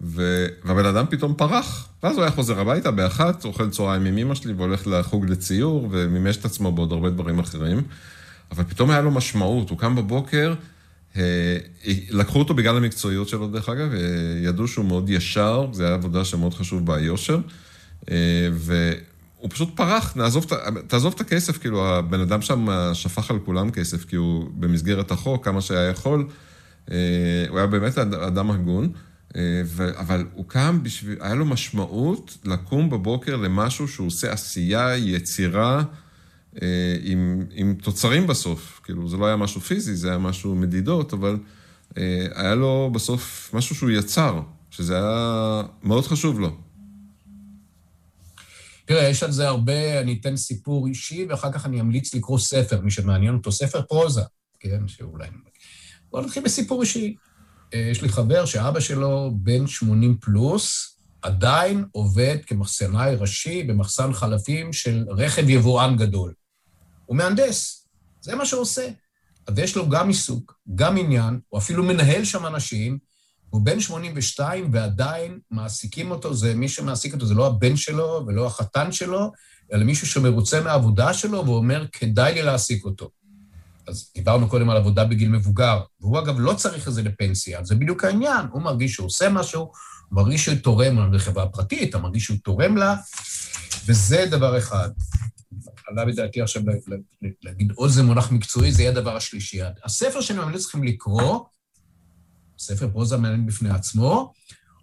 [0.00, 1.88] והבן אדם פתאום פרח.
[2.02, 6.36] ואז הוא היה חוזר הביתה באחת, אוכל צהריים עם אמא שלי והולך לחוג לציור, ומימש
[6.36, 7.82] את עצמו בעוד הרבה דברים אחרים.
[8.52, 10.54] אבל פתאום היה לו משמעות, הוא קם בבוקר,
[11.16, 11.56] אה,
[12.10, 13.98] לקחו אותו בגלל המקצועיות שלו, דרך אגב, אה,
[14.44, 17.38] ידעו שהוא מאוד ישר, זו הייתה עבודה שמאוד חשוב ביושר,
[18.10, 18.16] אה,
[18.52, 20.46] והוא פשוט פרח, נעזוב,
[20.86, 25.44] תעזוב את הכסף, כאילו, הבן אדם שם שפך על כולם כסף, כי הוא במסגרת החוק,
[25.44, 26.26] כמה שהיה יכול,
[27.48, 28.92] הוא היה באמת אדם הגון.
[29.98, 35.82] אבל הוא קם בשביל, היה לו משמעות לקום בבוקר למשהו שהוא עושה עשייה, יצירה,
[36.62, 38.80] אה, עם, עם תוצרים בסוף.
[38.84, 41.38] כאילו, זה לא היה משהו פיזי, זה היה משהו מדידות, אבל
[41.98, 44.40] אה, היה לו בסוף משהו שהוא יצר,
[44.70, 46.56] שזה היה מאוד חשוב לו.
[48.84, 52.80] תראה, יש על זה הרבה, אני אתן סיפור אישי, ואחר כך אני אמליץ לקרוא ספר,
[52.80, 54.22] מי שמעניין אותו, ספר פרוזה,
[54.60, 55.28] כן, שאולי...
[56.10, 57.16] בואו נתחיל בסיפור אישי.
[57.74, 64.72] אה, יש לי חבר שאבא שלו בן 80 פלוס, עדיין עובד כמחסנאי ראשי במחסן חלפים
[64.72, 66.32] של רכב יבואן גדול.
[67.06, 67.88] הוא מהנדס,
[68.20, 68.88] זה מה שהוא עושה.
[69.46, 72.98] אז יש לו גם עיסוק, גם עניין, הוא אפילו מנהל שם אנשים,
[73.50, 78.46] הוא בן 82 ועדיין מעסיקים אותו, זה מי שמעסיק אותו זה לא הבן שלו ולא
[78.46, 79.32] החתן שלו,
[79.72, 83.10] אלא מישהו שמרוצה מהעבודה שלו ואומר, כדאי לי להעסיק אותו.
[83.90, 87.74] אז דיברנו קודם על עבודה בגיל מבוגר, והוא אגב לא צריך את זה לפנסיה, זה
[87.74, 89.70] בדיוק העניין, הוא מרגיש שהוא עושה משהו, הוא
[90.22, 92.96] מרגיש שהוא תורם לחברה פרטית, הוא מרגיש שהוא תורם לה,
[93.86, 94.90] וזה דבר אחד.
[95.88, 96.62] עלה בדעתי עכשיו
[97.42, 99.58] להגיד עוד זה מונח מקצועי, זה יהיה הדבר השלישי.
[99.84, 101.40] הספר שאני ממליץ לכם לקרוא,
[102.58, 104.32] ספר פרוזה מעניין בפני עצמו,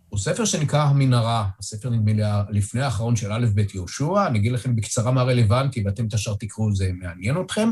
[0.10, 2.12] הוא ספר שנקרא המנהרה, הספר נדמה
[2.50, 6.34] לי לפני האחרון של א' ב' יהושע, אני אגיד לכם בקצרה מה רלוונטי ואתם ישר
[6.34, 7.70] תקראו, זה מעניין אתכם.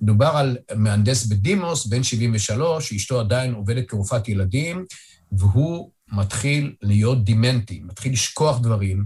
[0.00, 4.84] מדובר על מהנדס בדימוס, בן 73, שאשתו עדיין עובדת כרופאת ילדים,
[5.32, 9.04] והוא מתחיל להיות דימנטי, מתחיל לשכוח דברים,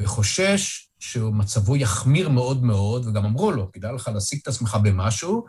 [0.00, 5.46] וחושש שמצבו יחמיר מאוד מאוד, וגם אמרו לו, כדאי לך להשיג את עצמך במשהו,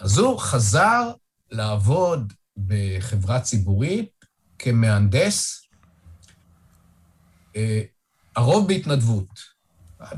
[0.00, 1.10] אז הוא חזר
[1.50, 4.10] לעבוד בחברה ציבורית
[4.58, 5.61] כמהנדס,
[8.36, 9.52] הרוב בהתנדבות.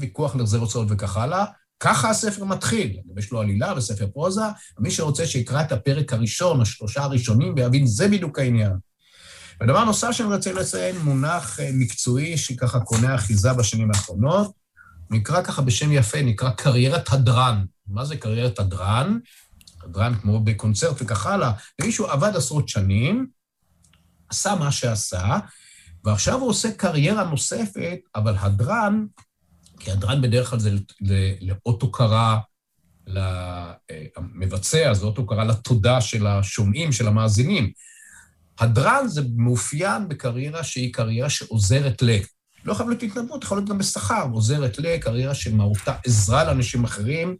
[0.01, 1.45] ויכוח להחזר הוצאות וכך הלאה.
[1.81, 2.97] ככה הספר מתחיל.
[3.17, 4.43] יש לו עלילה וספר פרוזה,
[4.79, 8.73] מי שרוצה שיקרא את הפרק הראשון, השלושה הראשונים, ויבין, זה בדיוק העניין.
[9.63, 14.53] ודבר נוסף שאני רוצה לציין, מונח אה, מקצועי שככה קונה אחיזה בשנים האחרונות,
[15.11, 17.65] נקרא ככה בשם יפה, נקרא קריירת הדרן.
[17.87, 19.19] מה זה קריירת הדרן?
[19.85, 21.53] הדרן כמו בקונצרט וכך הלאה.
[21.83, 23.27] מישהו עבד עשרות שנים,
[24.29, 25.39] עשה מה שעשה,
[26.05, 29.05] ועכשיו הוא עושה קריירה נוספת, אבל הדרן,
[29.81, 30.71] כי הדרן בדרך כלל זה
[31.41, 32.39] לאות הוקרה
[33.07, 37.71] למבצע, זה אות הוקרה לתודה של השומעים, של המאזינים.
[38.59, 42.11] הדרן זה מאופיין בקריירה שהיא קריירה שעוזרת ל...
[42.65, 47.37] לא חייב להיות התנדבות, יכול להיות גם בשכר, עוזרת לקריירה שמהותה עזרה לאנשים אחרים.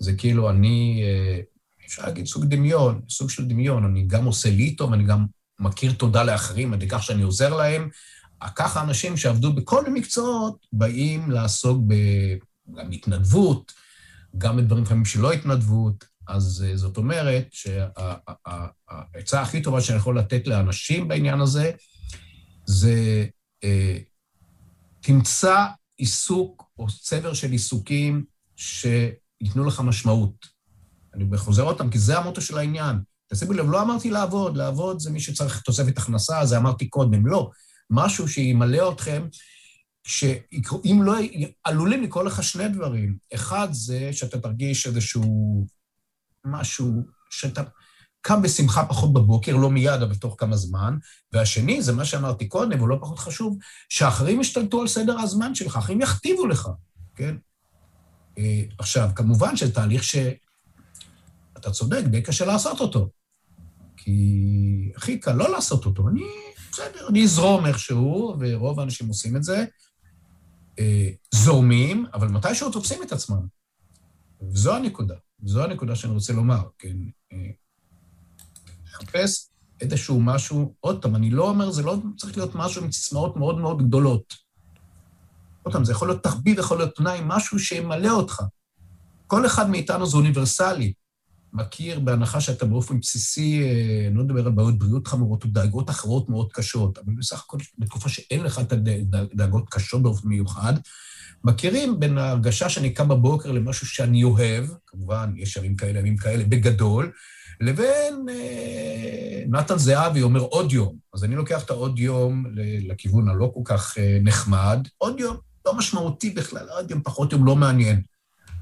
[0.00, 1.40] זה כאילו אני, אה,
[1.86, 5.26] אפשר להגיד סוג דמיון, סוג של דמיון, אני גם עושה לי טוב, אני גם
[5.58, 7.88] מכיר תודה לאחרים על כך שאני עוזר להם.
[8.56, 11.78] ככה אנשים שעבדו בכל המקצועות באים לעסוק
[12.74, 13.72] גם בהתנדבות,
[14.38, 16.04] גם בדברים לפעמים שלא התנדבות.
[16.28, 21.72] אז אה, זאת אומרת שהעצה הכי טובה שאני יכול לתת לאנשים בעניין הזה,
[22.66, 23.26] זה
[23.64, 23.98] אה,
[25.00, 25.66] תמצא
[25.96, 28.24] עיסוק או צבר של עיסוקים
[28.56, 30.58] שייתנו לך משמעות.
[31.14, 32.96] אני חוזר אותם, כי זה המוטו של העניין.
[33.32, 37.50] תשימו לב, לא אמרתי לעבוד, לעבוד זה מי שצריך תוספת הכנסה, זה אמרתי קודם, לא.
[37.90, 39.26] משהו שימלא אתכם,
[40.06, 41.14] שאם לא,
[41.64, 43.16] עלולים לקרוא לך שני דברים.
[43.34, 45.66] אחד זה שאתה תרגיש איזשהו
[46.44, 47.62] משהו, שאתה
[48.20, 50.96] קם בשמחה פחות בבוקר, לא מיד, אבל תוך כמה זמן.
[51.32, 56.00] והשני, זה מה שאמרתי קודם, ולא פחות חשוב, שאחרים ישתלטו על סדר הזמן שלך, אחרים
[56.00, 56.68] יכתיבו לך,
[57.14, 57.36] כן?
[58.38, 63.17] אה, עכשיו, כמובן שזה תהליך שאתה צודק, די קשה לעשות אותו.
[63.98, 66.08] כי הכי קל לא לעשות אותו.
[66.08, 66.24] אני,
[66.72, 69.64] בסדר, אני אזרום איכשהו, ורוב האנשים עושים את זה.
[70.78, 73.46] אה, זורמים, אבל מתישהו תופסים את עצמם.
[74.42, 76.96] וזו הנקודה, זו הנקודה שאני רוצה לומר, כן.
[78.84, 79.50] לחפש
[79.80, 83.58] איזשהו משהו, עוד פעם, אני לא אומר, זה לא צריך להיות משהו עם סיסמאות מאוד
[83.58, 84.34] מאוד גדולות.
[85.62, 88.42] עוד פעם, זה יכול להיות תחביב, יכול להיות תנאי, משהו שימלא אותך.
[89.26, 90.92] כל אחד מאיתנו זה אוניברסלי.
[91.58, 95.90] מכיר, בהנחה שאתה באופן בסיסי, אה, אני לא מדבר על בעיות בריאות חמורות או דאגות
[95.90, 100.72] אחרות מאוד קשות, אבל בסך הכל, בתקופה שאין לך את הדאגות קשות באופן מיוחד,
[101.44, 106.44] מכירים בין ההרגשה שאני קם בבוקר למשהו שאני אוהב, כמובן, יש ימים כאלה, ימים כאלה,
[106.44, 107.12] בגדול,
[107.60, 110.96] לבין אה, נתן זהבי אומר עוד יום.
[111.14, 112.46] אז אני לוקח את העוד יום
[112.88, 115.36] לכיוון הלא כל כך אה, נחמד, עוד יום
[115.66, 118.02] לא משמעותי בכלל, עוד יום פחות יום לא מעניין.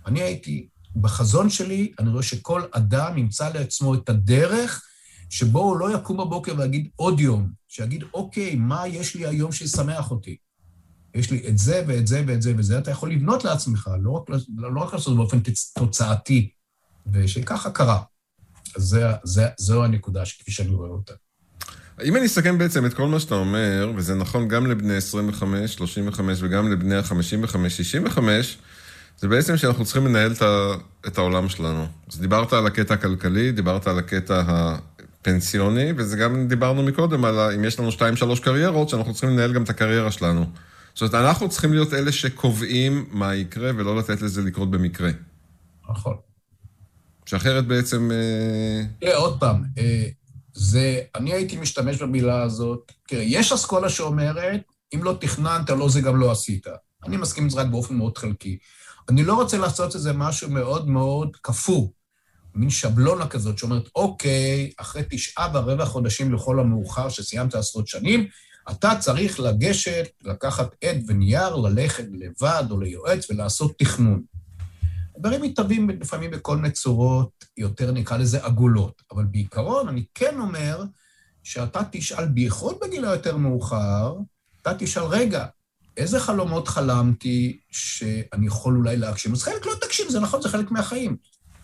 [0.06, 0.68] אני הייתי,
[1.00, 4.82] בחזון שלי, אני רואה שכל אדם ימצא לעצמו את הדרך
[5.30, 10.10] שבו הוא לא יקום בבוקר ויגיד עוד יום, שיגיד, אוקיי, מה יש לי היום שישמח
[10.10, 10.36] אותי?
[11.14, 14.22] יש לי את זה ואת זה ואת זה וזה, אתה יכול לבנות לעצמך, לא רק,
[14.56, 15.38] לא רק לעשות באופן
[15.74, 16.50] תוצאתי,
[17.12, 18.02] ושככה קרה.
[18.76, 21.12] אז זה, זה, זו הנקודה כפי שאני רואה אותה.
[22.04, 26.38] אם אני אסכם בעצם את כל מה שאתה אומר, וזה נכון גם לבני 25, 35
[26.42, 28.58] וגם לבני ה-55, 65,
[29.16, 30.32] זה בעצם שאנחנו צריכים לנהל
[31.06, 31.86] את העולם שלנו.
[32.12, 37.64] אז דיברת על הקטע הכלכלי, דיברת על הקטע הפנסיוני, וזה גם דיברנו מקודם על אם
[37.64, 40.46] יש לנו 2-3 קריירות, שאנחנו צריכים לנהל גם את הקריירה שלנו.
[40.94, 45.10] זאת אומרת, אנחנו צריכים להיות אלה שקובעים מה יקרה, ולא לתת לזה לקרות במקרה.
[45.90, 46.16] נכון.
[47.26, 48.10] שאחרת בעצם...
[48.10, 50.08] אה, תראה, עוד פעם, אה,
[50.52, 54.60] זה, אני הייתי משתמש במילה הזאת, תראה, יש אסכולה שאומרת,
[54.94, 56.66] אם לא תכננת, לא זה גם לא עשית.
[57.06, 58.58] אני מסכים עם זה רק באופן מאוד חלקי.
[59.08, 61.88] אני לא רוצה לעשות איזה משהו מאוד מאוד קפוא,
[62.54, 68.26] מין שבלונה כזאת שאומרת, אוקיי, אחרי תשעה ורבע חודשים לכל המאוחר שסיימת עשרות שנים,
[68.70, 74.22] אתה צריך לגשת, לקחת עד ונייר, ללכת לבד או ליועץ ולעשות תכנון.
[75.18, 80.84] דברים מתהווים לפעמים בכל מיני צורות, יותר נקרא לזה עגולות, אבל בעיקרון אני כן אומר
[81.42, 84.14] שאתה תשאל, בייחוד בגיל היותר מאוחר,
[84.62, 85.46] אתה תשאל, רגע,
[85.96, 89.32] איזה חלומות חלמתי שאני יכול אולי להגשים?
[89.32, 91.16] אז חלק לא תגשים, זה נכון, זה חלק מהחיים.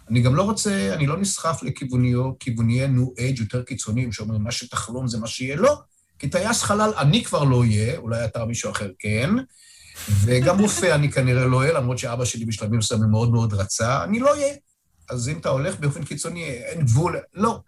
[0.08, 5.08] אני גם לא רוצה, אני לא נסחף לכיווניי ניו אייג' יותר קיצוניים, שאומרים, מה שתחלום
[5.08, 5.56] זה מה שיהיה.
[5.56, 5.80] לא,
[6.18, 9.30] כי טייס חלל אני כבר לא אהיה, אולי אתה מישהו אחר כן,
[10.24, 14.20] וגם רופא אני כנראה לא אהיה, למרות שאבא שלי בשלבים מסוימים מאוד מאוד רצה, אני
[14.20, 14.54] לא אהיה.
[15.10, 17.60] אז אם אתה הולך באופן קיצוני, אין גבול, לא.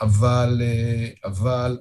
[0.00, 1.78] אבל, אה, אבל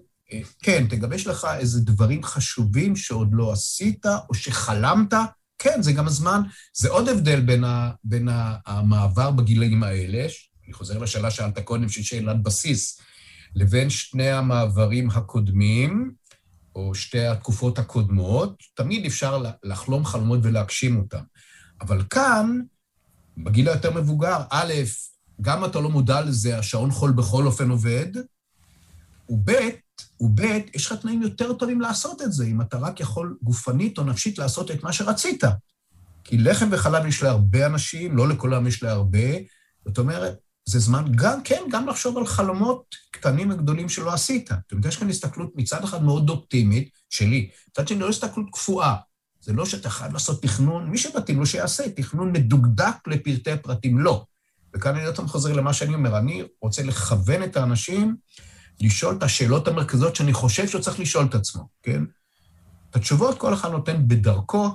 [0.63, 5.13] כן, תגבש לך איזה דברים חשובים שעוד לא עשית, או שחלמת,
[5.59, 6.41] כן, זה גם הזמן.
[6.73, 8.27] זה עוד הבדל בין, ה, בין
[8.65, 10.25] המעבר בגילאים האלה,
[10.65, 12.99] אני חוזר לשאלה שאלת קודם, שהיא שאלת בסיס,
[13.55, 16.13] לבין שני המעברים הקודמים,
[16.75, 21.23] או שתי התקופות הקודמות, תמיד אפשר לחלום חלומות ולהגשים אותם.
[21.81, 22.59] אבל כאן,
[23.37, 24.73] בגיל היותר מבוגר, א',
[25.41, 28.07] גם אתה לא מודע לזה, השעון חול בכל אופן עובד,
[29.29, 29.51] וב',
[30.19, 30.41] וב',
[30.75, 34.37] יש לך תנאים יותר טובים לעשות את זה, אם אתה רק יכול גופנית או נפשית
[34.37, 35.43] לעשות את מה שרצית.
[36.23, 39.29] כי לחם וחלב יש להרבה אנשים, לא לכולם יש להרבה,
[39.85, 44.51] זאת אומרת, זה זמן גם, כן, גם לחשוב על חלומות קטנים וגדולים שלא עשית.
[44.51, 48.95] אתה יודע, יש כאן הסתכלות מצד אחד מאוד אופטימית, שלי, מצד שני לא הסתכלות קפואה.
[49.41, 54.25] זה לא שאתה חייב לעשות תכנון, מי שמתאים לו שיעשה, תכנון מדוקדק לפרטי פרטים, לא.
[54.75, 58.15] וכאן אני עוד פעם חוזר למה שאני אומר, אני רוצה לכוון את האנשים
[58.81, 62.03] לשאול את השאלות המרכזיות שאני חושב שהוא צריך לשאול את עצמו, כן?
[62.89, 64.69] את התשובות כל אחד נותן בדרכו,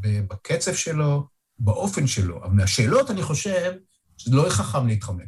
[0.00, 1.26] בקצב שלו,
[1.58, 2.44] באופן שלו.
[2.44, 3.72] אבל מהשאלות, אני חושב,
[4.16, 5.26] שזה לא יהיה חכם להתחמק.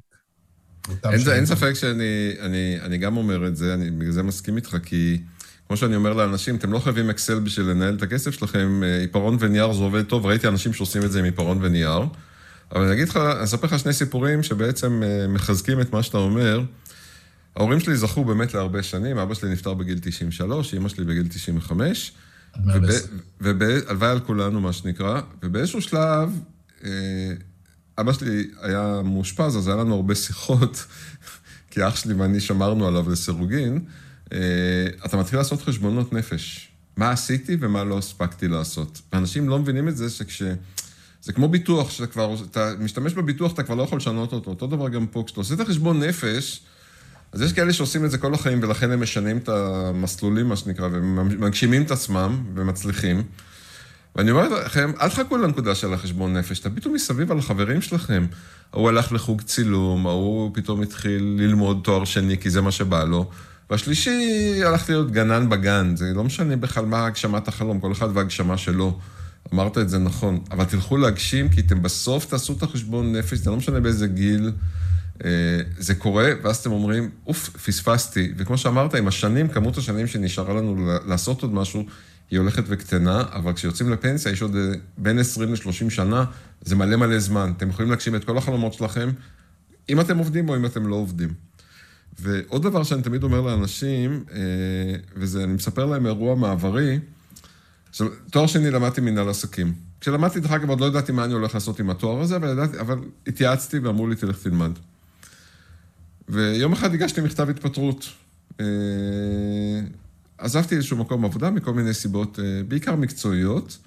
[1.05, 4.77] אין, אין ספק שאני אני, אני גם אומר את זה, אני בגלל זה מסכים איתך,
[4.83, 5.21] כי
[5.69, 9.37] כמו שאני אומר לאנשים, אתם לא חייבים אקסל בשביל לנהל את הכסף שלכם, אה, עיפרון
[9.41, 12.01] ונייר זה עובד טוב, ראיתי אנשים שעושים את זה עם עיפרון ונייר,
[12.73, 16.19] אבל אני אגיד לך, אני אספר לך שני סיפורים שבעצם אה, מחזקים את מה שאתה
[16.19, 16.61] אומר.
[17.57, 22.13] ההורים שלי זכו באמת להרבה שנים, אבא שלי נפטר בגיל 93, אמא שלי בגיל 95,
[23.41, 26.41] והלוואי על כולנו, מה שנקרא, ובאיזשהו שלב,
[26.85, 26.91] אה,
[27.99, 30.85] אבא שלי היה מאושפז, אז היה לנו הרבה שיחות,
[31.71, 33.85] כי אח שלי ואני שמרנו עליו לסירוגין.
[34.33, 34.39] אה,
[35.07, 36.69] אתה מתחיל לעשות חשבונות נפש.
[36.97, 39.01] מה עשיתי ומה לא הספקתי לעשות.
[39.13, 40.43] ואנשים לא מבינים את זה שכש...
[41.23, 44.51] זה כמו ביטוח, שאתה כבר, אתה משתמש בביטוח, אתה כבר לא יכול לשנות אותו.
[44.51, 46.63] אותו דבר גם פה, כשאתה עושה את החשבון נפש,
[47.33, 50.89] אז יש כאלה שעושים את זה כל החיים, ולכן הם משנים את המסלולים, מה שנקרא,
[50.93, 53.23] ומגשימים את עצמם ומצליחים.
[54.17, 58.27] ואני אומר לכם, אל תחכו לנקודה של החשבון נפש, תביטו מסביב על החברים שלכם.
[58.73, 63.31] ההוא הלך לחוג צילום, ההוא פתאום התחיל ללמוד תואר שני כי זה מה שבא לו.
[63.71, 68.59] והשלישי, הלך להיות גנן בגן, זה לא משנה בכלל מה הגשמת החלום, כל אחד והגשמה
[68.59, 68.99] שלו.
[69.55, 73.51] אמרת את זה נכון, אבל תלכו להגשים, כי אתם בסוף תעשו את החשבון נפש, זה
[73.51, 74.53] לא משנה באיזה גיל
[75.79, 78.33] זה קורה, ואז אתם אומרים, אוף, פספסתי.
[78.37, 81.85] וכמו שאמרת, עם השנים, כמות השנים שנשארה לנו לעשות עוד משהו,
[82.31, 86.25] היא הולכת וקטנה, אבל כשיוצאים לפנסיה, יש עוד אה, בין 20 ל-30 שנה,
[86.63, 87.53] זה מלא מלא זמן.
[87.57, 89.11] אתם יכולים להגשים את כל החלומות שלכם,
[89.89, 91.35] אם אתם עובדים או אם אתם לא עובדים.
[92.21, 94.39] ועוד דבר שאני תמיד אומר לאנשים, אה,
[95.17, 96.99] וזה, אני מספר להם אירוע מעברי,
[97.89, 99.73] עכשיו, תואר שני למדתי מנהל עסקים.
[100.01, 102.81] כשלמדתי, דרך אגב, עוד לא ידעתי מה אני הולך לעשות עם התואר הזה, אבל, ידעתי,
[102.81, 104.71] אבל התייעצתי ואמרו לי, תלך תלמד.
[106.31, 108.09] ויום אחד הגשתי מכתב התפטרות.
[108.61, 108.67] אה,
[110.39, 113.79] עזבתי איזשהו מקום עבודה מכל מיני סיבות, אה, בעיקר מקצועיות,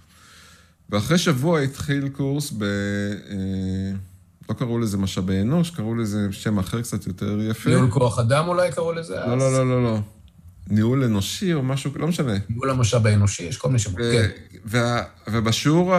[0.90, 2.64] ואחרי שבוע התחיל קורס ב...
[2.64, 3.38] אה,
[4.50, 7.70] לא קראו לזה משאבי אנוש, קראו לזה שם אחר קצת יותר יפה.
[7.70, 10.00] ניהול כוח אדם אולי קראו לזה לא, לא, לא, לא, לא.
[10.70, 12.34] ניהול אנושי או משהו, לא משנה.
[12.50, 14.30] ניהול המשאב האנושי, יש כל מיני שמות, כן.
[15.28, 15.94] ובשיעור,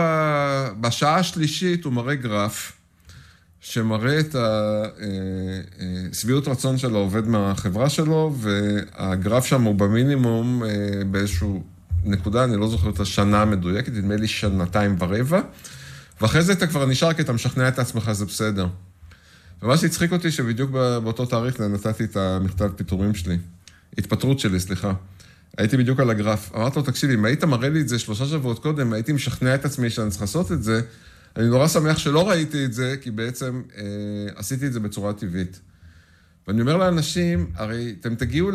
[0.80, 2.72] בשעה השלישית הוא מראה גרף,
[3.66, 4.36] שמראה את
[6.12, 10.62] השביעות רצון של העובד מהחברה שלו, והגרף שם הוא במינימום
[11.10, 11.64] באיזשהו
[12.04, 15.40] נקודה, אני לא זוכר את השנה המדויקת, נדמה לי שנתיים ורבע.
[16.20, 18.66] ואחרי זה אתה כבר נשאר כי אתה משכנע את עצמך, זה בסדר.
[19.62, 23.38] ומה שהצחיק אותי, שבדיוק באותו תאריך נתתי את המכתב פיטורים שלי.
[23.98, 24.92] התפטרות שלי, סליחה.
[25.58, 26.50] הייתי בדיוק על הגרף.
[26.56, 29.64] אמרתי לו, תקשיב, אם היית מראה לי את זה שלושה שבועות קודם, הייתי משכנע את
[29.64, 30.80] עצמי שאני צריך לעשות את זה.
[31.36, 33.82] אני נורא שמח שלא ראיתי את זה, כי בעצם אה,
[34.36, 35.60] עשיתי את זה בצורה טבעית.
[36.48, 38.50] ואני אומר לאנשים, הרי אתם תגיעו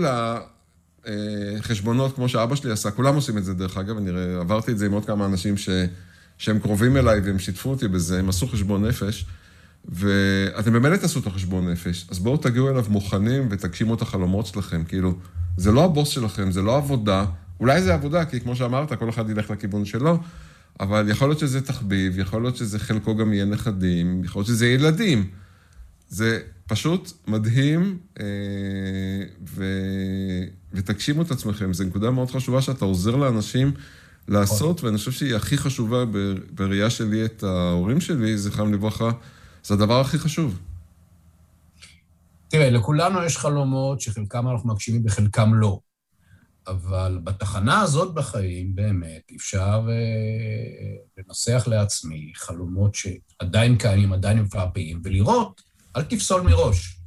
[1.05, 4.85] לחשבונות כמו שאבא שלי עשה, כולם עושים את זה דרך אגב, אני עברתי את זה
[4.85, 5.69] עם עוד כמה אנשים ש...
[6.39, 9.25] שהם קרובים אליי והם שיתפו אותי בזה, הם עשו חשבון נפש,
[9.85, 14.83] ואתם באמת תעשו את החשבון נפש, אז בואו תגיעו אליו מוכנים ותגשימו את החלומות שלכם,
[14.83, 15.17] כאילו,
[15.57, 17.25] זה לא הבוס שלכם, זה לא עבודה,
[17.59, 20.19] אולי זה עבודה, כי כמו שאמרת, כל אחד ילך לכיוון שלו,
[20.79, 24.67] אבל יכול להיות שזה תחביב, יכול להיות שזה חלקו גם יהיה נכדים, יכול להיות שזה
[24.67, 25.29] ילדים.
[26.09, 28.25] זה פשוט מדהים, אה,
[29.49, 29.65] ו...
[30.73, 31.73] ותגשימו את עצמכם.
[31.73, 33.71] זו נקודה מאוד חשובה שאתה עוזר לאנשים
[34.27, 36.03] לעשות, ואני חושב שהיא הכי חשובה
[36.51, 39.11] בראייה שלי את ההורים שלי, זכרם לברכה,
[39.63, 40.59] זה הדבר הכי חשוב.
[42.47, 45.79] תראה, לכולנו יש חלומות שחלקם אנחנו מגשימים וחלקם לא.
[46.69, 55.61] אבל בתחנה הזאת בחיים, באמת, אפשר אה, לנסח לעצמי חלומות שעדיין קיימים, עדיין מפעפעים, ולראות,
[55.95, 56.99] אל תפסול מראש.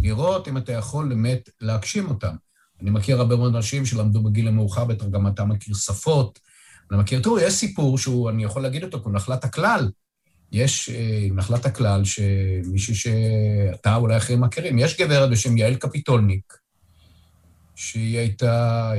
[0.00, 2.34] לראות אם אתה יכול באמת להגשים אותם.
[2.82, 6.38] אני מכיר הרבה מאוד אנשים שלמדו בגיל המאוחר, בטח גם אתה מכיר שפות,
[6.90, 9.90] אני מכיר, תראו, יש סיפור שהוא, אני יכול להגיד אותו, הוא נחלת הכלל.
[10.52, 16.54] יש אה, נחלת הכלל שמישהי שאתה אולי אחרים מכירים, יש גברת בשם יעל קפיטולניק,
[17.76, 18.90] שהיא הייתה,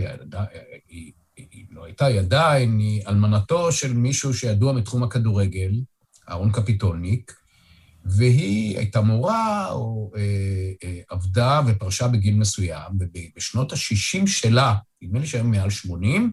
[0.87, 5.71] היא, היא לא הייתה, היא עדיין, היא אלמנתו של מישהו שידוע מתחום הכדורגל,
[6.29, 7.33] אהרון קפיטולניק,
[8.05, 10.21] והיא הייתה מורה, או אה,
[10.83, 16.31] אה, עבדה ופרשה בגיל מסוים, ובשנות ה-60 שלה, נדמה לי שהיום מעל 80,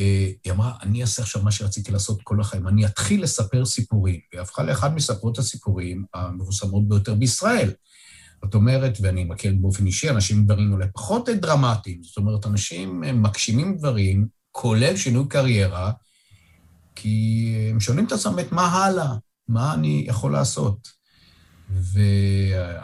[0.00, 4.20] אה, היא אמרה, אני אעשה עכשיו מה שרציתי לעשות כל החיים, אני אתחיל לספר סיפורים.
[4.32, 7.72] והיא הפכה לאחד מספרות הסיפורים המפורסמות ביותר בישראל.
[8.46, 13.76] זאת אומרת, ואני מכיר באופן אישי אנשים דברים אולי פחות דרמטיים, זאת אומרת, אנשים מגשימים
[13.76, 15.92] דברים, כולל שינוי קריירה,
[16.94, 19.14] כי הם שואלים את עצמם את מה הלאה,
[19.48, 20.88] מה אני יכול לעשות.
[21.70, 22.00] ו...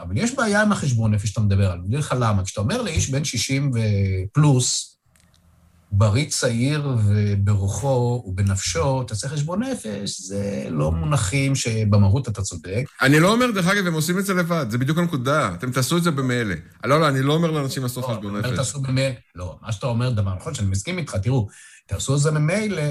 [0.02, 2.44] אבל יש בעיה עם החשבון נפש שאתה מדבר עליו, אני אגיד לך למה.
[2.44, 4.91] כשאתה אומר לאיש בן 60 ופלוס,
[5.94, 12.84] בריא צעיר וברוחו ובנפשו, תעשה חשבון נפש, זה לא מונחים שבמהות אתה צודק.
[13.02, 15.54] אני לא אומר, דרך אגב, הם עושים את זה לבד, זה בדיוק הנקודה.
[15.54, 16.54] אתם תעשו את זה במילא.
[16.84, 18.56] לא, לא, אני לא אומר לאנשים לעשות לא, חשבון נפש.
[18.56, 21.48] תעשו במילא, לא, מה שאתה אומר דבר נכון, שאני מסכים איתך, תראו,
[21.86, 22.82] תעשו את זה במילא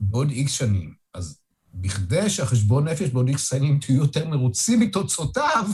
[0.00, 0.94] בעוד איקס שנים.
[1.14, 1.38] אז
[1.74, 5.66] בכדי שהחשבון נפש בעוד איקס שנים תהיו יותר מרוצים מתוצאותיו,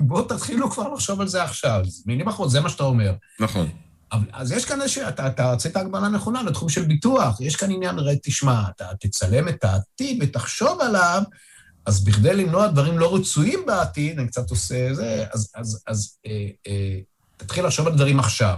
[0.00, 1.84] בואו תתחילו כבר לחשוב על זה עכשיו.
[2.06, 3.14] מילים אחרות, זה מה שאתה אומר.
[3.40, 3.68] נכון.
[4.12, 7.70] אבל, אז יש כאן איזושהי, אתה, אתה רצית הגבלה נכונה לתחום של ביטוח, יש כאן
[7.70, 11.22] עניין, ראה, תשמע, אתה תצלם את העתיד ותחשוב עליו,
[11.86, 16.48] אז בכדי למנוע דברים לא רצויים בעתיד, אני קצת עושה זה, אז, אז, אז אה,
[16.66, 16.98] אה,
[17.36, 18.56] תתחיל לחשוב על דברים עכשיו.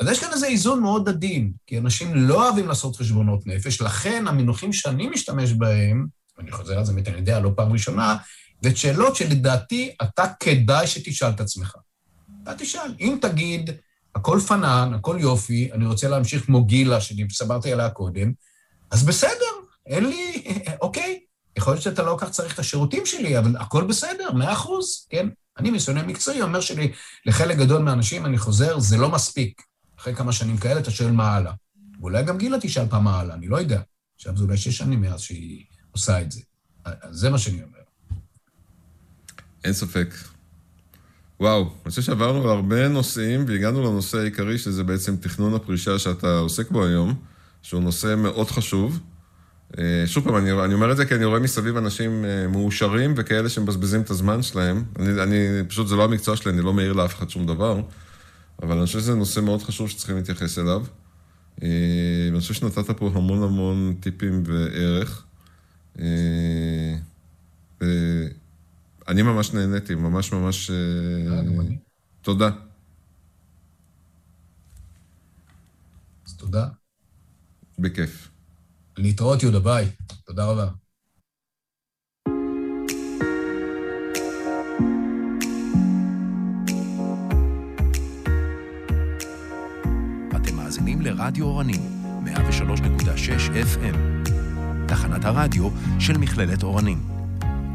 [0.00, 4.28] אז יש כאן איזה איזון מאוד עדין, כי אנשים לא אוהבים לעשות חשבונות נפש, לכן
[4.28, 6.06] המינוחים שאני משתמש בהם,
[6.38, 8.16] ואני חוזר על זה אני יודע, לא פעם ראשונה,
[8.62, 11.74] זה שאלות שלדעתי אתה כדאי שתשאל את עצמך.
[12.42, 13.70] אתה תשאל, אם תגיד,
[14.14, 18.32] הכל פנן, הכל יופי, אני רוצה להמשיך כמו גילה, שסברתי עליה קודם,
[18.90, 19.52] אז בסדר,
[19.86, 20.44] אין לי,
[20.82, 21.20] אוקיי,
[21.56, 25.28] יכול להיות שאתה לא כך צריך את השירותים שלי, אבל הכל בסדר, מאה אחוז, כן?
[25.58, 26.92] אני מניסיון מקצועי אומר שלי,
[27.26, 29.62] לחלק גדול מהאנשים, אני חוזר, זה לא מספיק.
[29.98, 31.52] אחרי כמה שנים כאלה אתה שואל מה הלאה.
[32.00, 33.80] ואולי גם גילה תשאל פעם מה הלאה, אני לא יודע.
[34.16, 36.40] עכשיו זה אולי שש שנים מאז שהיא עושה את זה.
[37.10, 37.78] זה מה שאני אומר.
[39.64, 40.08] אין ספק.
[41.42, 46.38] וואו, אני חושב שעברנו על הרבה נושאים והגענו לנושא העיקרי, שזה בעצם תכנון הפרישה שאתה
[46.38, 47.14] עוסק בו היום,
[47.62, 49.00] שהוא נושא מאוד חשוב.
[49.78, 53.14] אה, שוב פעם, אני, אני אומר את זה כי אני רואה מסביב אנשים אה, מאושרים
[53.16, 54.84] וכאלה שמבזבזים את הזמן שלהם.
[54.98, 55.36] אני, אני,
[55.68, 57.80] פשוט זה לא המקצוע שלי, אני לא מעיר לאף אחד שום דבר,
[58.62, 60.82] אבל אני חושב שזה נושא מאוד חשוב שצריכים להתייחס אליו.
[61.62, 61.68] אה,
[62.30, 65.24] ואני חושב שנתת פה המון המון טיפים וערך.
[69.08, 70.70] אני ממש נהניתי, ממש ממש...
[72.22, 72.50] תודה.
[76.26, 76.68] אז תודה.
[77.78, 78.30] בכיף.
[78.98, 79.88] להתראות, יהודה, ביי.
[80.24, 80.68] תודה רבה.
[90.36, 91.80] אתם מאזינים לרדיו אורנים,
[92.24, 92.30] 103.6
[93.76, 93.96] FM.
[94.88, 95.68] תחנת הרדיו
[95.98, 97.21] של מכללת אורנים.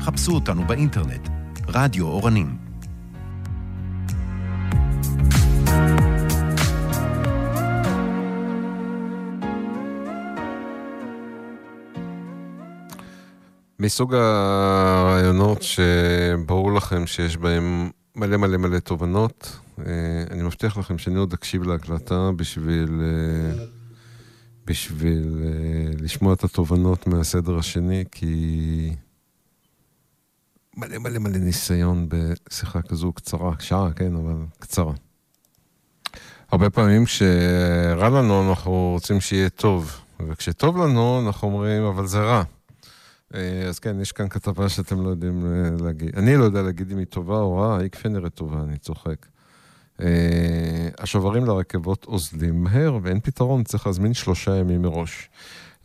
[0.01, 1.29] חפשו אותנו באינטרנט,
[1.67, 2.57] רדיו אורנים.
[13.79, 19.59] מסוג הרעיונות שברור לכם שיש בהם מלא מלא מלא תובנות.
[19.79, 19.83] אה,
[20.31, 23.63] אני מבטיח לכם שאני עוד אקשיב להקלטה בשביל, אה,
[24.65, 28.95] בשביל אה, לשמוע את התובנות מהסדר השני, כי
[30.77, 34.93] מלא מלא מלא ניסיון בשיחה כזו קצרה, שעה, כן, אבל קצרה.
[36.51, 42.43] הרבה פעמים כשרע לנו אנחנו רוצים שיהיה טוב, וכשטוב לנו אנחנו אומרים, אבל זה רע.
[43.35, 46.17] אה, אז כן, יש כאן כתבה שאתם לא יודעים אה, להגיד.
[46.17, 49.25] אני לא יודע להגיד אם היא טובה או רעה, היא כפי נראית טובה, אני צוחק.
[50.01, 55.29] אה, השוברים לרכבות אוזלים מהר ואין פתרון, צריך להזמין שלושה ימים מראש.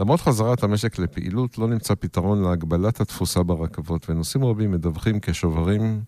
[0.03, 6.03] למרות חזרת המשק לפעילות, לא נמצא פתרון להגבלת התפוסה ברכבות, ונוסעים רבים מדווחים כשוברים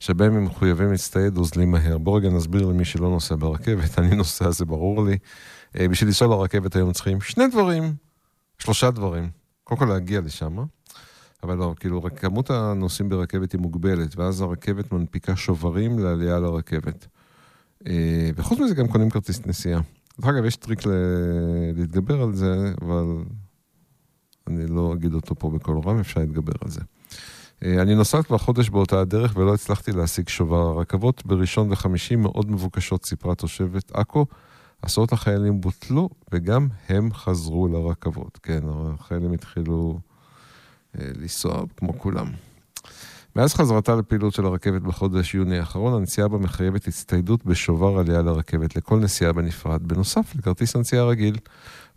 [0.00, 1.98] שבהם הם מחויבים להצטייד אוזלים מהר.
[1.98, 5.18] בואו רגע נסביר למי שלא נוסע ברכבת, אני נוסע, זה ברור לי.
[5.74, 7.94] בשביל לנסוע לרכבת היום צריכים שני דברים,
[8.58, 9.30] שלושה דברים.
[9.64, 10.56] קודם כל להגיע לשם,
[11.42, 17.06] אבל לא, כאילו, כמות הנוסעים ברכבת היא מוגבלת, ואז הרכבת מנפיקה שוברים לעלייה לרכבת.
[17.86, 19.80] אה, וחוץ מזה גם קונים כרטיס נסיעה.
[20.20, 20.80] דרך אגב, יש טריק
[21.74, 23.24] להתגבר על זה, אבל
[24.46, 26.80] אני לא אגיד אותו פה בקול רם, אפשר להתגבר על זה.
[27.64, 30.68] אה, אני נוסעת כבר חודש באותה הדרך ולא הצלחתי להשיג שובר.
[30.68, 34.26] הרכבות בראשון וחמישי מאוד מבוקשות, סיפרה תושבת עכו.
[34.82, 38.38] עשרות החיילים בוטלו, וגם הם חזרו לרכבות.
[38.42, 40.00] כן, החיילים התחילו
[40.98, 42.26] אה, לנסוע כמו כולם.
[43.36, 48.76] מאז חזרתה לפעילות של הרכבת בחודש יוני האחרון, הנסיעה בה מחייבת הצטיידות בשובר עלייה לרכבת
[48.76, 51.36] לכל נסיעה בנפרד, בנוסף לכרטיס הנסיעה רגיל.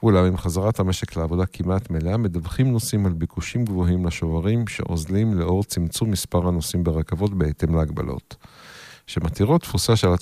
[0.03, 5.63] ואולם עם חזרת המשק לעבודה כמעט מלאה, מדווחים נוסעים על ביקושים גבוהים לשוברים שאוזלים לאור
[5.63, 8.35] צמצום מספר הנוסעים ברכבות בהתאם להגבלות,
[9.07, 10.19] שמתירות תפוסה של עד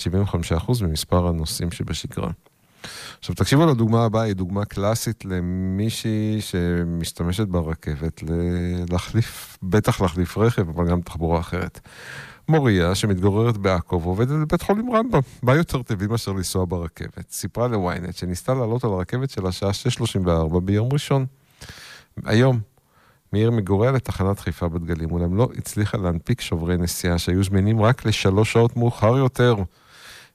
[0.60, 2.32] 75% ממספר הנוסעים שבשגרה.
[3.20, 8.24] עכשיו, תקשיבו לדוגמה הבאה, היא דוגמה קלאסית למישהי שמשתמשת ברכבת
[8.90, 11.80] להחליף, בטח להחליף רכב, אבל גם תחבורה אחרת.
[12.50, 17.32] מוריה, שמתגוררת בעכו ועובדת בבית חולים רמב"ם, מה יותר טבעי מאשר לנסוע ברכבת?
[17.32, 21.26] סיפרה לוויינט שניסתה לעלות על הרכבת של השעה 6.34 ביום ראשון.
[22.26, 22.60] היום,
[23.34, 28.54] מעיר מגוריה לתחנת חיפה בדגלים, אולם לא הצליחה להנפיק שוברי נסיעה שהיו זמינים רק לשלוש
[28.54, 29.56] שעות מאוחר יותר.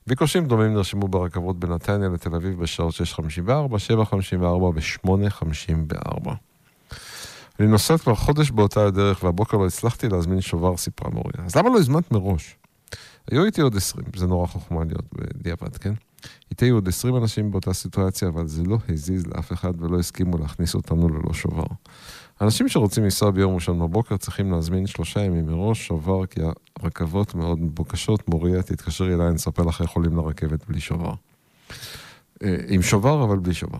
[0.08, 6.30] ביקושים דומים נרשמו ברכבות בנתניה לתל אביב בשעות 6.54, 7.54 ו-8.54.
[7.60, 11.46] אני נוסעת כבר חודש באותה הדרך, והבוקר לא הצלחתי להזמין שובר, סיפרה מוריה.
[11.46, 12.56] אז למה לא הזמנת מראש?
[13.30, 15.94] היו איתי עוד 20, זה נורא חוכמה להיות בדיעבד, כן?
[16.50, 20.38] איתי היו עוד 20 אנשים באותה סיטואציה, אבל זה לא הזיז לאף אחד ולא הסכימו
[20.38, 21.66] להכניס אותנו ללא שובר.
[22.40, 26.40] אנשים שרוצים לנסוע ביום ראשון בבוקר צריכים להזמין שלושה ימים מראש שובר, כי
[26.80, 28.28] הרכבות מאוד מבוקשות.
[28.28, 31.12] מוריה, תתקשרי אליי, אני אספר לך איך עולים לרכבת בלי שובר.
[32.42, 33.78] אה, עם שובר, אבל בלי שובר.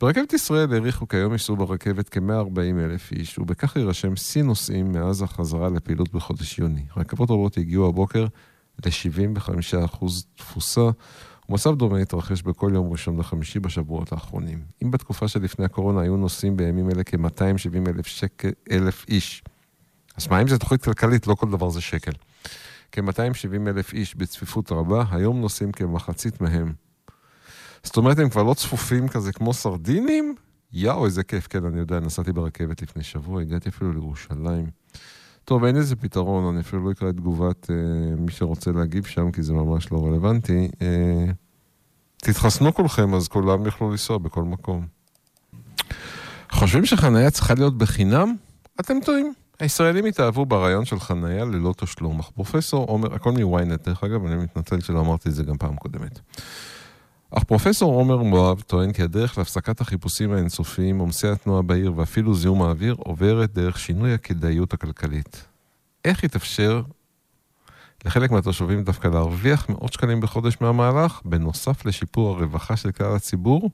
[0.00, 5.68] ברכבת ישראל העריכו כיום ייסעו ברכבת כ-140 אלף איש, ובכך יירשם שיא נוסעים מאז החזרה
[5.68, 6.84] לפעילות בחודש יוני.
[6.96, 8.26] רכבות רבות הגיעו הבוקר
[8.86, 10.06] ל-75%
[10.36, 10.90] תפוסה,
[11.48, 14.62] ומצב דומה התרחש בכל יום ראשון וחמישי בשבועות האחרונים.
[14.82, 18.42] אם בתקופה שלפני הקורונה היו נוסעים בימים אלה כ-270 אלף, שק...
[18.70, 19.42] אלף איש,
[20.16, 21.26] אז מה אם זה תוכנית כלכלית?
[21.26, 22.12] לא כל דבר זה שקל.
[22.92, 26.72] כ-270 אלף איש בצפיפות רבה, היום נוסעים כמחצית מהם.
[27.82, 30.34] זאת אומרת, הם כבר לא צפופים כזה כמו סרדינים?
[30.72, 31.46] יאו, איזה כיף.
[31.46, 34.66] כן, אני יודע, נסעתי ברכבת לפני שבוע, הגעתי אפילו לירושלים.
[35.44, 37.76] טוב, אין איזה פתרון, אני אפילו לא אקרא את תגובת אה,
[38.16, 40.70] מי שרוצה להגיב שם, כי זה ממש לא רלוונטי.
[40.82, 41.24] אה,
[42.16, 44.86] תתחסנו כולכם, אז כולם יוכלו לנסוע בכל מקום.
[46.50, 48.34] חושבים שחניה צריכה להיות בחינם?
[48.80, 49.32] אתם טועים.
[49.60, 54.36] הישראלים התאהבו ברעיון של חניה ללא תשלום, אך פרופסור עומר, הכל מוויינט דרך אגב, אני
[54.36, 56.20] מתנצל שלא אמרתי את זה גם פעם קודמת.
[57.36, 62.62] אך פרופסור עומר מואב טוען כי הדרך להפסקת החיפושים האינסופיים, עומסי התנועה בעיר ואפילו זיהום
[62.62, 65.44] האוויר עוברת דרך שינוי הכדאיות הכלכלית.
[66.04, 66.82] איך יתאפשר
[68.04, 73.70] לחלק מהתושבים דווקא להרוויח מאות שקלים בחודש מהמהלך, בנוסף לשיפור הרווחה של כלל הציבור?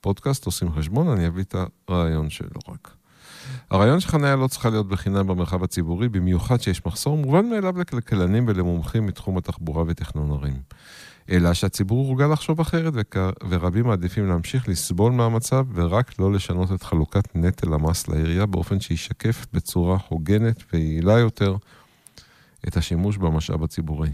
[0.00, 1.54] פודקאסט עושים חשבון, אני אביא את
[1.88, 2.90] הרעיון שלו רק.
[3.70, 9.06] הרעיון שחניה לא צריכה להיות בחינם במרחב הציבורי, במיוחד שיש מחסור מובן מאליו לכלכלנים ולמומחים
[9.06, 10.60] מתחום התחבורה ותכנון ערים.
[11.30, 12.94] אלא שהציבור הורגל לחשוב אחרת,
[13.48, 19.46] ורבים מעדיפים להמשיך לסבול מהמצב ורק לא לשנות את חלוקת נטל המס לעירייה באופן שישקף
[19.52, 21.56] בצורה הוגנת ויעילה יותר
[22.68, 24.10] את השימוש במשאב הציבורי.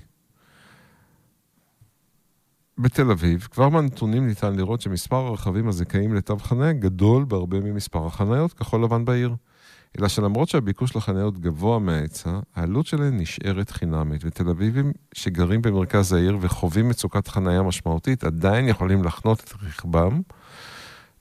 [2.78, 8.52] בתל אביב, כבר מהנתונים ניתן לראות שמספר הרכבים הזכאים לתו חניה גדול בהרבה ממספר החניות
[8.52, 9.34] כחול לבן בעיר.
[9.98, 16.38] אלא שלמרות שהביקוש לחניות גבוה מההיצע, העלות שלהן נשארת חינמית, ותל אביבים שגרים במרכז העיר
[16.40, 20.20] וחווים מצוקת חניה משמעותית, עדיין יכולים לחנות את רכבם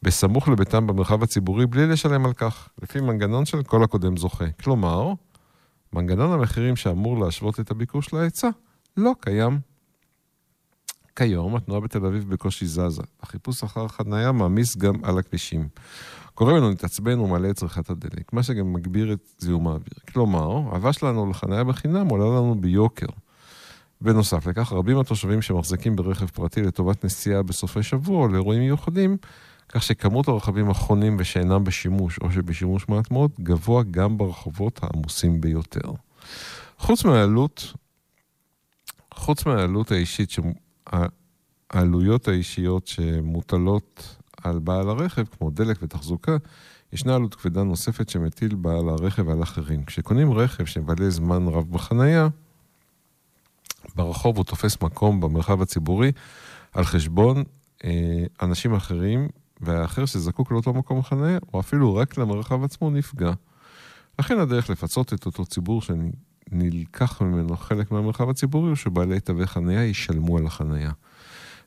[0.04, 4.46] בסמוך לביתם במרחב הציבורי בלי לשלם על כך, לפי מנגנון של כל הקודם זוכה.
[4.64, 5.14] כלומר,
[5.94, 8.50] מנגנון המחירים שאמור להשוות את הביקוש להיצע
[8.98, 9.60] לא קיים.
[11.16, 13.02] כיום התנועה בתל אביב בקושי זזה.
[13.22, 15.68] החיפוש אחר חניה מעמיס גם על הכבישים.
[16.34, 19.94] קורה לנו להתעצבן ומעלה את צריכת הדלק, מה שגם מגביר את זיהום האוויר.
[20.14, 23.08] כלומר, האהבה שלנו לחניה בחינם עולה לנו ביוקר.
[24.02, 29.18] בנוסף לכך, רבים מהתושבים שמחזיקים ברכב פרטי לטובת נסיעה בסופי שבוע לאירועים מיוחדים,
[29.70, 35.92] כך שכמות הרכבים החונים ושאינם בשימוש או שבשימוש מעט מאוד, גבוה גם ברחובות העמוסים ביותר.
[36.78, 37.74] חוץ מהעלות,
[39.14, 40.30] חוץ מהעלות האישית,
[41.70, 46.38] העלויות האישיות שמוטלות על בעל הרכב, כמו דלק ותחזוקה,
[46.94, 49.84] ישנה עלות כבדה נוספת שמטיל בעל הרכב על אחרים.
[49.84, 52.28] כשקונים רכב שמבלה זמן רב בחנייה,
[53.96, 56.12] ברחוב הוא תופס מקום במרחב הציבורי
[56.74, 57.44] על חשבון
[57.84, 59.28] אה, אנשים אחרים,
[59.62, 63.32] והאחר שזקוק לאותו מקום חנייה, או אפילו רק למרחב עצמו, נפגע.
[64.20, 69.86] לכן הדרך לפצות את אותו ציבור שנלקח ממנו חלק מהמרחב הציבורי, הוא שבעלי תווי חנייה
[69.86, 70.92] ישלמו על החנייה.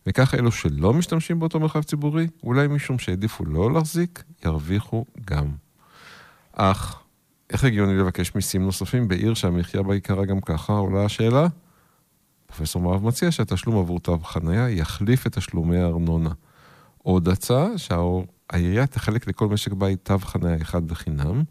[0.07, 5.51] וכך אלו שלא משתמשים באותו מרחב ציבורי, אולי משום שהעדיפו לא להחזיק, ירוויחו גם.
[6.53, 7.03] אך,
[7.51, 10.73] איך הגיוני לבקש מיסים נוספים בעיר שהמחיה בה יקרה גם ככה?
[10.73, 11.47] עולה השאלה.
[12.47, 16.31] פרופסור מואב מציע שהתשלום עבור תו חנייה יחליף את תשלומי הארנונה.
[16.99, 21.43] עוד הצעה שהעירייה תחלק לכל משק בית תו חנייה אחד בחינם,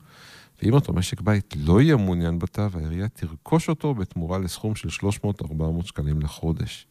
[0.62, 5.86] ואם אותו משק בית לא יהיה מעוניין בתו, העירייה תרכוש אותו בתמורה לסכום של 300-400
[5.86, 6.88] שקלים לחודש.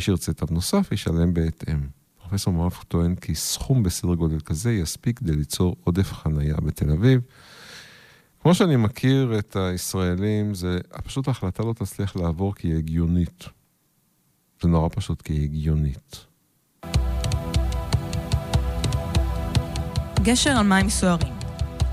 [0.00, 1.80] מי שירצה תו נוסף ישלם בהתאם.
[2.20, 7.20] פרופסור מואב טוען כי סכום בסדר גודל כזה יספיק כדי ליצור עודף חנייה בתל אביב.
[8.42, 13.44] כמו שאני מכיר את הישראלים, זה פשוט ההחלטה לא תצליח לעבור כי היא הגיונית.
[14.62, 16.26] זה נורא פשוט כי היא הגיונית.
[20.22, 21.34] גשר על מים סוערים.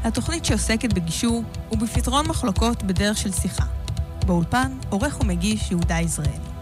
[0.03, 3.65] התוכנית שעוסקת בגישור ובפתרון מחלוקות בדרך של שיחה.
[4.25, 6.56] באולפן, עורך ומגיש יהודה יזרעאלי.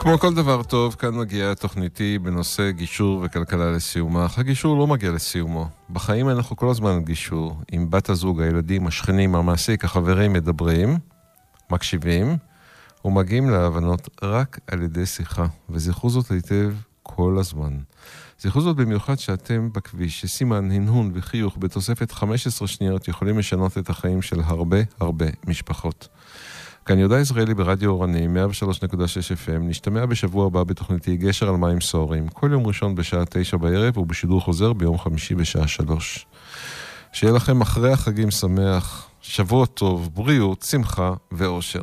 [0.00, 5.10] כמו כל דבר טוב, כאן מגיעה תוכניתי בנושא גישור וכלכלה לסיומה, אך הגישור לא מגיע
[5.10, 5.68] לסיומו.
[5.90, 7.60] בחיים אנחנו כל הזמן גישור.
[7.72, 10.98] עם בת הזוג, הילדים, השכנים, המעסיק, החברים מדברים,
[11.70, 12.36] מקשיבים,
[13.04, 15.46] ומגיעים להבנות רק על ידי שיחה.
[15.70, 17.78] וזכרו זאת היטב כל הזמן.
[18.40, 24.22] זכרו זאת במיוחד שאתם בכביש, שסימן, הנהון וחיוך בתוספת 15 שניות יכולים לשנות את החיים
[24.22, 26.08] של הרבה הרבה משפחות.
[26.86, 32.28] כאן יהודה ישראלי ברדיו אורני, 103.6 FM, נשתמע בשבוע הבא בתוכניתי גשר על מים סוערים,
[32.28, 36.26] כל יום ראשון בשעה תשע בערב ובשידור חוזר ביום חמישי בשעה שלוש.
[37.12, 41.82] שיהיה לכם אחרי החגים שמח, שבוע טוב, בריאות, שמחה ואושר.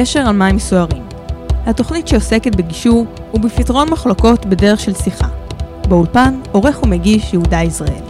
[0.00, 1.02] גשר על מים סוערים.
[1.66, 5.28] התוכנית שעוסקת בגישור ובפתרון מחלוקות בדרך של שיחה.
[5.88, 8.09] באולפן, עורך ומגיש יהודה יזרעאל.